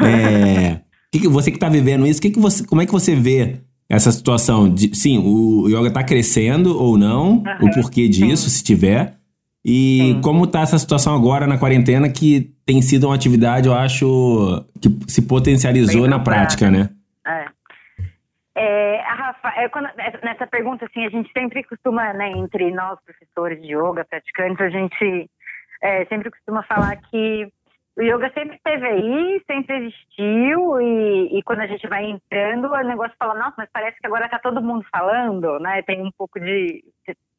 É, 0.00 0.80
que 1.10 1.18
que, 1.18 1.28
você 1.28 1.50
que 1.50 1.56
está 1.56 1.68
vivendo 1.68 2.06
isso, 2.06 2.22
que 2.22 2.30
que 2.30 2.38
você, 2.38 2.64
como 2.64 2.80
é 2.80 2.86
que 2.86 2.92
você 2.92 3.16
vê 3.16 3.60
essa 3.94 4.10
situação? 4.10 4.72
De, 4.72 4.94
sim, 4.96 5.18
o 5.18 5.68
yoga 5.68 5.88
está 5.88 6.02
crescendo 6.02 6.76
ou 6.80 6.96
não, 6.96 7.42
Aham, 7.46 7.66
o 7.66 7.70
porquê 7.74 8.08
disso, 8.08 8.48
se 8.48 8.64
tiver. 8.64 9.14
E 9.64 10.14
Sim. 10.14 10.20
como 10.22 10.46
tá 10.46 10.62
essa 10.62 10.76
situação 10.78 11.14
agora 11.14 11.46
na 11.46 11.56
quarentena, 11.56 12.08
que 12.08 12.52
tem 12.66 12.82
sido 12.82 13.06
uma 13.06 13.14
atividade, 13.14 13.68
eu 13.68 13.74
acho, 13.74 14.64
que 14.80 14.88
se 15.06 15.22
potencializou 15.22 16.08
na 16.08 16.18
prática, 16.18 16.68
né? 16.68 16.88
É. 17.24 17.44
É, 18.54 19.00
a 19.02 19.14
Rafa, 19.14 19.48
é, 19.56 19.68
quando- 19.68 19.88
nessa 20.22 20.46
pergunta, 20.46 20.84
assim, 20.84 21.06
a 21.06 21.10
gente 21.10 21.30
sempre 21.32 21.62
costuma, 21.64 22.12
né, 22.12 22.32
entre 22.32 22.70
nós, 22.70 22.98
professores 23.04 23.62
de 23.62 23.74
yoga, 23.74 24.04
praticantes, 24.04 24.60
a 24.60 24.68
gente 24.68 25.30
é, 25.82 26.04
sempre 26.06 26.30
costuma 26.30 26.62
falar 26.64 26.96
que 26.96 27.48
o 27.96 28.02
yoga 28.02 28.30
sempre 28.32 28.56
esteve 28.56 28.86
aí, 28.86 29.42
sempre 29.46 29.76
existiu, 29.76 30.80
e, 30.80 31.38
e 31.38 31.42
quando 31.42 31.60
a 31.60 31.66
gente 31.66 31.86
vai 31.86 32.04
entrando, 32.06 32.68
o 32.72 32.82
negócio 32.82 33.14
fala, 33.18 33.34
nossa, 33.34 33.54
mas 33.58 33.68
parece 33.72 33.98
que 34.00 34.06
agora 34.06 34.28
tá 34.28 34.38
todo 34.38 34.62
mundo 34.62 34.84
falando, 34.90 35.58
né? 35.58 35.82
Tem 35.82 36.00
um 36.02 36.10
pouco 36.16 36.40
de. 36.40 36.82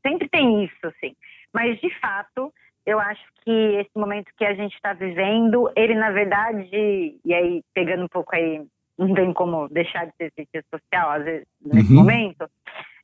Sempre 0.05 0.29
tem 0.29 0.63
isso, 0.65 0.85
assim. 0.87 1.15
Mas, 1.53 1.79
de 1.79 1.89
fato, 1.99 2.53
eu 2.85 2.99
acho 2.99 3.23
que 3.43 3.51
esse 3.51 3.91
momento 3.95 4.31
que 4.37 4.45
a 4.45 4.53
gente 4.53 4.75
está 4.75 4.93
vivendo, 4.93 5.71
ele, 5.75 5.95
na 5.95 6.11
verdade, 6.11 6.69
e 6.71 7.33
aí, 7.33 7.63
pegando 7.73 8.03
um 8.03 8.09
pouco 8.09 8.35
aí, 8.35 8.61
não 8.97 9.13
tem 9.13 9.33
como 9.33 9.67
deixar 9.69 10.05
de 10.05 10.13
ser 10.17 10.31
ciência 10.33 10.63
social, 10.69 11.09
às 11.11 11.23
vezes, 11.23 11.47
nesse 11.65 11.89
Uhum. 11.89 11.95
momento, 11.95 12.47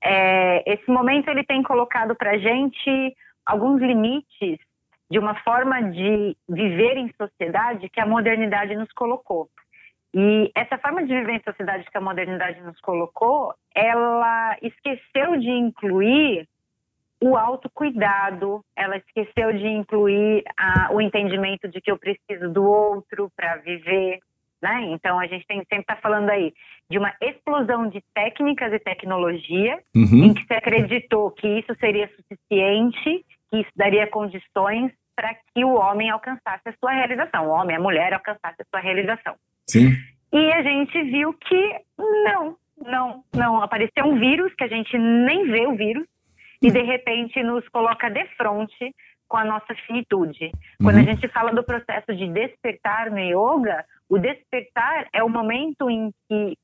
é, 0.04 0.64
esse 0.72 0.90
momento 0.90 1.30
ele 1.30 1.44
tem 1.44 1.64
colocado 1.64 2.16
para 2.16 2.38
gente 2.38 3.16
alguns 3.46 3.82
limites 3.82 4.60
de 5.10 5.18
uma 5.18 5.36
forma 5.44 5.82
de 5.82 6.36
viver 6.48 6.98
em 6.98 7.12
sociedade 7.18 7.90
que 7.90 8.00
a 8.00 8.06
modernidade 8.06 8.76
nos 8.76 8.92
colocou. 8.94 9.50
E 10.14 10.52
essa 10.56 10.78
forma 10.78 11.02
de 11.06 11.14
viver 11.14 11.34
em 11.34 11.44
sociedade 11.44 11.86
que 11.90 11.98
a 11.98 12.02
modernidade 12.02 12.62
nos 12.62 12.80
colocou, 12.82 13.54
ela 13.76 14.56
esqueceu 14.62 15.38
de 15.38 15.50
incluir 15.50 16.48
o 17.22 17.36
autocuidado, 17.36 18.64
ela 18.76 18.98
esqueceu 18.98 19.52
de 19.54 19.68
incluir 19.68 20.44
a- 20.58 20.90
o 20.92 21.02
entendimento 21.02 21.68
de 21.68 21.82
que 21.82 21.92
eu 21.92 21.98
preciso 21.98 22.50
do 22.52 22.64
outro 22.64 23.30
para 23.36 23.58
viver, 23.58 24.20
né? 24.62 24.82
Então 24.92 25.20
a 25.20 25.28
gente 25.28 25.46
tem 25.46 25.58
sempre 25.70 25.84
tá 25.86 25.96
falando 25.98 26.30
aí 26.30 26.54
de 26.90 26.98
uma 26.98 27.14
explosão 27.22 27.88
de 27.90 28.02
técnicas 28.14 28.72
e 28.74 28.80
tecnologia 28.80 29.80
Uhum. 29.96 30.24
em 30.26 30.34
que 30.34 30.46
se 30.46 30.54
acreditou 30.54 31.30
que 31.32 31.48
isso 31.60 31.76
seria 31.80 32.10
suficiente, 32.16 33.26
que 33.52 33.58
isso 33.62 33.72
daria 33.76 34.08
condições 34.08 34.92
para 35.20 35.36
que 35.54 35.66
o 35.66 35.74
homem 35.74 36.10
alcançasse 36.10 36.70
a 36.70 36.74
sua 36.80 36.94
realização, 36.94 37.46
o 37.46 37.50
homem, 37.50 37.76
a 37.76 37.80
mulher 37.80 38.14
alcançasse 38.14 38.62
a 38.62 38.66
sua 38.70 38.80
realização. 38.80 39.36
Sim. 39.68 39.92
E 40.32 40.54
a 40.54 40.62
gente 40.64 41.04
viu 41.04 41.34
que 41.34 41.76
não, 41.98 42.56
não, 42.78 43.24
não. 43.36 43.62
Apareceu 43.62 44.06
um 44.06 44.18
vírus 44.18 44.54
que 44.56 44.64
a 44.64 44.70
gente 44.70 44.98
nem 44.98 45.46
vê 45.52 45.68
o 45.68 45.76
vírus 45.76 46.08
e 46.62 46.72
de 46.72 46.82
repente 46.82 47.44
nos 47.44 47.68
coloca 47.68 48.10
de 48.10 48.26
frente 48.38 48.96
com 49.28 49.36
a 49.36 49.44
nossa 49.44 49.76
finitude. 49.86 50.52
Quando 50.82 51.00
a 51.00 51.04
gente 51.04 51.28
fala 51.28 51.52
do 51.52 51.66
processo 51.66 52.16
de 52.16 52.30
despertar 52.30 53.12
no 53.12 53.20
yoga, 53.20 53.84
o 54.08 54.18
despertar 54.18 55.08
é 55.12 55.22
o 55.22 55.28
momento 55.28 55.90
em 55.90 56.14
que 56.30 56.58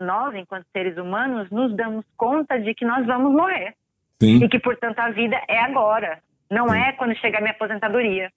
nós, 0.00 0.36
enquanto 0.36 0.66
seres 0.72 0.96
humanos, 0.96 1.50
nos 1.50 1.74
damos 1.74 2.04
conta 2.16 2.60
de 2.60 2.74
que 2.74 2.84
nós 2.84 3.04
vamos 3.06 3.32
morrer 3.32 3.74
Sim. 4.20 4.44
e 4.44 4.48
que, 4.48 4.60
portanto, 4.60 5.00
a 5.00 5.10
vida 5.10 5.36
é 5.48 5.58
agora. 5.58 6.22
Não 6.52 6.72
é 6.74 6.92
quando 6.92 7.16
chegar 7.18 7.40
minha 7.40 7.52
aposentadoria. 7.52 8.28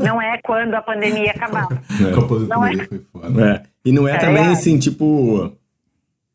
Não 0.00 0.20
é 0.20 0.38
quando 0.42 0.74
a 0.74 0.82
pandemia 0.82 1.30
acabar. 1.30 1.68
Com 1.68 1.74
a 2.20 2.24
aposentadoria 2.24 2.48
Não 2.48 2.64
é- 2.66 2.86
foi 2.86 3.00
foda. 3.12 3.46
É. 3.46 3.62
E 3.84 3.92
não 3.92 4.08
é 4.08 4.12
É 4.14 4.18
também 4.18 4.46
assim, 4.48 4.78
tipo. 4.78 5.52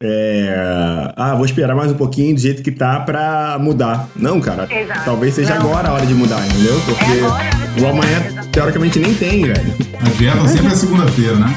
é, 0.02 1.14
Ah, 1.18 1.34
vou 1.36 1.46
esperar 1.46 1.76
mais 1.76 1.92
um 1.92 1.96
pouquinho 1.98 2.36
do 2.36 2.40
jeito 2.42 2.62
que 2.62 2.72
tá 2.72 3.00
pra 3.00 3.58
mudar. 3.60 4.08
Não, 4.16 4.40
cara. 4.40 4.68
Exato. 4.72 5.06
Talvez 5.06 5.34
seja 5.34 5.56
Não. 5.56 5.62
agora 5.70 5.90
a 5.90 5.94
hora 5.94 6.06
de 6.06 6.14
mudar, 6.14 6.46
entendeu? 6.46 6.80
Porque 6.86 7.04
É 7.04 7.26
agora 7.26 7.44
a 7.44 7.82
o 7.82 7.88
amanhã, 7.90 8.18
exatamente. 8.20 8.50
teoricamente, 8.52 9.00
nem 9.00 9.14
tem, 9.16 9.42
velho. 9.46 9.74
A 10.00 10.10
dieta 10.18 10.48
sempre 10.48 10.68
é 10.68 10.76
segunda-feira, 10.76 11.36
né? 11.36 11.56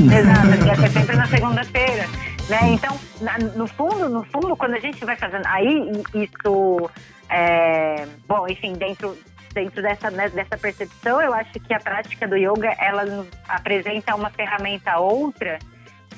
Exato, 0.00 0.66
já 0.66 0.74
foi 0.76 0.88
sempre 0.88 1.16
na 1.16 1.26
segunda-feira. 1.26 2.06
Né? 2.52 2.74
Então, 2.74 3.00
na- 3.22 3.38
no 3.38 3.66
fundo, 3.66 4.10
no 4.10 4.22
fundo, 4.24 4.54
quando 4.54 4.74
a 4.74 4.78
gente 4.78 5.02
vai 5.06 5.16
fazendo. 5.16 5.46
Aí 5.46 5.90
isso. 6.14 6.90
é, 7.30 8.06
bom, 8.28 8.46
enfim, 8.46 8.74
dentro, 8.74 9.16
dentro 9.54 9.80
dessa, 9.80 10.10
né, 10.10 10.28
dessa 10.28 10.58
percepção, 10.58 11.18
eu 11.22 11.32
acho 11.32 11.52
que 11.52 11.72
a 11.72 11.80
prática 11.80 12.28
do 12.28 12.36
yoga 12.36 12.74
ela 12.78 13.06
nos 13.06 13.26
apresenta 13.48 14.14
uma 14.14 14.28
ferramenta 14.28 14.98
outra 14.98 15.58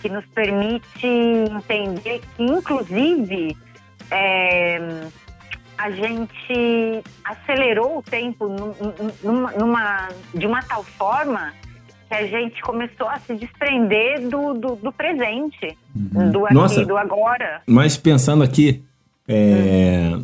que 0.02 0.08
nos 0.08 0.26
permite 0.26 1.06
entender 1.06 2.20
que, 2.36 2.42
inclusive, 2.42 3.56
é, 4.10 4.80
a 5.78 5.90
gente 5.92 7.04
acelerou 7.24 7.98
o 7.98 8.02
tempo 8.02 8.48
num- 8.48 8.74
num- 8.74 9.12
numa, 9.22 9.52
numa- 9.52 10.08
de 10.34 10.46
uma 10.48 10.62
tal 10.64 10.82
forma 10.82 11.52
que 12.08 12.14
a 12.14 12.26
gente 12.26 12.60
começou 12.62 13.08
a 13.08 13.18
se 13.18 13.34
desprender 13.34 14.28
do, 14.28 14.54
do, 14.54 14.76
do 14.76 14.92
presente, 14.92 15.76
do 15.94 16.46
aqui 16.46 16.54
Nossa. 16.54 16.84
do 16.84 16.96
agora. 16.96 17.62
Mas 17.66 17.96
pensando 17.96 18.42
aqui, 18.42 18.82
é, 19.28 20.18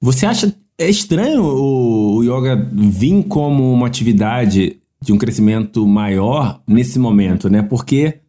você 0.00 0.26
acha 0.26 0.54
é 0.78 0.88
estranho 0.88 1.42
o, 1.42 2.16
o 2.16 2.22
yoga 2.24 2.56
vir 2.72 3.22
como 3.24 3.72
uma 3.72 3.86
atividade 3.86 4.78
de 5.00 5.12
um 5.12 5.18
crescimento 5.18 5.86
maior 5.86 6.60
nesse 6.66 6.98
momento, 6.98 7.48
né? 7.48 7.62
Porque 7.62 8.20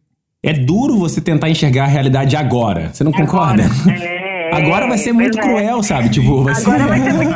é 0.42 0.52
duro 0.52 0.96
você 0.96 1.20
tentar 1.20 1.50
enxergar 1.50 1.84
a 1.84 1.88
realidade 1.88 2.36
agora. 2.36 2.90
Você 2.92 3.02
não 3.02 3.12
concorda? 3.12 3.64
Agora, 3.64 4.04
é, 4.04 4.54
Agora 4.54 4.86
vai 4.86 4.98
ser 4.98 5.12
muito 5.12 5.38
é. 5.38 5.42
cruel, 5.42 5.82
sabe? 5.82 6.08
Tipo, 6.08 6.44
vai 6.44 6.54
ser... 6.54 6.70
Agora 6.70 6.86
vai 6.86 7.00
ser 7.00 7.12
muito 7.14 7.34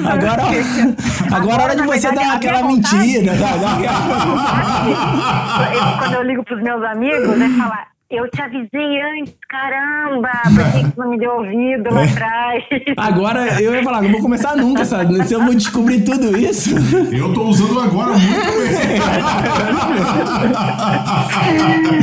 mais 0.00 0.18
doloroso. 0.20 1.32
Agora, 1.32 1.36
agora 1.36 1.62
é 1.62 1.64
hora 1.64 1.76
de 1.76 1.82
você 1.82 2.06
verdade, 2.08 2.28
dar 2.28 2.34
aquela 2.36 2.62
vontade- 2.62 2.96
mentira, 2.96 3.32
quando 5.98 6.14
eu 6.14 6.22
ligo 6.22 6.44
pros 6.44 6.62
meus 6.62 6.82
amigos, 6.84 7.40
é 7.40 7.48
falar, 7.50 7.86
eu 8.10 8.28
te 8.30 8.42
avisei 8.42 9.00
antes, 9.20 9.34
caramba, 9.48 10.28
por 10.44 10.64
que 10.72 10.82
você 10.84 10.92
não 11.00 11.08
me 11.10 11.18
deu 11.18 11.30
ouvido 11.32 11.94
lá 11.94 12.04
atrás? 12.04 12.62
Agora 12.96 13.60
eu 13.62 13.74
ia 13.74 13.82
falar, 13.82 14.02
não 14.02 14.10
vou 14.12 14.20
começar 14.20 14.54
nunca, 14.56 14.84
sabe? 14.84 15.24
Se 15.26 15.32
eu 15.34 15.42
vou 15.42 15.54
descobrir 15.54 16.02
tudo 16.02 16.36
isso. 16.36 16.74
Eu 17.10 17.32
tô 17.32 17.44
usando 17.44 17.80
agora 17.80 18.12
muito 18.12 18.50
bem. 18.58 19.00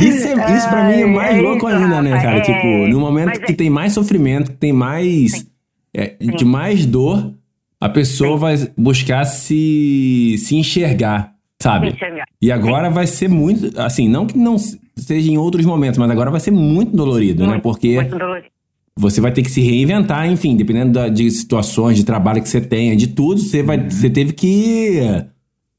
Isso, 0.00 0.26
é, 0.28 0.56
isso 0.56 0.68
pra 0.68 0.84
mim 0.84 1.00
é 1.02 1.06
mais 1.06 1.36
É 1.36 1.40
louco 1.40 1.68
isso, 1.68 1.76
ainda, 1.76 2.02
né, 2.02 2.20
cara? 2.22 2.36
é. 2.38 2.40
Tipo, 2.40 2.88
no 2.88 3.00
momento 3.00 3.26
Mas 3.28 3.38
que 3.38 3.52
é- 3.52 3.54
tem 3.54 3.70
mais 3.70 3.92
sofrimento, 3.92 4.50
que 4.50 4.56
tem 4.56 4.72
mais. 4.72 5.46
é, 5.94 6.14
de 6.20 6.44
mais 6.44 6.86
dor, 6.86 7.32
a 7.80 7.88
pessoa 7.88 8.36
vai 8.36 8.54
buscar 8.76 9.24
se, 9.24 10.36
se 10.38 10.56
enxergar, 10.56 11.32
sabe? 11.58 11.90
Se 11.90 11.96
enxergar. 11.96 12.24
E 12.40 12.52
agora 12.52 12.90
vai 12.90 13.06
ser 13.06 13.28
muito. 13.28 13.78
Assim, 13.80 14.08
não 14.08 14.26
que 14.26 14.36
não 14.36 14.56
seja 14.58 15.30
em 15.30 15.38
outros 15.38 15.64
momentos, 15.64 15.98
mas 15.98 16.10
agora 16.10 16.30
vai 16.30 16.40
ser 16.40 16.50
muito 16.50 16.94
dolorido, 16.94 17.42
né? 17.44 17.52
Muito, 17.52 17.62
Porque 17.62 17.94
muito 17.96 18.18
dolorido. 18.18 18.48
você 18.96 19.20
vai 19.20 19.32
ter 19.32 19.42
que 19.42 19.50
se 19.50 19.60
reinventar, 19.62 20.26
enfim, 20.30 20.56
dependendo 20.56 20.92
da- 20.92 21.08
de 21.08 21.30
situações, 21.30 21.96
de 21.96 22.04
trabalho 22.04 22.42
que 22.42 22.48
você 22.48 22.60
tenha, 22.60 22.94
de 22.94 23.08
tudo, 23.08 23.40
você, 23.40 23.62
vai, 23.62 23.78
você 23.78 24.10
teve 24.10 24.32
que 24.34 25.00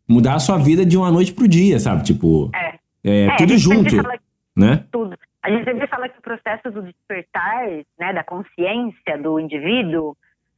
mudar 0.08 0.36
a 0.36 0.40
sua 0.40 0.58
vida 0.58 0.86
de 0.86 0.98
uma 0.98 1.12
noite 1.12 1.32
pro 1.34 1.48
dia, 1.48 1.80
sabe? 1.80 2.04
Tipo, 2.04 2.50
É. 2.56 2.76
é, 3.04 3.26
É, 3.28 3.36
tudo 3.38 3.58
junto, 3.58 3.96
fala 3.96 4.16
né? 4.58 4.84
tudo. 4.92 5.16
A 5.44 5.50
gente 5.50 5.64
sempre 5.66 5.88
fala 5.88 6.08
que 6.10 6.20
o 6.20 6.22
processo 6.22 6.70
do 6.72 6.82
despertar, 6.84 7.68
né, 8.00 8.14
da 8.14 8.24
consciência 8.24 9.18
do 9.22 9.40
indivíduo, 9.40 10.16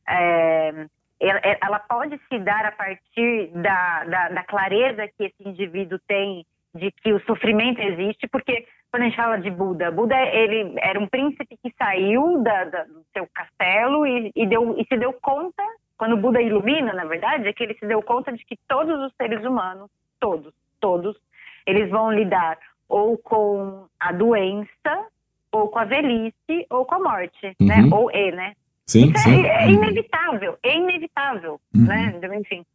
é, 0.10 0.86
ela, 1.19 1.39
ela 1.62 1.80
pode 1.80 2.19
se 2.30 2.40
dar 2.40 2.65
a 2.65 2.71
partir 2.71 3.48
da, 3.54 4.04
da, 4.06 4.29
da 4.29 4.44
clareza 4.44 5.08
que 5.17 5.25
esse 5.25 5.48
indivíduo 5.48 6.00
tem 6.08 6.46
de 6.75 6.92
que 6.92 7.13
o 7.13 7.19
sofrimento 7.25 7.79
existe, 7.81 8.27
porque 8.27 8.65
quando 8.92 9.04
a 9.04 9.06
gente 9.06 9.15
fala 9.15 9.38
de 9.38 9.50
Buda, 9.52 9.92
Buda 9.92 10.15
ele 10.19 10.73
era 10.77 11.00
um 11.00 11.08
príncipe 11.08 11.58
que 11.62 11.73
saiu 11.77 12.42
da, 12.44 12.63
da- 12.65 12.83
do 12.83 13.04
seu 13.13 13.27
castelo 13.33 14.06
e, 14.08 14.31
e, 14.35 14.46
deu, 14.48 14.75
e 14.79 14.85
se 14.85 14.98
deu 14.98 15.13
conta, 15.13 15.63
quando 15.98 16.17
Buda 16.17 16.42
ilumina, 16.42 16.92
na 16.94 17.06
verdade, 17.06 17.48
é 17.48 17.54
que 17.54 17.63
ele 17.63 17.75
se 17.75 17.85
deu 17.85 18.02
conta 18.02 18.31
de 18.33 18.44
que 18.44 18.58
todos 18.67 19.00
os 19.00 19.13
seres 19.15 19.44
humanos, 19.46 19.90
todos, 20.19 20.54
todos, 20.79 21.15
eles 21.65 21.90
vão 21.90 22.12
lidar 22.12 22.58
ou 22.90 23.17
com 23.17 23.85
a 24.00 24.12
doença, 24.12 25.08
ou 25.52 25.69
com 25.69 25.79
a 25.79 25.85
velhice, 25.85 26.65
ou 26.69 26.85
com 26.85 26.96
a 26.96 27.00
morte, 27.00 27.56
né? 27.60 27.77
Uhum. 27.83 27.94
Ou 27.94 28.12
e, 28.12 28.31
né? 28.31 28.54
Sim, 28.86 29.12
Isso 29.15 29.23
sim. 29.23 29.46
é, 29.46 29.63
é 29.65 29.69
inevitável, 29.71 30.58
é 30.63 30.75
inevitável, 30.75 31.60
Uhum. 31.75 31.86
né? 31.86 32.13
Então, 32.17 32.34
Enfim. 32.34 32.65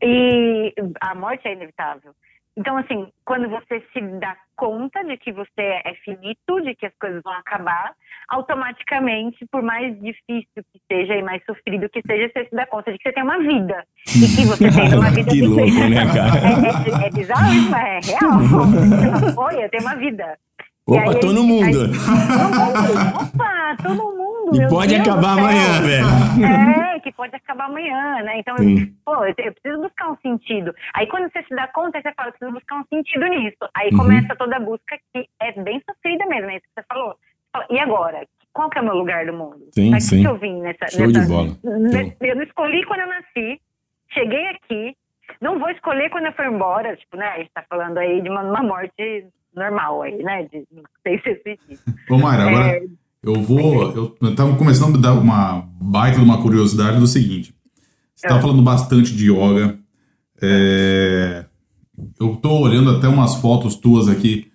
E 0.00 0.72
a 1.00 1.14
morte 1.14 1.46
é 1.48 1.52
inevitável. 1.52 2.12
Então, 2.56 2.76
assim, 2.76 3.08
quando 3.24 3.48
você 3.48 3.82
se 3.92 4.00
dá 4.20 4.36
conta 4.56 5.02
de 5.04 5.16
que 5.16 5.32
você 5.32 5.80
é 5.84 5.94
finito, 6.04 6.60
de 6.62 6.74
que 6.74 6.84
as 6.86 6.92
coisas 7.00 7.22
vão 7.24 7.32
acabar, 7.32 7.92
automaticamente, 8.28 9.44
por 9.50 9.62
mais 9.62 9.94
difícil 10.00 10.46
que 10.72 10.80
seja 10.90 11.16
e 11.16 11.22
mais 11.22 11.42
sofrido 11.46 11.88
que 11.88 12.02
seja, 12.06 12.30
você 12.32 12.44
se 12.44 12.54
dá 12.54 12.66
conta 12.66 12.92
de 12.92 12.98
que 12.98 13.04
você 13.08 13.12
tem 13.14 13.22
uma 13.22 13.38
vida. 13.38 13.84
E 14.06 14.36
que 14.36 14.44
você 14.46 14.70
tem 14.70 14.94
uma 14.98 15.10
vida 15.10 15.30
Que 15.30 15.40
louco, 15.40 15.88
né, 15.88 16.04
cara? 16.12 16.32
É, 17.02 17.04
é- 17.04 17.06
é 17.06 17.10
bizarro 17.10 17.52
isso, 17.54 17.70
mas 17.70 18.08
é 18.08 18.12
real. 18.12 19.46
Oi, 19.48 19.64
eu 19.64 19.70
tenho 19.70 19.82
uma 19.84 19.96
vida. 19.96 20.38
Opa, 20.86 21.14
tô 21.20 21.32
no 21.32 21.42
mundo. 21.44 21.78
Opa, 23.14 23.76
tô 23.82 23.94
no 23.94 24.16
mundo. 24.16 24.60
E 24.62 24.68
pode 24.68 24.94
Deus 24.94 25.08
acabar 25.08 25.38
amanhã, 25.38 25.80
velho. 25.80 26.06
É, 26.44 27.00
que 27.00 27.12
pode 27.12 27.34
acabar 27.36 27.66
amanhã, 27.66 28.22
né? 28.22 28.38
Então, 28.40 28.56
Sim. 28.58 28.92
pô, 29.04 29.14
eu, 29.24 29.34
eu 29.38 29.52
preciso 29.54 29.80
buscar 29.82 30.10
um 30.10 30.16
sentido. 30.16 30.74
Aí 30.94 31.06
quando 31.06 31.30
você 31.32 31.42
se 31.44 31.54
dá 31.54 31.68
conta, 31.68 32.00
você 32.02 32.12
fala, 32.14 32.28
eu 32.28 32.32
preciso 32.32 32.52
buscar 32.52 32.76
um 32.80 32.84
sentido 32.92 33.26
nisso. 33.26 33.56
Aí 33.74 33.90
Uhum. 33.92 33.98
começa 33.98 34.34
toda 34.36 34.56
a 34.56 34.60
busca 34.60 34.98
que 35.14 35.26
é 35.40 35.52
bem 35.62 35.80
sofrida 35.88 36.26
mesmo, 36.26 36.50
é 36.50 36.56
isso 36.56 36.64
que 36.74 36.80
você 36.80 36.86
falou. 36.88 37.14
E 37.70 37.78
agora? 37.78 38.26
Qual 38.52 38.68
que 38.68 38.78
é 38.78 38.82
o 38.82 38.84
meu 38.84 38.94
lugar 38.96 39.24
do 39.24 39.32
mundo? 39.32 39.64
Sim, 39.72 39.90
Pra 39.90 40.00
sim. 40.00 40.20
que 40.22 40.28
eu 40.28 40.36
vim 40.36 40.60
nessa... 40.62 40.88
Show 40.88 41.06
de 41.06 41.18
nessa- 41.18 41.28
bola. 41.32 41.48
ne- 41.64 42.16
Eu 42.20 42.36
não 42.36 42.42
escolhi 42.42 42.84
quando 42.84 43.00
eu 43.00 43.08
nasci, 43.08 43.60
cheguei 44.10 44.46
aqui, 44.48 44.96
não 45.40 45.58
vou 45.58 45.70
escolher 45.70 46.10
quando 46.10 46.26
eu 46.26 46.32
for 46.32 46.44
embora, 46.46 46.94
tipo, 46.96 47.16
né? 47.16 47.26
A 47.28 47.38
gente 47.38 47.50
tá 47.54 47.64
falando 47.70 47.96
aí 47.98 48.20
de 48.20 48.28
uma, 48.28 48.42
uma 48.42 48.62
morte 48.62 49.26
normal 49.54 50.02
aí, 50.02 50.22
né? 50.22 50.44
De 50.50 50.64
não 50.72 50.82
sei 51.02 51.18
se 51.18 51.42
suicídio. 51.42 51.78
Ô, 52.10 52.18
Mayra, 52.18 52.44
agora 52.48 52.66
É. 52.76 52.82
eu 53.22 53.34
vou. 53.42 53.82
Eu, 53.94 54.16
eu 54.20 54.34
tava 54.34 54.56
começando 54.56 54.96
a 54.96 55.00
dar 55.00 55.12
uma 55.14 55.68
baita 55.80 56.18
de 56.18 56.24
uma 56.24 56.40
curiosidade 56.40 56.98
do 56.98 57.06
seguinte. 57.06 57.54
Você 58.14 58.28
tá 58.28 58.36
É. 58.36 58.40
falando 58.40 58.62
bastante 58.62 59.14
de 59.14 59.30
yoga. 59.30 59.78
é, 60.44 61.44
eu 62.18 62.34
tô 62.36 62.50
olhando 62.60 62.90
até 62.90 63.06
umas 63.06 63.36
fotos 63.36 63.76
tuas 63.76 64.08
aqui, 64.08 64.48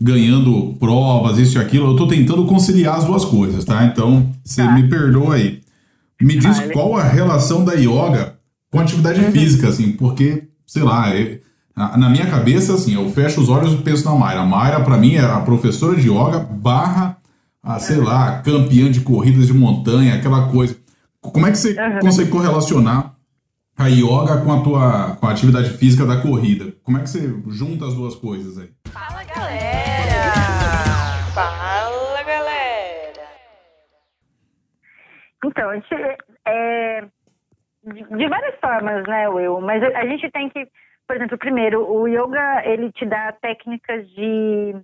ganhando 0.00 0.74
provas, 0.78 1.38
isso 1.38 1.56
e 1.56 1.60
aquilo. 1.60 1.92
Eu 1.92 1.96
tô 1.96 2.08
tentando 2.08 2.44
conciliar 2.46 2.96
as 2.96 3.04
duas 3.04 3.24
coisas, 3.24 3.64
tá? 3.64 3.84
Então, 3.84 4.32
você 4.44 4.62
Tá. 4.64 4.72
me 4.72 4.88
perdoa 4.88 5.36
aí. 5.36 5.60
Me 6.20 6.36
diz 6.36 6.58
Vale. 6.58 6.72
qual 6.72 6.96
a 6.96 7.04
relação 7.04 7.64
da 7.64 7.74
yoga 7.74 8.38
com 8.70 8.80
atividade 8.80 9.20
Uhum. 9.24 9.30
física, 9.30 9.68
assim, 9.68 9.92
porque, 9.92 10.48
sei 10.66 10.82
lá, 10.82 11.14
é- 11.14 11.40
na 11.76 11.96
na 11.96 12.08
minha 12.08 12.26
cabeça, 12.30 12.74
assim, 12.74 12.94
eu 12.94 13.08
fecho 13.10 13.40
os 13.40 13.48
olhos 13.48 13.72
e 13.72 13.76
penso 13.78 14.04
na 14.08 14.14
Mayra. 14.14 14.40
A 14.40 14.46
Mayra, 14.46 14.80
pra 14.84 14.96
mim, 14.96 15.14
é 15.14 15.20
a 15.24 15.40
professora 15.40 15.96
de 15.96 16.08
yoga 16.08 16.38
barra, 16.40 17.16
a, 17.62 17.78
sei 17.78 17.96
lá, 17.98 18.40
campeã 18.42 18.90
de 18.90 19.00
corridas 19.00 19.46
de 19.46 19.52
montanha, 19.54 20.14
aquela 20.14 20.48
coisa. 20.50 20.76
Como 21.20 21.46
é 21.46 21.50
que 21.50 21.58
você 21.58 21.78
Uhum. 21.78 21.98
consegue 22.00 22.30
correlacionar 22.30 23.14
a 23.78 23.86
yoga 23.88 24.38
com 24.44 24.52
a 24.52 24.60
tua 24.62 25.16
com 25.20 25.26
a 25.26 25.30
atividade 25.30 25.70
física 25.70 26.04
da 26.06 26.16
corrida? 26.20 26.72
Como 26.82 26.98
é 26.98 27.02
que 27.02 27.10
você 27.10 27.28
junta 27.48 27.86
as 27.86 27.94
duas 27.94 28.14
coisas 28.14 28.58
aí? 28.58 28.70
Fala 28.90 29.22
galera! 29.24 30.32
Fala 31.34 32.22
galera! 32.22 33.22
Então, 35.44 35.70
a 35.70 35.74
gente, 35.74 35.94
é, 36.46 37.02
de, 37.84 38.04
de 38.16 38.28
várias 38.28 38.58
formas, 38.60 39.06
né, 39.06 39.28
Will? 39.28 39.60
Mas 39.60 39.82
a, 39.82 39.98
a 40.00 40.06
gente 40.06 40.30
tem 40.30 40.48
que, 40.50 40.66
por 41.10 41.16
exemplo, 41.16 41.38
primeiro, 41.38 41.92
o 41.92 42.06
yoga, 42.06 42.62
ele 42.64 42.92
te 42.92 43.04
dá 43.04 43.32
técnicas 43.32 44.08
de 44.10 44.76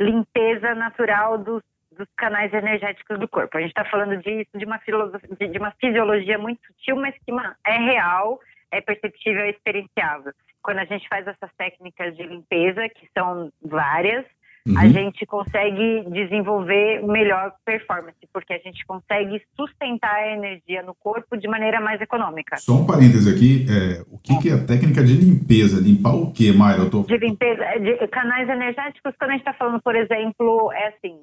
limpeza 0.00 0.74
natural 0.74 1.36
dos, 1.36 1.62
dos 1.92 2.08
canais 2.16 2.50
energéticos 2.54 3.20
do 3.20 3.28
corpo. 3.28 3.58
A 3.58 3.60
gente 3.60 3.68
está 3.68 3.84
falando 3.84 4.16
disso, 4.16 4.48
de 4.54 4.64
uma, 4.64 4.78
filosofia, 4.78 5.28
de, 5.46 5.58
uma 5.58 5.72
fisiologia 5.72 6.38
muito 6.38 6.58
sutil, 6.68 6.96
mas 6.96 7.14
que 7.18 7.30
é 7.66 7.76
real, 7.76 8.40
é 8.70 8.80
perceptível, 8.80 9.42
é 9.42 9.50
experienciável. 9.50 10.32
Quando 10.62 10.78
a 10.78 10.86
gente 10.86 11.06
faz 11.06 11.26
essas 11.26 11.52
técnicas 11.58 12.16
de 12.16 12.22
limpeza, 12.22 12.88
que 12.88 13.06
são 13.12 13.52
várias, 13.62 14.24
a 14.66 14.84
Uhum. 14.84 14.90
gente 14.92 15.26
consegue 15.26 16.04
desenvolver 16.10 17.02
melhor 17.06 17.52
performance, 17.66 18.16
porque 18.32 18.54
a 18.54 18.58
gente 18.58 18.84
consegue 18.86 19.42
sustentar 19.54 20.14
a 20.14 20.32
energia 20.32 20.82
no 20.82 20.94
corpo 20.94 21.36
de 21.36 21.46
maneira 21.46 21.82
mais 21.82 22.00
econômica. 22.00 22.56
Só 22.56 22.72
um 22.72 22.86
parêntese 22.86 23.28
aqui, 23.28 23.66
é, 23.68 24.00
o 24.10 24.18
que, 24.18 24.38
que 24.40 24.48
é 24.48 24.54
a 24.54 24.64
técnica 24.64 25.04
de 25.04 25.16
limpeza? 25.16 25.82
Limpar 25.82 26.14
o 26.14 26.32
quê, 26.32 26.50
Mayra? 26.50 26.84
Eu 26.84 26.90
tô... 26.90 27.02
De 27.02 27.18
limpeza, 27.18 27.62
de 27.78 28.08
canais 28.08 28.48
energéticos, 28.48 29.14
quando 29.18 29.30
a 29.30 29.32
gente 29.34 29.42
está 29.42 29.52
falando, 29.52 29.82
por 29.82 29.94
exemplo, 29.94 30.72
é 30.72 30.88
assim, 30.88 31.20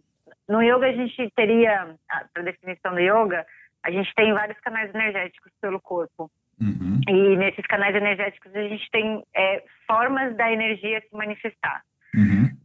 no 0.48 0.62
yoga 0.62 0.86
a 0.86 0.94
gente 0.94 1.32
teria, 1.36 1.96
para 2.34 2.44
definição 2.44 2.94
do 2.94 3.00
yoga, 3.00 3.44
a 3.84 3.90
gente 3.90 4.14
tem 4.14 4.32
vários 4.34 4.60
canais 4.60 4.94
energéticos 4.94 5.52
pelo 5.60 5.82
corpo. 5.82 6.30
Uhum. 6.62 7.02
E 7.10 7.38
nesses 7.38 7.66
canais 7.66 7.96
energéticos 7.96 8.56
a 8.56 8.62
gente 8.62 8.88
tem 8.92 9.24
é, 9.36 9.64
formas 9.88 10.38
da 10.38 10.52
energia 10.52 11.02
se 11.02 11.18
manifestar. 11.18 11.82
Uhum. 12.14 12.61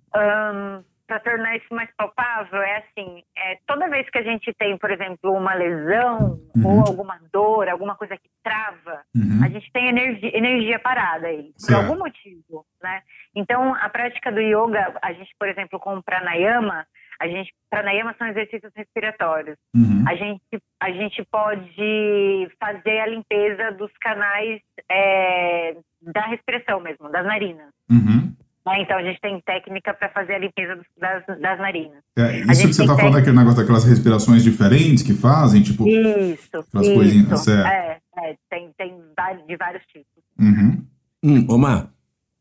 Para 1.07 1.21
tornar 1.21 1.57
isso 1.57 1.73
mais 1.73 1.89
palpável, 1.97 2.61
é 2.61 2.79
assim, 2.79 3.23
é, 3.39 3.59
toda 3.67 3.89
vez 3.89 4.09
que 4.11 4.19
a 4.19 4.23
gente 4.23 4.53
tem, 4.59 4.77
por 4.77 4.91
exemplo, 4.91 5.33
uma 5.33 5.55
lesão 5.55 6.41
Uhum. 6.57 6.67
ou 6.67 6.81
alguma 6.81 7.21
dor, 7.33 7.69
alguma 7.69 7.95
coisa 7.95 8.17
que 8.17 8.29
trava, 8.43 9.03
Uhum. 9.14 9.45
a 9.45 9.49
gente 9.49 9.71
tem 9.73 9.89
energia, 9.89 10.37
energia 10.37 10.79
parada 10.81 11.29
aí, 11.29 11.53
por 11.53 11.61
Certo. 11.61 11.81
algum 11.85 11.99
motivo, 11.99 12.64
né? 12.83 13.03
Então, 13.37 13.73
a 13.75 13.89
prática 13.89 14.33
do 14.33 14.41
yoga, 14.41 14.95
a 15.01 15.12
gente, 15.12 15.31
por 15.39 15.49
exemplo, 15.49 15.79
com 15.79 15.97
o 15.97 16.03
pranayama, 16.03 16.85
a 17.21 17.29
gente, 17.29 17.53
pranayama 17.71 18.14
são 18.19 18.27
exercícios 18.27 18.73
respiratórios. 18.75 19.57
Uhum. 19.75 20.05
A 20.09 20.14
gente, 20.17 20.43
a 20.81 20.91
gente 20.91 21.25
pode 21.31 22.51
fazer 22.61 22.99
a 23.01 23.07
limpeza 23.07 23.73
dos 23.73 23.91
canais 24.01 24.61
é, 24.91 25.77
da 26.03 26.23
respiração 26.27 26.81
mesmo, 26.81 27.09
das 27.11 27.25
narinas. 27.25 27.71
Uhum. 27.91 28.35
Né? 28.67 28.83
Então, 28.83 28.99
a 28.99 29.03
gente 29.03 29.21
tem 29.21 29.41
técnica 29.41 29.95
para 29.95 30.09
fazer 30.11 30.35
a 30.35 30.39
limpeza 30.39 30.79
das, 30.99 31.25
das 31.41 31.59
narinas. 31.59 32.03
É, 32.17 32.23
A 32.43 32.53
isso 32.53 32.67
que 32.69 32.75
você 32.75 32.83
tá 32.87 32.89
tem 32.95 32.97
falando 32.97 33.14
daquele 33.14 33.37
negócio 33.37 33.59
daquelas 33.61 33.85
respirações 33.85 34.43
diferentes 34.43 35.03
que 35.03 35.14
fazem, 35.14 35.62
tipo. 35.62 35.87
Isso, 35.89 36.49
Aquelas 36.55 36.89
coisinhas, 36.89 37.33
isso. 37.33 37.45
certo. 37.45 37.67
É, 37.67 37.99
é, 38.19 38.37
tem, 38.51 38.71
tem 38.77 38.95
vários- 39.17 39.47
de 39.47 39.57
vários 39.57 39.83
tipos. 39.87 40.07
Uhum. 40.39 40.85
Hum, 41.23 41.47
Omar, 41.49 41.91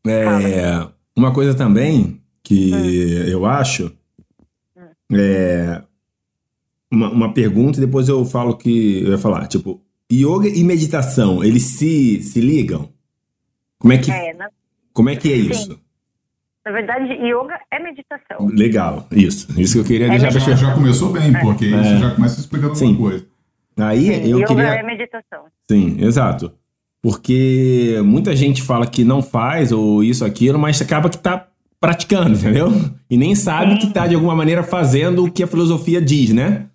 é, 0.06 0.88
uma 1.16 1.32
coisa 1.32 1.54
também 1.54 2.20
que 2.42 2.70
eu 3.30 3.44
acho 3.46 3.96
é 5.12 5.82
uma, 6.90 7.10
uma 7.10 7.34
pergunta 7.34 7.78
e 7.78 7.80
depois 7.80 8.08
eu 8.08 8.24
falo 8.24 8.56
que 8.56 9.02
eu 9.02 9.10
ia 9.12 9.18
falar. 9.18 9.46
Tipo, 9.48 9.82
yoga 10.12 10.48
e 10.48 10.62
meditação, 10.62 11.42
eles 11.42 11.62
se, 11.64 12.22
se 12.22 12.40
ligam? 12.40 12.92
Como 13.78 13.92
é 13.92 13.98
que, 13.98 14.10
É, 14.10 14.32
na, 14.34 14.48
como 14.92 15.08
é, 15.10 15.16
que 15.16 15.32
é 15.32 15.36
isso? 15.36 15.80
Na 16.66 16.72
verdade, 16.72 17.04
yoga 17.22 17.58
é 17.70 17.78
meditação. 17.78 18.48
Legal, 18.52 19.06
isso. 19.12 19.48
Isso 19.58 19.74
que 19.74 19.78
eu 19.80 19.84
queria 19.84 20.08
deixar 20.08 20.30
Já, 20.56 20.74
começou 20.74 21.12
bem, 21.12 21.32
porque 21.40 21.66
É. 21.66 21.68
isso 21.80 21.98
já 21.98 22.10
começa 22.14 22.40
explicando 22.40 22.74
Sim. 22.74 22.88
alguma 22.90 23.10
coisa. 23.10 23.26
Aí 23.78 24.00
Sim, 24.06 24.30
eu 24.32 24.38
yoga 24.40 24.46
queria. 24.48 24.74
é 24.74 24.82
meditação. 24.82 25.44
Sim, 25.70 25.96
exato. 26.04 26.52
Porque 27.02 28.00
muita 28.04 28.34
gente 28.34 28.62
fala 28.62 28.84
que 28.86 29.04
não 29.04 29.22
faz 29.22 29.70
ou 29.70 30.02
isso, 30.02 30.24
aquilo, 30.24 30.58
mas 30.58 30.82
acaba 30.82 31.08
que 31.08 31.18
tá 31.18 31.46
praticando, 31.80 32.30
entendeu? 32.36 32.66
E 33.08 33.16
nem 33.16 33.34
sabe 33.36 33.74
Sim. 33.74 33.78
que 33.78 33.92
tá 33.94 34.08
de 34.08 34.16
alguma 34.16 34.34
maneira 34.34 34.64
fazendo 34.64 35.24
o 35.24 35.30
que 35.30 35.44
a 35.44 35.46
filosofia 35.46 36.00
diz, 36.02 36.32
né? 36.34 36.66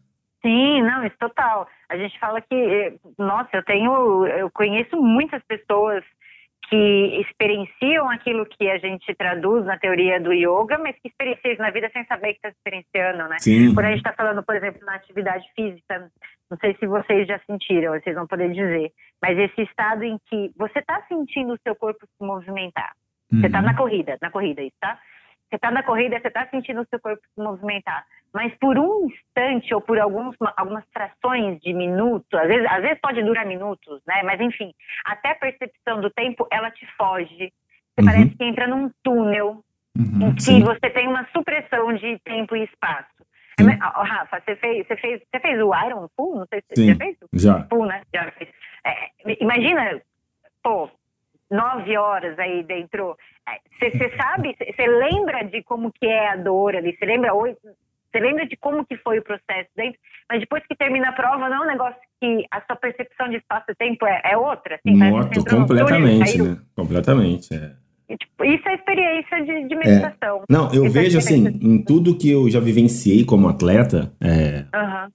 Sim, 0.41 0.81
não, 0.83 1.05
isso 1.05 1.15
total. 1.19 1.67
A 1.89 1.97
gente 1.97 2.17
fala 2.17 2.39
que, 2.39 2.55
eh, 2.55 2.93
nossa, 3.19 3.49
eu 3.53 3.63
tenho, 3.65 4.25
eu 4.27 4.49
conheço 4.51 4.95
muitas 5.01 5.41
pessoas 5.43 6.01
que 6.71 7.21
experienciam 7.21 8.09
aquilo 8.09 8.45
que 8.45 8.69
a 8.69 8.77
gente 8.77 9.13
traduz 9.15 9.65
na 9.65 9.77
teoria 9.77 10.21
do 10.21 10.31
yoga, 10.31 10.77
mas 10.77 10.95
que 11.01 11.09
experienciam 11.09 11.57
na 11.59 11.69
vida 11.69 11.89
sem 11.91 12.05
saber 12.05 12.29
que 12.29 12.35
está 12.37 12.47
experienciando, 12.49 13.27
né? 13.27 13.35
Sim. 13.39 13.73
Quando 13.73 13.87
a 13.87 13.89
gente 13.89 13.97
está 13.97 14.13
falando, 14.13 14.41
por 14.41 14.55
exemplo, 14.55 14.79
na 14.85 14.95
atividade 14.95 15.45
física, 15.53 16.09
não 16.49 16.57
sei 16.59 16.73
se 16.79 16.87
vocês 16.87 17.27
já 17.27 17.37
sentiram, 17.45 17.91
vocês 17.91 18.15
vão 18.15 18.25
poder 18.25 18.49
dizer, 18.53 18.89
mas 19.21 19.37
esse 19.37 19.63
estado 19.63 20.03
em 20.05 20.17
que 20.29 20.49
você 20.55 20.79
está 20.79 21.01
sentindo 21.09 21.53
o 21.53 21.59
seu 21.61 21.75
corpo 21.75 22.05
se 22.05 22.25
movimentar. 22.25 22.93
Você 23.29 23.47
está 23.47 23.59
Uhum. 23.59 23.65
na 23.65 23.75
corrida, 23.75 24.17
na 24.21 24.31
corrida, 24.31 24.61
isso, 24.61 24.75
tá? 24.79 24.97
Você 25.51 25.57
está 25.57 25.69
na 25.69 25.83
corrida, 25.83 26.17
você 26.17 26.29
está 26.29 26.47
sentindo 26.47 26.79
o 26.81 26.85
seu 26.89 26.97
corpo 27.01 27.21
se 27.35 27.43
movimentar. 27.43 28.05
Mas 28.33 28.53
por 28.57 28.79
um 28.79 29.07
instante 29.07 29.73
ou 29.73 29.81
por 29.81 29.99
alguns, 29.99 30.33
algumas 30.55 30.85
frações 30.93 31.59
de 31.59 31.73
minuto, 31.73 32.37
às 32.37 32.47
vezes, 32.47 32.65
às 32.71 32.81
vezes 32.81 32.97
pode 33.01 33.21
durar 33.21 33.45
minutos, 33.45 34.01
né? 34.07 34.23
Mas 34.23 34.39
enfim, 34.39 34.73
até 35.03 35.31
a 35.31 35.35
percepção 35.35 35.99
do 35.99 36.09
tempo, 36.09 36.47
ela 36.49 36.71
te 36.71 36.87
foge. 36.95 37.51
Você 37.93 37.99
Uhum. 37.99 38.05
parece 38.05 38.29
que 38.37 38.43
entra 38.45 38.65
num 38.65 38.89
túnel 39.03 39.61
Uhum. 39.97 40.29
em 40.29 40.35
que 40.35 40.41
Sim. 40.41 40.63
você 40.63 40.89
tem 40.89 41.05
uma 41.09 41.27
supressão 41.35 41.91
de 41.95 42.17
tempo 42.19 42.55
e 42.55 42.63
espaço. 42.63 43.09
Sim. 43.59 43.67
Rafa, 43.77 44.39
você 44.39 44.55
fez, 44.55 44.87
você, 44.87 44.95
fez, 44.95 45.21
você 45.29 45.39
fez 45.41 45.61
o 45.61 45.75
Iron 45.85 46.07
Pool? 46.15 46.37
Não 46.37 46.45
sei 46.47 46.61
se 46.61 46.67
você 46.73 46.87
já 46.87 46.95
fez. 46.95 47.17
Já. 47.33 47.59
Pool, 47.65 47.85
né? 47.85 48.01
Já 48.15 48.31
fez. 48.31 48.49
É, 48.85 49.09
imagina, 49.41 50.01
pô, 50.63 50.89
nove 51.51 51.97
horas 51.97 52.37
aí 52.39 52.63
dentro. 52.63 53.15
É, 53.47 53.59
Você 53.77 53.97
você 53.97 54.15
sabe, 54.15 54.55
você 54.57 54.87
lembra 54.87 55.43
de 55.43 55.61
como 55.63 55.91
que 55.91 56.07
é 56.07 56.29
a 56.29 56.35
dor 56.37 56.75
ali, 56.75 56.95
você 56.97 57.05
lembra. 57.05 57.31
Você 57.33 58.19
lembra 58.19 58.45
de 58.45 58.57
como 58.57 58.85
que 58.85 58.97
foi 58.97 59.19
o 59.19 59.23
processo 59.23 59.69
dentro, 59.75 59.97
mas 60.29 60.41
depois 60.41 60.61
que 60.67 60.75
termina 60.75 61.09
a 61.09 61.13
prova, 61.13 61.47
não 61.47 61.63
é 61.63 61.65
um 61.65 61.69
negócio 61.71 61.95
que 62.19 62.45
a 62.51 62.61
sua 62.65 62.75
percepção 62.75 63.29
de 63.29 63.37
espaço 63.37 63.65
e 63.69 63.75
tempo 63.75 64.05
é, 64.05 64.21
é 64.25 64.37
outra. 64.37 64.75
Assim, 64.75 64.97
túnel 64.99 65.29
e 65.31 65.45
completamente, 65.55 66.29
saiu. 66.31 66.45
né? 66.45 66.57
Completamente. 66.75 67.53
É. 67.53 67.71
tipo, 68.17 68.43
isso 68.43 68.67
é 68.67 68.75
experiência 68.75 69.45
de, 69.45 69.65
de 69.69 69.75
meditação. 69.75 70.43
Não, 70.49 70.65
eu 70.73 70.85
Isso 70.87 70.97
é 70.97 71.01
vejo 71.03 71.17
assim, 71.19 71.47
em 71.61 71.81
tudo 71.85 72.17
que 72.17 72.29
eu 72.29 72.49
já 72.49 72.59
vivenciei 72.59 73.23
como 73.23 73.47
atleta, 73.47 74.11
é, 74.21 74.65
Aham. 74.75 75.09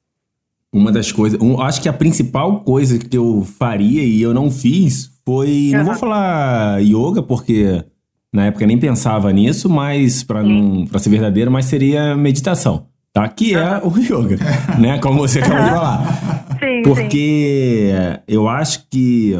uma 0.72 0.90
das 0.90 1.12
coisas. 1.12 1.38
um- 1.38 1.60
acho 1.60 1.82
que 1.82 1.90
a 1.90 1.92
principal 1.92 2.60
coisa 2.64 2.98
que 2.98 3.14
eu 3.16 3.42
faria 3.58 4.02
e 4.02 4.22
eu 4.22 4.32
não 4.32 4.50
fiz 4.50 5.14
foi. 5.26 5.72
Não 5.74 5.84
vou 5.84 5.94
falar 5.94 6.80
yoga, 6.82 7.22
porque 7.22 7.84
na 8.32 8.46
época 8.46 8.66
nem 8.66 8.78
pensava 8.78 9.32
nisso, 9.32 9.68
mas 9.68 10.22
para 10.22 10.42
não 10.42 10.86
para 10.86 10.98
ser 10.98 11.10
verdadeiro, 11.10 11.50
mas 11.50 11.64
seria 11.66 12.14
meditação, 12.16 12.86
tá? 13.12 13.26
Que 13.28 13.54
é 13.54 13.80
o 13.82 13.92
yoga, 13.98 14.36
né? 14.78 14.98
Como 15.00 15.18
você 15.18 15.40
acabou 15.40 15.64
de 15.64 15.70
falar. 15.70 16.48
Sim, 16.60 16.76
sim. 16.76 16.82
Porque 16.82 17.92
eu 18.28 18.48
acho 18.48 18.86
que 18.90 19.34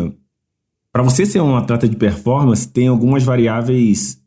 para 0.92 1.02
você 1.02 1.26
ser 1.26 1.40
um 1.40 1.54
atleta 1.56 1.86
de 1.88 1.94
performance, 1.96 2.66
tem 2.66 2.88
algumas 2.88 3.22
variáveis 3.22 4.18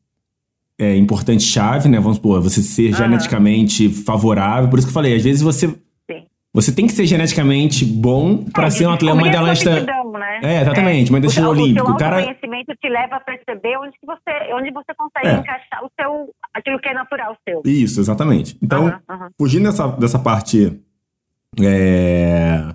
é, 0.77 0.95
importantes 0.95 1.47
chave, 1.47 1.89
né? 1.89 1.99
Vamos 1.99 2.17
supor, 2.17 2.41
você 2.41 2.61
ser 2.61 2.89
Aham. 2.93 2.97
geneticamente 3.05 3.89
favorável. 3.89 4.69
Por 4.69 4.77
isso 4.79 4.87
que 4.87 4.91
eu 4.91 4.93
falei, 4.93 5.15
às 5.15 5.23
vezes 5.23 5.41
você 5.41 5.67
Sim. 5.67 6.23
você 6.53 6.71
tem 6.71 6.85
que 6.87 6.93
ser 6.93 7.05
geneticamente 7.07 7.83
bom 7.83 8.45
para 8.53 8.67
É, 8.67 8.69
ser 8.69 8.87
um 8.87 8.91
atleta, 8.91 9.15
uma 9.15 9.29
descobrir 9.29 9.89
a 9.89 9.98
aptidão, 10.17 10.19
né? 10.19 10.39
É, 10.57 10.61
exatamente, 10.61 11.09
uma 11.11 11.17
medalhista 11.19 11.45
O- 11.47 11.49
olímpico. 11.51 11.91
O 11.91 11.97
cara 11.97 12.15
autoconhecimento 12.17 12.73
te 12.81 12.89
leva 12.89 13.15
a 13.15 13.19
perceber 13.19 13.77
onde, 13.77 13.91
que 13.99 14.05
você, 14.05 14.53
onde 14.53 14.71
você 14.71 14.93
consegue 14.97 15.27
É. 15.27 15.39
encaixar 15.39 15.83
o 15.83 15.91
seu, 15.99 16.29
aquilo 16.53 16.79
que 16.79 16.89
é 16.89 16.93
natural 16.93 17.35
seu. 17.47 17.61
Isso, 17.65 17.99
exatamente. 17.99 18.57
Então, 18.61 18.91
fugindo 19.37 19.63
dessa, 19.65 19.87
dessa 19.87 20.19
parte 20.19 20.79
é, 21.61 22.73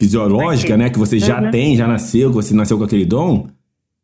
fisiológica, 0.00 0.76
né? 0.76 0.90
Que 0.90 0.98
você 0.98 1.18
já 1.18 1.40
Uhum. 1.40 1.50
tem, 1.50 1.76
já 1.76 1.86
nasceu, 1.86 2.28
que 2.30 2.34
você 2.36 2.54
nasceu 2.54 2.78
com 2.78 2.84
aquele 2.84 3.04
dom. 3.04 3.46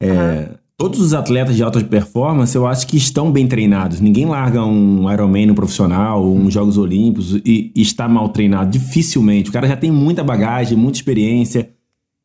é, 0.03 0.49
Todos 0.79 0.99
os 0.99 1.13
atletas 1.13 1.55
de 1.57 1.63
alta 1.63 1.79
performance, 1.85 2.57
eu 2.57 2.67
acho 2.67 2.87
que 2.87 2.97
estão 2.97 3.31
bem 3.31 3.47
treinados. 3.47 4.01
Ninguém 4.01 4.25
larga 4.25 4.65
um 4.65 5.13
Ironman 5.13 5.45
no 5.49 5.55
profissional, 5.55 6.25
uns 6.27 6.55
Jogos 6.55 6.79
Olímpicos 6.79 7.35
e, 7.45 7.71
e 7.77 7.83
está 7.83 8.09
mal 8.09 8.31
treinado. 8.31 8.71
Dificilmente. 8.71 9.51
O 9.51 9.53
cara 9.53 9.69
já 9.69 9.77
tem 9.77 9.91
muita 9.91 10.25
bagagem, 10.25 10.79
muita 10.79 10.97
experiência. 10.97 11.69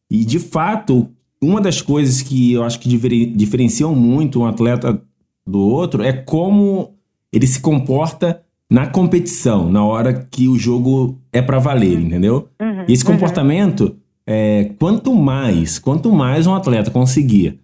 E, 0.09 0.23
de 0.25 0.39
fato, 0.39 1.09
uma 1.41 1.59
das 1.61 1.81
coisas 1.81 2.21
que 2.21 2.53
eu 2.53 2.63
acho 2.63 2.79
que 2.79 2.87
difere- 2.89 3.25
diferenciam 3.25 3.95
muito 3.95 4.41
um 4.41 4.45
atleta 4.45 5.01
do 5.47 5.59
outro 5.59 6.03
é 6.03 6.13
como 6.13 6.93
ele 7.31 7.45
se 7.47 7.59
comporta 7.59 8.41
na 8.69 8.87
competição, 8.87 9.69
na 9.71 9.83
hora 9.83 10.13
que 10.31 10.47
o 10.47 10.57
jogo 10.57 11.19
é 11.31 11.41
pra 11.41 11.59
valer, 11.59 11.99
entendeu? 11.99 12.47
Uhum, 12.59 12.85
E 12.87 12.93
esse 12.93 13.05
comportamento, 13.05 13.95
é, 14.25 14.71
quanto 14.79 15.13
mais, 15.13 15.77
quanto 15.77 16.11
mais 16.11 16.47
um 16.47 16.55
atleta 16.55 16.89
conseguir 16.89 17.59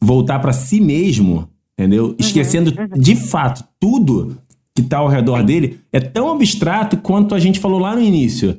voltar 0.00 0.38
pra 0.38 0.52
si 0.52 0.80
mesmo, 0.80 1.48
entendeu? 1.78 2.14
Esquecendo 2.18 2.72
de 2.96 3.14
fato 3.14 3.64
tudo 3.78 4.38
que 4.74 4.82
tá 4.82 4.98
ao 4.98 5.08
redor 5.08 5.42
dele, 5.42 5.80
é 5.92 6.00
tão 6.00 6.30
abstrato 6.32 6.96
quanto 6.98 7.34
a 7.34 7.38
gente 7.38 7.58
falou 7.60 7.78
lá 7.78 7.94
no 7.94 8.00
início. 8.02 8.58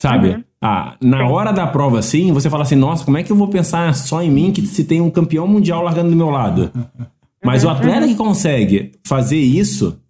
Sabe? 0.00 0.44
Ah, 0.66 0.96
na 0.98 1.28
hora 1.28 1.52
da 1.52 1.66
prova, 1.66 1.98
assim, 1.98 2.32
você 2.32 2.48
fala 2.48 2.62
assim, 2.62 2.74
nossa, 2.74 3.04
como 3.04 3.18
é 3.18 3.22
que 3.22 3.30
eu 3.30 3.36
vou 3.36 3.48
pensar 3.48 3.94
só 3.94 4.22
em 4.22 4.30
mim 4.30 4.50
que 4.50 4.66
se 4.66 4.84
tem 4.84 4.98
um 4.98 5.10
campeão 5.10 5.46
mundial 5.46 5.82
largando 5.82 6.08
do 6.08 6.16
meu 6.16 6.30
lado? 6.30 6.72
Mas 7.44 7.64
o 7.64 7.68
atleta 7.68 8.08
que 8.08 8.14
consegue 8.14 8.92
fazer 9.06 9.36
isso, 9.36 10.00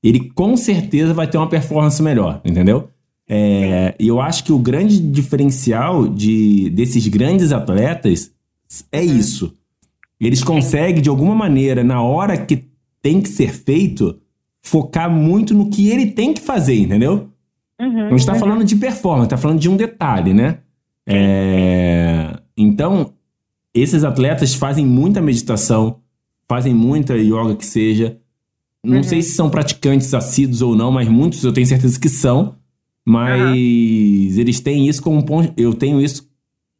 ele 0.00 0.30
com 0.30 0.56
certeza 0.56 1.12
vai 1.12 1.26
ter 1.26 1.36
uma 1.36 1.48
performance 1.48 2.00
melhor, 2.00 2.40
entendeu? 2.44 2.88
É, 3.28 3.96
e 3.98 4.06
eu 4.06 4.20
acho 4.20 4.44
que 4.44 4.52
o 4.52 4.58
grande 4.60 5.00
diferencial 5.00 6.06
de, 6.06 6.70
desses 6.70 7.08
grandes 7.08 7.50
atletas 7.50 8.30
é 8.92 9.02
isso. 9.02 9.52
Eles 10.20 10.44
conseguem, 10.44 11.02
de 11.02 11.08
alguma 11.08 11.34
maneira, 11.34 11.82
na 11.82 12.00
hora 12.00 12.36
que 12.36 12.68
tem 13.02 13.20
que 13.20 13.28
ser 13.28 13.52
feito, 13.52 14.16
focar 14.62 15.10
muito 15.10 15.54
no 15.54 15.68
que 15.68 15.88
ele 15.88 16.06
tem 16.06 16.32
que 16.32 16.40
fazer, 16.40 16.78
entendeu? 16.78 17.27
Uhum, 17.80 18.08
Não 18.10 18.16
está 18.16 18.34
falando 18.34 18.64
de 18.64 18.74
performance, 18.76 19.26
está 19.26 19.36
falando 19.36 19.60
de 19.60 19.68
um 19.68 19.76
detalhe, 19.76 20.34
né? 20.34 20.58
É, 21.06 22.38
Então, 22.56 23.12
esses 23.72 24.02
atletas 24.04 24.54
fazem 24.54 24.84
muita 24.84 25.20
meditação, 25.22 26.00
fazem 26.48 26.74
muita 26.74 27.16
yoga 27.16 27.54
que 27.54 27.64
seja. 27.64 28.18
Não 28.84 28.96
Uhum. 28.98 29.02
sei 29.02 29.22
se 29.22 29.30
são 29.34 29.48
praticantes 29.48 30.12
assíduos 30.14 30.60
ou 30.62 30.74
não, 30.74 30.90
mas 30.90 31.08
muitos 31.08 31.42
eu 31.44 31.52
tenho 31.52 31.66
certeza 31.66 31.98
que 32.00 32.08
são. 32.08 32.54
Mas 33.06 34.36
eles 34.36 34.60
têm 34.60 34.86
isso 34.88 35.00
como 35.02 35.16
um 35.18 35.22
ponto. 35.22 35.52
Eu 35.56 35.72
tenho 35.72 36.00
isso 36.00 36.28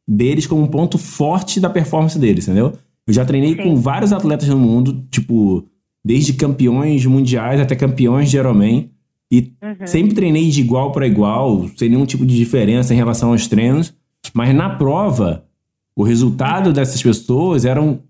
deles 0.06 0.46
como 0.46 0.62
um 0.62 0.66
ponto 0.66 0.98
forte 0.98 1.58
da 1.60 1.70
performance 1.70 2.18
deles, 2.18 2.46
entendeu? 2.46 2.74
Eu 3.06 3.14
já 3.14 3.24
treinei 3.24 3.54
Sim. 3.56 3.62
com 3.62 3.76
vários 3.76 4.12
atletas 4.12 4.48
no 4.48 4.58
mundo, 4.58 5.04
tipo, 5.10 5.64
desde 6.04 6.34
campeões 6.34 7.06
mundiais 7.06 7.60
até 7.60 7.74
campeões 7.74 8.30
de 8.30 8.36
Ironman. 8.36 8.90
E 9.30 9.52
Uhum. 9.62 9.86
sempre 9.86 10.14
treinei 10.14 10.48
de 10.48 10.60
igual 10.60 10.90
para 10.92 11.06
igual, 11.06 11.68
sem 11.76 11.88
nenhum 11.90 12.06
tipo 12.06 12.24
de 12.24 12.36
diferença 12.36 12.94
em 12.94 12.96
relação 12.96 13.30
aos 13.30 13.46
treinos. 13.46 13.92
Mas 14.32 14.54
na 14.54 14.70
prova, 14.70 15.44
o 15.94 16.02
resultado 16.02 16.72
dessas 16.72 17.02
pessoas 17.02 17.64
eram 17.64 18.00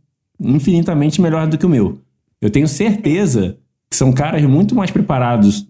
infinitamente 0.40 1.20
melhor 1.20 1.46
do 1.46 1.58
que 1.58 1.66
o 1.66 1.68
meu. 1.68 1.98
Eu 2.40 2.50
tenho 2.50 2.68
certeza 2.68 3.56
que 3.90 3.96
são 3.96 4.12
caras 4.12 4.42
muito 4.44 4.74
mais 4.74 4.90
preparados 4.90 5.66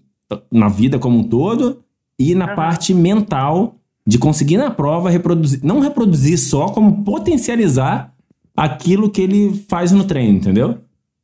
na 0.53 0.69
vida 0.69 0.99
como 0.99 1.19
um 1.21 1.25
todo 1.25 1.81
e 2.19 2.35
na 2.35 2.49
parte 2.55 2.93
mental 2.93 3.77
de 4.07 4.19
conseguir 4.19 4.57
na 4.59 4.71
prova 4.71 5.09
reproduzir, 5.09 5.61
não 5.63 5.81
reproduzir 5.81 6.39
só, 6.39 6.67
como 6.69 7.05
potencializar 7.05 8.13
aquilo 8.57 9.09
que 9.09 9.21
ele 9.23 9.65
faz 9.69 9.93
no 9.93 10.05
treino, 10.05 10.39
entendeu? 10.39 10.79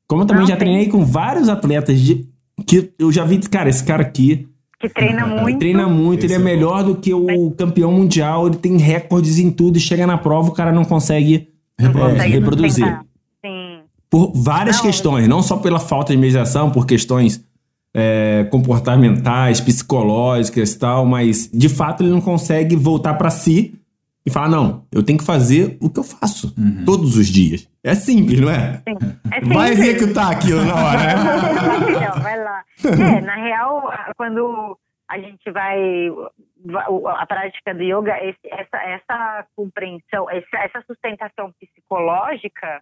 Como 0.07 0.22
eu 0.22 0.27
também 0.27 0.43
Não, 0.43 0.49
já 0.49 0.57
treinei 0.57 0.89
com 0.89 1.05
vários 1.05 1.49
atletas 1.49 1.99
de 2.01 2.27
que 2.67 2.93
eu 2.99 3.12
já 3.12 3.25
vi, 3.25 3.39
cara, 3.41 3.69
esse 3.69 3.85
cara 3.85 4.03
aqui 4.03 4.49
Que 4.81 4.89
treina 4.89 5.27
muito. 5.27 5.49
ele 5.49 5.59
treina 5.59 5.87
muito, 5.89 6.25
ele 6.25 6.33
é 6.33 6.37
Esse 6.37 6.43
é 6.43 6.45
melhor 6.45 6.83
do 6.85 6.97
que 6.97 7.12
o 7.12 7.51
campeão 7.53 7.93
mundial, 7.93 8.47
ele 8.47 8.57
tem 8.57 8.77
recordes 8.79 9.39
em 9.39 9.51
tudo 9.51 9.77
e 9.77 9.81
chega 9.81 10.07
na 10.07 10.19
prova 10.19 10.49
o 10.51 10.53
cara 10.53 10.73
não 10.73 10.85
consegue, 10.85 11.49
não 11.79 11.91
é, 11.91 11.93
consegue 11.93 12.33
reproduzir. 12.33 13.01
Sim. 13.45 13.81
Por 14.11 14.33
várias 14.35 14.77
Não, 14.77 14.85
questões, 14.85 15.29
não 15.29 15.43
só 15.43 15.57
pela 15.57 15.79
falta 15.81 16.12
de 16.12 16.19
meditação, 16.19 16.71
por 16.71 16.87
questões 16.87 17.45
é, 17.93 18.47
comportamentais, 18.51 19.61
psicológicas 19.61 20.73
e 20.73 20.79
tal, 20.79 21.07
mas 21.07 21.49
de 21.53 21.69
fato 21.69 22.03
ele 22.03 22.11
não 22.11 22.21
consegue 22.21 22.77
voltar 22.77 23.15
pra 23.15 23.31
si 23.31 23.75
e 24.27 24.31
falar: 24.31 24.49
não, 24.49 24.87
eu 24.93 25.05
tenho 25.05 25.18
que 25.18 25.25
fazer 25.25 25.77
o 25.81 25.91
que 25.91 25.99
eu 26.01 26.05
faço 26.05 26.55
todos 26.85 27.16
os 27.16 27.27
dias. 27.29 27.68
É 27.83 27.95
simples, 27.95 28.41
não 28.41 28.51
é? 28.51 28.83
Sim. 28.89 28.97
É 29.33 29.41
Vai 29.41 29.68
simples. 29.75 29.89
executar 29.89 30.33
aquilo 30.33 30.64
na 30.64 30.75
hora. 30.75 30.99
né? 30.99 31.14
Não, 32.09 32.22
vai 32.22 32.43
lá. 32.43 32.64
É, 32.85 33.20
na 33.20 33.35
real, 33.37 33.93
quando 34.16 34.79
a 35.09 35.18
gente 35.18 35.51
vai. 35.51 35.79
A 37.18 37.27
prática 37.27 37.75
do 37.75 37.83
yoga, 37.83 38.14
essa, 38.16 38.77
essa 38.79 39.47
compreensão, 39.55 40.31
essa, 40.31 40.57
essa 40.57 40.83
sustentação 40.87 41.53
psicológica 41.61 42.81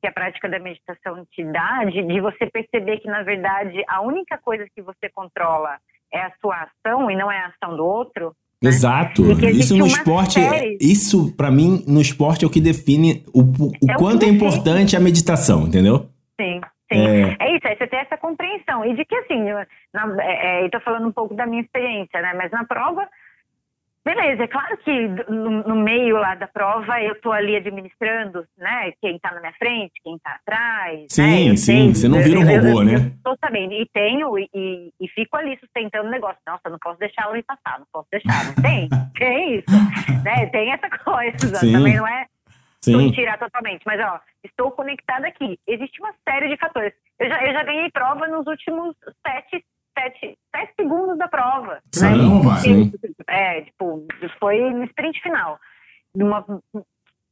que 0.00 0.06
a 0.06 0.12
prática 0.12 0.48
da 0.48 0.60
meditação 0.60 1.26
te 1.32 1.42
dá, 1.44 1.84
de, 1.86 2.00
de 2.06 2.20
você 2.20 2.46
perceber 2.46 2.98
que, 2.98 3.08
na 3.08 3.24
verdade, 3.24 3.82
a 3.88 4.00
única 4.00 4.38
coisa 4.38 4.64
que 4.72 4.80
você 4.80 5.08
controla 5.12 5.78
é 6.12 6.20
a 6.20 6.32
sua 6.40 6.68
ação 6.68 7.10
e 7.10 7.16
não 7.16 7.28
é 7.28 7.38
a 7.40 7.48
ação 7.48 7.76
do 7.76 7.84
outro. 7.84 8.32
Exato. 8.62 9.30
E 9.30 9.36
que 9.36 9.46
existe 9.46 9.64
Isso 9.66 9.76
no 9.76 9.86
esporte, 9.86 10.34
série- 10.34 10.78
isso 10.80 11.32
pra 11.36 11.50
mim 11.50 11.84
no 11.86 12.00
esporte 12.00 12.44
é 12.44 12.48
o 12.48 12.50
que 12.50 12.60
define 12.60 13.24
o, 13.32 13.42
o 13.42 13.72
É 13.88 13.94
quanto 13.94 14.24
é 14.24 14.28
importante 14.28 14.96
a 14.96 15.00
meditação, 15.00 15.66
entendeu? 15.66 16.08
Sim, 16.40 16.60
sim. 16.92 16.98
É. 16.98 17.36
É, 17.38 17.56
isso, 17.56 17.66
aí 17.68 17.76
você 17.76 17.86
tem 17.86 18.00
essa 18.00 18.16
compreensão. 18.16 18.84
E 18.84 18.94
de 18.96 19.04
que, 19.04 19.14
assim, 19.14 19.48
eu, 19.48 19.58
na, 19.94 20.22
é, 20.22 20.60
é, 20.60 20.64
eu 20.64 20.70
tô 20.70 20.80
falando 20.80 21.06
um 21.06 21.12
pouco 21.12 21.34
da 21.34 21.46
minha 21.46 21.62
experiência, 21.62 22.20
né? 22.20 22.32
Mas 22.36 22.50
na 22.50 22.64
prova, 22.64 23.06
beleza, 24.14 24.44
é 24.44 24.48
claro 24.48 24.76
que 24.78 25.08
no, 25.30 25.62
no 25.64 25.76
meio 25.76 26.16
lá 26.16 26.34
da 26.34 26.46
prova 26.48 27.00
eu 27.02 27.20
tô 27.20 27.30
ali 27.30 27.56
administrando, 27.56 28.46
né? 28.56 28.92
Quem 29.02 29.18
tá 29.18 29.32
na 29.32 29.40
minha 29.40 29.52
frente, 29.52 29.92
quem 30.02 30.18
tá 30.18 30.32
atrás. 30.40 31.06
Sim, 31.10 31.22
né? 31.22 31.52
Eu 31.52 31.56
sim, 31.56 31.92
sei, 31.92 31.94
você 31.94 32.08
não 32.08 32.18
eu- 32.18 32.24
vira 32.24 32.38
um 32.38 32.42
eu- 32.50 32.56
robô, 32.62 32.80
eu- 32.80 32.84
né? 32.86 32.94
eu 32.94 33.22
Tô 33.22 33.36
sabendo, 33.38 33.72
e 33.74 33.86
tenho, 33.92 34.38
e, 34.38 34.48
e, 34.98 35.08
fico 35.08 35.36
ali 35.36 35.58
sustentando 35.58 36.08
o 36.08 36.10
negócio. 36.10 36.38
Nossa, 36.46 36.62
eu 36.66 36.70
não 36.72 36.78
posso 36.78 36.98
deixar 36.98 37.24
ela 37.24 37.34
me 37.34 37.42
passar, 37.42 37.78
não 37.78 37.86
posso 37.92 38.08
deixar. 38.10 38.44
Não 38.46 38.54
tem? 38.62 38.88
tem 39.18 39.56
isso. 39.56 40.24
né? 40.24 40.46
Tem 40.46 40.72
essa 40.72 40.88
coisa. 40.90 41.56
Sim. 41.56 41.72
Também 41.72 41.96
não 41.96 42.06
é 42.08 42.26
Sim. 42.82 43.10
tirar 43.12 43.38
totalmente, 43.38 43.82
mas 43.84 44.00
ó, 44.00 44.20
estou 44.42 44.70
conectada 44.70 45.26
aqui. 45.26 45.58
Existe 45.66 46.00
uma 46.00 46.14
série 46.26 46.48
de 46.48 46.56
fatores. 46.56 46.94
Eu 47.18 47.28
já, 47.28 47.44
eu 47.46 47.52
já 47.52 47.62
ganhei 47.64 47.90
prova 47.90 48.26
nos 48.28 48.46
últimos 48.46 48.96
sete, 49.26 49.62
sete, 49.98 50.38
sete 50.54 50.72
segundos 50.78 51.18
da 51.18 51.28
prova. 51.28 51.74
né? 51.74 51.80
Caramba, 52.00 52.56
sim. 52.56 52.92
É, 53.26 53.62
tipo, 53.62 54.06
foi 54.38 54.58
no 54.72 54.84
sprint 54.84 55.20
final. 55.22 55.58
Numa- 56.14 56.44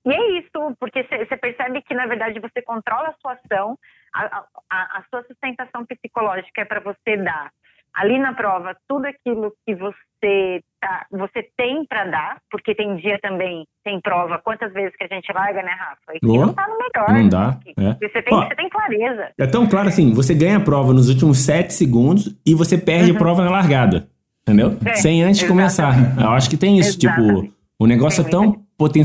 E 0.05 0.13
é 0.13 0.39
isso, 0.39 0.51
porque 0.79 1.03
você 1.05 1.37
percebe 1.37 1.83
que, 1.83 1.93
na 1.95 2.07
verdade, 2.07 2.39
você 2.39 2.63
controla 2.63 3.09
a 3.09 3.15
sua 3.21 3.33
ação, 3.33 3.77
a- 4.15 4.45
a- 4.71 4.99
a 4.99 5.05
sua 5.11 5.25
sustentação 5.25 5.85
psicológica 5.85 6.61
é 6.63 6.65
para 6.65 6.81
você 6.81 7.17
dar 7.17 7.51
ali 7.97 8.19
na 8.19 8.35
prova 8.35 8.77
tudo 8.89 9.07
aquilo 9.07 9.53
que 9.67 9.75
você 9.75 10.61
tá, 10.81 11.07
você 11.11 11.43
tem 11.57 11.85
para 11.89 12.05
dar, 12.05 12.37
porque 12.51 12.75
tem 12.75 12.97
dia 12.97 13.19
também, 13.23 13.65
tem 13.85 14.01
prova, 14.01 14.39
quantas 14.39 14.73
vezes 14.73 14.95
que 14.97 15.05
a 15.05 15.09
gente 15.15 15.33
larga, 15.33 15.63
né, 15.63 15.71
Rafa? 15.71 16.13
E 16.15 16.19
Oh, 16.29 16.47
não 16.47 16.53
tá 16.53 16.67
no 16.69 16.77
melhor. 16.79 17.23
não 17.23 17.29
dá, 17.29 17.59
Que- 17.63 17.75
é. 17.79 17.95
Você, 18.09 18.23
tem, 18.23 18.35
Ó. 18.35 18.47
você 18.47 18.55
tem 18.55 18.69
clareza. 18.69 19.31
É 19.39 19.47
tão 19.47 19.67
claro 19.67 19.89
assim, 19.89 20.13
você 20.13 20.35
ganha 20.35 20.59
a 20.59 20.61
prova 20.61 20.93
nos 20.93 21.09
últimos 21.09 21.39
7 21.39 21.73
segundos 21.73 22.37
e 22.47 22.55
você 22.55 22.77
perde 22.77 23.11
a 23.13 23.15
prova 23.15 23.43
na 23.45 23.51
largada. 23.51 24.09
Entendeu? 24.43 24.69
Uhum. 24.69 24.79
É, 24.87 24.95
Sem 24.95 25.23
antes 25.25 25.41
de 25.41 25.49
começar. 25.49 25.93
Eu 26.21 26.31
acho 26.31 26.49
que 26.49 26.57
tem 26.57 26.79
isso, 26.79 26.97
tipo, 26.99 27.13
Exatamente. 27.21 27.53
o 27.81 27.87
negócio 27.87 28.21
é 28.21 28.25
Tem 28.25 28.31
tão 28.31 28.45
muita- 28.45 28.61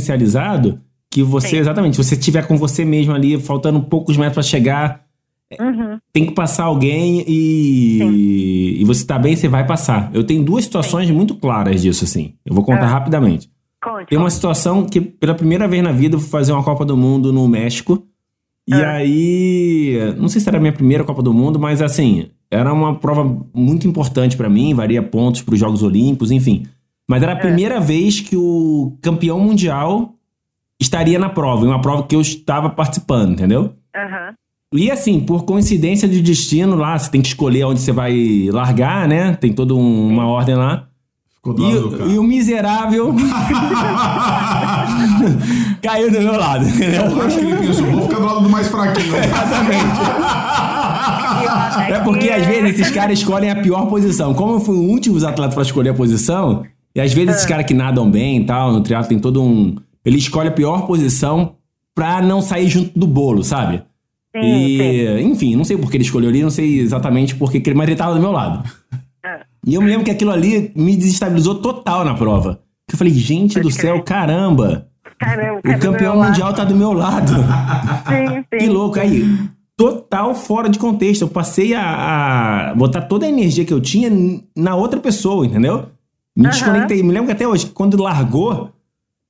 potencializado 0.06 0.80
que 1.12 1.24
você, 1.24 1.48
Sim. 1.50 1.58
exatamente, 1.58 1.96
se 1.96 2.04
você 2.04 2.16
estiver 2.16 2.48
com 2.48 2.58
você 2.58 2.86
mesmo 2.86 3.14
ali, 3.14 3.40
faltando 3.42 3.82
poucos 3.84 4.16
metros 4.18 4.34
pra 4.36 4.44
chegar, 4.44 5.02
Uhum. 5.60 5.98
tem 6.14 6.26
que 6.26 6.32
passar 6.34 6.64
alguém 6.66 7.24
e, 7.28 8.78
e 8.80 8.84
você 8.86 9.06
tá 9.06 9.18
bem, 9.20 9.36
você 9.36 9.48
vai 9.48 9.66
passar. 9.66 10.10
Eu 10.14 10.24
tenho 10.24 10.44
duas 10.44 10.64
situações 10.66 11.10
muito 11.12 11.36
claras 11.36 11.82
disso, 11.82 12.04
assim. 12.04 12.34
Eu 12.46 12.54
vou 12.56 12.64
contar 12.64 12.84
Ah. 12.86 12.88
rapidamente. 12.88 13.50
Conte. 13.84 14.08
Tem 14.10 14.18
uma 14.18 14.30
situação 14.30 14.86
que, 14.86 15.02
pela 15.02 15.34
primeira 15.34 15.68
vez 15.68 15.84
na 15.84 15.92
vida, 15.92 16.16
eu 16.16 16.20
fui 16.20 16.30
fazer 16.30 16.52
uma 16.52 16.64
Copa 16.64 16.86
do 16.86 16.96
Mundo 16.96 17.34
no 17.34 17.48
México. 17.48 18.04
E 18.68 18.74
Ah. 18.76 18.92
aí, 18.94 20.14
não 20.18 20.28
sei 20.30 20.40
se 20.40 20.48
era 20.48 20.58
a 20.58 20.62
minha 20.62 20.74
primeira 20.74 21.04
Copa 21.04 21.22
do 21.24 21.34
Mundo, 21.34 21.60
mas 21.60 21.82
assim, 21.82 22.28
era 22.50 22.72
uma 22.72 22.96
prova 22.96 23.24
muito 23.54 23.88
importante 23.88 24.38
pra 24.38 24.50
mim, 24.50 24.74
varia 24.74 25.02
pontos 25.02 25.42
pros 25.42 25.60
Jogos 25.60 25.82
Olímpicos, 25.82 26.30
enfim. 26.32 26.64
Mas 27.10 27.24
era 27.24 27.34
a 27.34 27.38
primeira 27.38 27.80
vez 27.80 28.20
que 28.22 28.36
o 28.38 28.96
campeão 29.02 29.40
mundial 29.40 30.14
estaria 30.80 31.18
na 31.20 31.30
prova, 31.30 31.66
em 31.66 31.68
uma 31.70 31.82
prova 31.82 32.04
que 32.04 32.16
eu 32.16 32.22
estava 32.22 32.70
participando, 32.70 33.34
entendeu? 33.34 33.74
Aham. 33.96 34.34
E 34.74 34.90
assim, 34.90 35.20
por 35.20 35.44
coincidência 35.44 36.08
de 36.08 36.22
destino 36.22 36.76
lá, 36.78 36.98
você 36.98 37.12
tem 37.12 37.22
que 37.22 37.28
escolher 37.28 37.66
onde 37.66 37.82
você 37.82 37.92
vai 37.92 38.48
largar, 38.52 39.06
né? 39.08 39.34
Tem 39.34 39.52
toda 39.52 39.76
um- 39.76 40.08
uma 40.08 40.26
ordem 40.26 40.56
lá. 40.56 40.86
Ficou 41.36 41.54
do 41.54 41.64
E, 41.70 41.74
lado 41.74 41.90
do 41.90 41.98
cara. 41.98 42.10
e 42.10 42.18
o 42.20 42.24
miserável 42.24 43.14
caiu 45.82 46.12
do 46.12 46.22
meu 46.22 46.38
lado, 46.38 46.66
entendeu? 46.68 47.04
Eu 47.06 47.22
acho 47.22 47.38
que 47.40 47.46
ele 47.46 47.58
pensou, 47.58 47.86
vou 47.88 48.02
ficar 48.04 48.20
do 48.20 48.26
lado 48.26 48.42
do 48.42 48.50
mais 48.50 48.68
fraquinho. 48.68 49.14
É 51.90 52.00
porque 52.00 52.30
às 52.30 52.46
vezes 52.46 52.80
esses 52.80 52.92
caras 52.94 53.18
escolhem 53.20 53.50
a 53.50 53.56
pior 53.56 53.88
posição. 53.88 54.34
Como 54.34 54.54
eu 54.54 54.60
fui 54.60 54.76
o 54.76 54.82
último 54.84 55.16
dos 55.16 55.24
atletas 55.24 55.54
pra 55.56 55.64
escolher 55.64 55.90
a 55.90 55.94
posição, 55.94 56.64
e 56.96 57.02
às 57.02 57.14
vezes 57.14 57.30
Ah. 57.30 57.32
esses 57.34 57.46
caras 57.46 57.66
que 57.66 57.74
nadam 57.74 58.10
bem 58.10 58.42
e 58.42 58.46
tal, 58.46 58.72
no 58.72 58.82
triatlo 58.82 59.10
tem 59.10 59.20
todo 59.20 59.42
um. 59.42 59.76
Ele 60.06 60.18
escolhe 60.18 60.50
a 60.50 60.52
pior 60.52 60.86
posição 60.86 61.54
pra 61.96 62.22
não 62.22 62.42
sair 62.42 62.68
junto 62.70 62.98
do 62.98 63.08
bolo, 63.08 63.44
sabe? 63.44 63.82
Sim, 64.36 64.42
e, 64.42 65.22
enfim, 65.24 65.56
não 65.56 65.64
sei 65.66 65.78
por 65.78 65.90
que 65.92 65.98
ele 65.98 66.04
escolheu 66.04 66.30
ali, 66.30 66.42
não 66.42 66.50
sei 66.50 66.80
exatamente 66.80 67.36
por 67.36 67.52
que, 67.52 67.74
mas 67.74 67.88
ele 67.88 67.98
tava 67.98 68.14
do 68.16 68.22
meu 68.22 68.32
lado. 68.32 68.64
Ah. 69.24 69.42
E 69.66 69.74
eu 69.74 69.82
me 69.82 69.88
lembro 69.90 70.06
que 70.06 70.12
aquilo 70.12 70.32
ali 70.32 70.72
me 70.76 70.96
desestabilizou 70.96 71.56
total 71.56 72.06
na 72.06 72.14
prova. 72.14 72.60
Eu 72.92 72.98
falei, 72.98 73.14
gente 73.14 73.60
do 73.60 73.70
céu, 73.72 74.02
caramba! 74.04 74.88
Caramba, 75.20 75.60
O 75.66 75.80
campeão 75.80 76.16
mundial 76.24 76.54
tá 76.54 76.64
do 76.64 76.76
meu 76.76 76.94
lado. 76.94 77.34
Sim, 77.36 78.44
sim. 78.52 78.58
Que 78.60 78.68
louco. 78.68 79.00
Aí, 79.00 79.24
total 79.78 80.34
fora 80.34 80.68
de 80.68 80.80
contexto. 80.80 81.22
Eu 81.24 81.28
passei 81.28 81.74
a, 81.76 82.72
a 82.72 82.76
botar 82.76 83.02
toda 83.02 83.26
a 83.26 83.30
energia 83.30 83.64
que 83.64 83.74
eu 83.74 83.80
tinha 83.80 84.10
na 84.58 84.76
outra 84.76 85.00
pessoa, 85.00 85.46
entendeu? 85.46 85.88
Me 86.36 86.46
Aham. 86.46 86.52
desconectei. 86.52 87.04
Me 87.04 87.10
lembro 87.12 87.28
que 87.28 87.34
até 87.34 87.48
hoje, 87.48 87.68
quando 87.68 88.02
largou, 88.02 88.72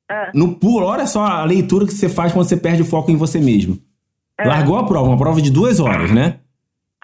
Ah. 0.09 0.31
no 0.33 0.53
pulo, 0.55 0.85
olha 0.85 1.05
só 1.07 1.25
a 1.25 1.43
leitura 1.43 1.85
que 1.85 1.93
você 1.93 2.07
faz 2.07 2.31
quando 2.31 2.47
você 2.47 2.55
perde 2.57 2.83
o 2.83 2.85
foco 2.85 3.11
em 3.11 3.15
você 3.17 3.39
mesmo. 3.39 3.77
Largou 4.47 4.77
a 4.77 4.83
prova, 4.85 5.09
uma 5.09 5.17
prova 5.17 5.41
de 5.41 5.49
duas 5.51 5.79
horas, 5.79 6.11
né? 6.11 6.35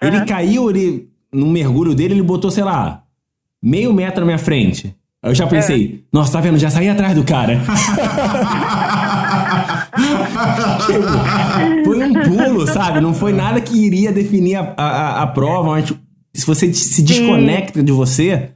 Ele 0.02 0.16
Aham. 0.16 0.26
caiu, 0.26 0.70
ele, 0.70 1.08
no 1.32 1.46
mergulho 1.46 1.94
dele, 1.94 2.14
ele 2.14 2.22
botou, 2.22 2.50
sei 2.50 2.64
lá, 2.64 3.02
meio 3.62 3.92
metro 3.92 4.20
na 4.20 4.26
minha 4.26 4.38
frente. 4.38 4.94
Aí 5.22 5.30
eu 5.30 5.34
já 5.34 5.46
pensei, 5.46 6.04
nossa, 6.12 6.32
tá 6.32 6.40
vendo? 6.40 6.58
Já 6.58 6.70
saí 6.70 6.88
atrás 6.88 7.14
do 7.14 7.24
cara. 7.24 7.60
Tipo, 10.86 11.84
foi 11.84 12.02
um 12.04 12.12
pulo, 12.22 12.66
sabe? 12.66 13.00
Não 13.00 13.12
foi 13.12 13.32
nada 13.32 13.60
que 13.60 13.76
iria 13.76 14.12
definir 14.12 14.56
a, 14.56 14.74
a, 14.76 15.22
a 15.22 15.26
prova, 15.26 15.70
mas 15.70 15.86
tipo, 15.86 16.00
se 16.32 16.46
você 16.46 16.72
se 16.72 17.02
desconecta 17.02 17.82
de 17.82 17.90
você, 17.90 18.50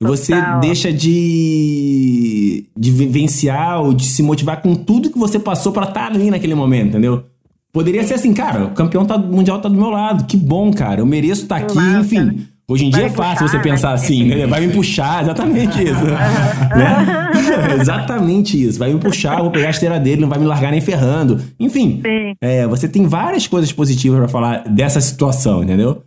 você 0.00 0.34
Total. 0.34 0.60
deixa 0.60 0.92
de, 0.92 2.66
de 2.76 2.90
vivenciar 2.90 3.82
ou 3.82 3.92
de 3.92 4.06
se 4.06 4.22
motivar 4.22 4.62
com 4.62 4.74
tudo 4.74 5.10
que 5.10 5.18
você 5.18 5.38
passou 5.38 5.72
pra 5.72 5.84
estar 5.84 6.06
ali 6.06 6.30
naquele 6.30 6.54
momento, 6.54 6.88
entendeu? 6.90 7.24
Poderia 7.72 8.02
ser 8.04 8.14
assim, 8.14 8.32
cara, 8.32 8.64
o 8.64 8.70
campeão 8.70 9.04
tá- 9.04 9.18
mundial 9.18 9.60
tá 9.60 9.68
do 9.68 9.74
meu 9.76 9.90
lado, 9.90 10.24
que 10.24 10.36
bom, 10.36 10.72
cara, 10.72 11.00
eu 11.00 11.06
mereço 11.06 11.42
estar 11.42 11.56
aqui, 11.56 11.74
Massa. 11.76 11.98
enfim. 12.00 12.46
Hoje 12.70 12.84
em 12.84 12.90
Vai 12.90 13.00
dia 13.00 13.08
é 13.08 13.12
fácil 13.12 13.46
puxar, 13.46 13.48
você 13.58 13.58
pensar 13.62 13.88
né? 13.88 13.94
assim, 13.94 14.24
né? 14.24 14.46
Vai 14.46 14.66
me 14.66 14.72
puxar, 14.72 15.22
exatamente 15.22 15.82
isso. 15.82 16.04
né? 16.04 17.30
exatamente 17.80 18.62
isso. 18.62 18.78
Vai 18.78 18.92
me 18.92 19.00
puxar, 19.00 19.40
vou 19.40 19.50
pegar 19.50 19.68
a 19.68 19.70
esteira 19.70 19.98
dele, 19.98 20.20
não 20.20 20.28
vai 20.28 20.38
me 20.38 20.44
largar 20.44 20.70
nem 20.70 20.80
ferrando. 20.80 21.40
Enfim, 21.58 22.02
é, 22.40 22.66
você 22.66 22.86
tem 22.88 23.06
várias 23.06 23.46
coisas 23.46 23.72
positivas 23.72 24.18
pra 24.18 24.28
falar 24.28 24.64
dessa 24.68 25.00
situação, 25.00 25.62
entendeu? 25.62 26.02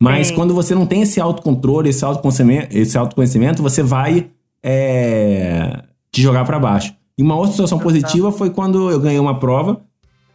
Mas 0.00 0.28
Sim. 0.28 0.34
quando 0.34 0.54
você 0.54 0.74
não 0.74 0.86
tem 0.86 1.02
esse 1.02 1.20
autocontrole, 1.20 1.88
esse 1.88 2.04
autoconhecimento, 2.04 2.76
esse 2.76 2.96
autoconhecimento 2.96 3.62
você 3.62 3.82
vai 3.82 4.26
é, 4.62 5.82
te 6.12 6.22
jogar 6.22 6.44
pra 6.44 6.58
baixo. 6.58 6.94
E 7.18 7.22
uma 7.22 7.34
outra 7.36 7.52
situação 7.52 7.78
positiva 7.78 8.30
foi 8.32 8.50
quando 8.50 8.90
eu 8.90 9.00
ganhei 9.00 9.18
uma 9.20 9.38
prova, 9.38 9.80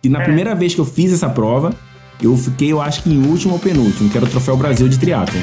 e 0.04 0.08
É. 0.08 0.12
na 0.12 0.22
primeira 0.22 0.56
vez 0.56 0.74
que 0.74 0.82
eu 0.82 0.86
fiz 0.86 1.14
essa 1.14 1.30
prova, 1.30 1.74
eu 2.22 2.36
fiquei, 2.38 2.72
eu 2.72 2.82
acho 2.82 3.04
que 3.04 3.10
em 3.10 3.26
último 3.26 3.54
ou 3.54 3.60
penúltimo, 3.60 4.10
que 4.10 4.18
era 4.18 4.26
o 4.26 4.30
Troféu 4.30 4.58
Brasil 4.58 4.88
de 4.88 4.98
Triathlon. 5.00 5.42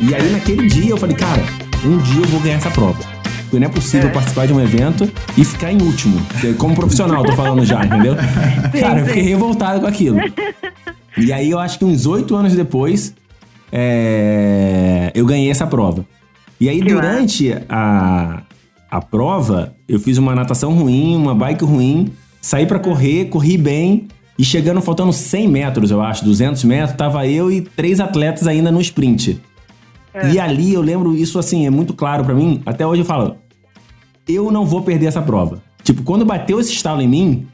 E 0.00 0.14
aí 0.14 0.30
naquele 0.32 0.66
dia 0.66 0.90
eu 0.90 0.96
falei, 0.96 1.14
cara, 1.16 1.42
um 1.84 1.98
dia 1.98 2.22
eu 2.22 2.28
vou 2.28 2.40
ganhar 2.40 2.56
essa 2.56 2.70
prova. 2.70 2.98
Porque 3.42 3.58
não 3.58 3.66
é 3.66 3.70
possível 3.70 4.10
participar 4.10 4.46
de 4.46 4.52
um 4.52 4.60
evento 4.60 5.10
e 5.36 5.44
ficar 5.44 5.72
em 5.72 5.82
último. 5.82 6.20
Como 6.56 6.74
profissional, 6.74 7.24
tô 7.24 7.32
falando 7.32 7.64
já, 7.64 7.84
entendeu? 7.84 8.14
cara, 8.80 9.00
eu 9.00 9.06
fiquei 9.06 9.22
revoltado 9.22 9.80
com 9.80 9.86
aquilo. 9.86 10.18
E 11.16 11.32
aí 11.32 11.50
eu 11.50 11.58
acho 11.58 11.78
que 11.78 11.84
uns 11.84 12.06
oito 12.06 12.36
anos 12.36 12.54
depois, 12.54 13.12
é, 13.72 15.10
eu 15.14 15.26
ganhei 15.26 15.50
essa 15.50 15.66
prova. 15.66 16.04
E 16.60 16.68
aí 16.68 16.80
durante 16.80 17.52
a, 17.68 18.42
a 18.90 19.00
prova, 19.00 19.74
eu 19.88 19.98
fiz 19.98 20.16
uma 20.18 20.34
natação 20.34 20.72
ruim, 20.74 21.16
uma 21.16 21.34
bike 21.34 21.64
ruim, 21.64 22.12
saí 22.40 22.66
pra 22.66 22.78
correr, 22.78 23.26
corri 23.26 23.56
bem. 23.56 24.08
E 24.38 24.44
chegando, 24.44 24.80
faltando 24.80 25.12
100 25.12 25.48
metros, 25.48 25.90
eu 25.90 26.00
acho, 26.00 26.24
200 26.24 26.64
metros, 26.64 26.96
tava 26.96 27.26
eu 27.26 27.52
e 27.52 27.60
três 27.60 28.00
atletas 28.00 28.46
ainda 28.46 28.72
no 28.72 28.80
sprint. 28.80 29.38
E 30.32 30.40
ali 30.40 30.72
eu 30.72 30.80
lembro 30.80 31.14
isso 31.14 31.38
assim, 31.38 31.66
é 31.66 31.70
muito 31.70 31.92
claro 31.92 32.24
pra 32.24 32.34
mim. 32.34 32.62
Até 32.64 32.86
hoje 32.86 33.02
eu 33.02 33.06
falo, 33.06 33.36
eu 34.26 34.50
não 34.50 34.64
vou 34.64 34.82
perder 34.82 35.06
essa 35.06 35.22
prova. 35.22 35.62
Tipo, 35.82 36.02
quando 36.02 36.24
bateu 36.24 36.58
esse 36.58 36.72
estalo 36.72 37.00
em 37.00 37.08
mim, 37.08 37.46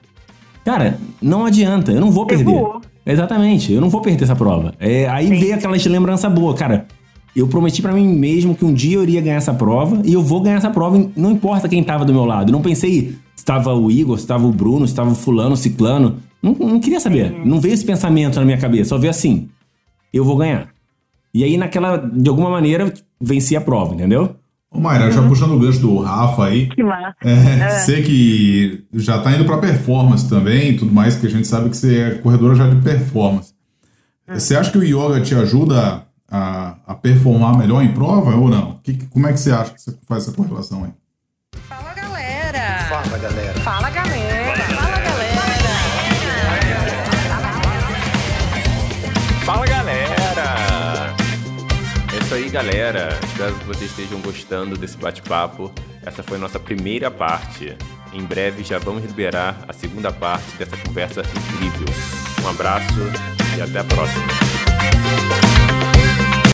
cara, 0.64 0.98
não 1.20 1.44
adianta, 1.44 1.92
eu 1.92 2.00
não 2.00 2.10
vou 2.10 2.26
perder. 2.26 2.44
voou. 2.44 2.80
Exatamente, 3.04 3.72
eu 3.72 3.80
não 3.80 3.88
vou 3.88 4.00
perder 4.00 4.24
essa 4.24 4.36
prova. 4.36 4.74
É, 4.80 5.08
aí 5.08 5.28
veio 5.28 5.54
aquela 5.54 5.76
lembrança 5.76 6.28
boa, 6.28 6.54
cara. 6.54 6.86
Eu 7.34 7.46
prometi 7.46 7.82
pra 7.82 7.92
mim 7.92 8.06
mesmo 8.06 8.54
que 8.54 8.64
um 8.64 8.72
dia 8.72 8.96
eu 8.96 9.02
iria 9.02 9.20
ganhar 9.20 9.36
essa 9.36 9.52
prova 9.52 10.00
e 10.04 10.12
eu 10.12 10.22
vou 10.22 10.40
ganhar 10.40 10.56
essa 10.56 10.70
prova, 10.70 11.10
não 11.14 11.32
importa 11.32 11.68
quem 11.68 11.84
tava 11.84 12.04
do 12.04 12.12
meu 12.12 12.24
lado. 12.24 12.48
Eu 12.48 12.52
não 12.52 12.62
pensei 12.62 13.14
se 13.36 13.44
tava 13.44 13.72
o 13.74 13.90
Igor, 13.90 14.18
se 14.18 14.26
tava 14.26 14.46
o 14.46 14.52
Bruno, 14.52 14.88
se 14.88 14.94
tava 14.94 15.10
o 15.10 15.14
fulano, 15.14 15.52
o 15.52 15.56
ciclano. 15.56 16.16
Não, 16.42 16.52
não 16.54 16.80
queria 16.80 16.98
saber. 17.00 17.30
Não 17.46 17.60
veio 17.60 17.74
esse 17.74 17.84
pensamento 17.84 18.38
na 18.40 18.44
minha 18.44 18.58
cabeça. 18.58 18.88
Só 18.90 18.98
veio 18.98 19.10
assim: 19.10 19.48
eu 20.12 20.24
vou 20.24 20.36
ganhar. 20.36 20.68
E 21.34 21.44
aí, 21.44 21.56
naquela, 21.56 21.96
de 21.98 22.28
alguma 22.28 22.48
maneira, 22.50 22.92
venci 23.20 23.54
a 23.56 23.60
prova, 23.60 23.94
entendeu? 23.94 24.34
Ô, 24.70 24.80
Mayra, 24.80 25.10
já 25.10 25.22
puxando 25.26 25.52
o 25.52 25.58
gancho 25.58 25.80
do 25.80 25.98
Rafa 25.98 26.46
aí, 26.46 26.66
Que 26.68 26.82
massa. 26.82 27.14
é, 27.22 27.78
você 27.78 28.02
que 28.02 28.84
já 28.94 29.18
tá 29.20 29.32
indo 29.32 29.44
pra 29.44 29.58
performance 29.58 30.28
também 30.28 30.70
e 30.70 30.76
tudo 30.76 30.92
mais, 30.92 31.14
que 31.16 31.26
a 31.26 31.30
gente 31.30 31.46
sabe 31.46 31.68
que 31.70 31.76
você 31.76 31.98
é 32.00 32.10
corredora 32.16 32.54
já 32.54 32.68
de 32.68 32.80
performance. 32.82 33.54
Você 34.28 34.56
acha 34.56 34.70
que 34.72 34.78
o 34.78 34.82
yoga 34.82 35.20
te 35.20 35.34
ajuda 35.34 36.02
a, 36.28 36.76
a 36.86 36.94
performar 36.94 37.56
melhor 37.56 37.82
em 37.82 37.92
prova 37.92 38.34
ou 38.34 38.48
não? 38.48 38.80
Que- 38.82 39.06
como 39.06 39.26
é 39.28 39.32
que 39.32 39.38
você 39.38 39.52
acha 39.52 39.72
que 39.72 39.80
você 39.80 39.96
faz 40.08 40.24
essa 40.24 40.32
correlação 40.32 40.84
aí? 40.84 40.90
Fala 43.08 43.18
galera! 43.18 43.60
Fala 43.60 43.90
galera. 43.90 44.56
Fala 44.66 44.98
galera! 44.98 45.36
Fala 49.44 49.66
galera! 49.66 51.14
É 52.12 52.18
isso 52.18 52.34
aí, 52.34 52.48
galera. 52.48 53.18
Espero 53.22 53.54
que 53.54 53.64
vocês 53.64 53.90
estejam 53.90 54.20
gostando 54.20 54.76
desse 54.76 54.96
bate-papo. 54.96 55.72
Essa 56.04 56.22
foi 56.22 56.36
a 56.36 56.40
nossa 56.40 56.58
primeira 56.58 57.10
parte. 57.10 57.76
Em 58.12 58.24
breve 58.24 58.64
já 58.64 58.78
vamos 58.78 59.04
liberar 59.04 59.56
a 59.68 59.72
segunda 59.72 60.12
parte 60.12 60.56
dessa 60.56 60.76
conversa 60.76 61.22
incrível. 61.22 61.86
Um 62.44 62.48
abraço 62.48 63.00
e 63.56 63.60
até 63.60 63.78
a 63.78 63.84
próxima. 63.84 64.26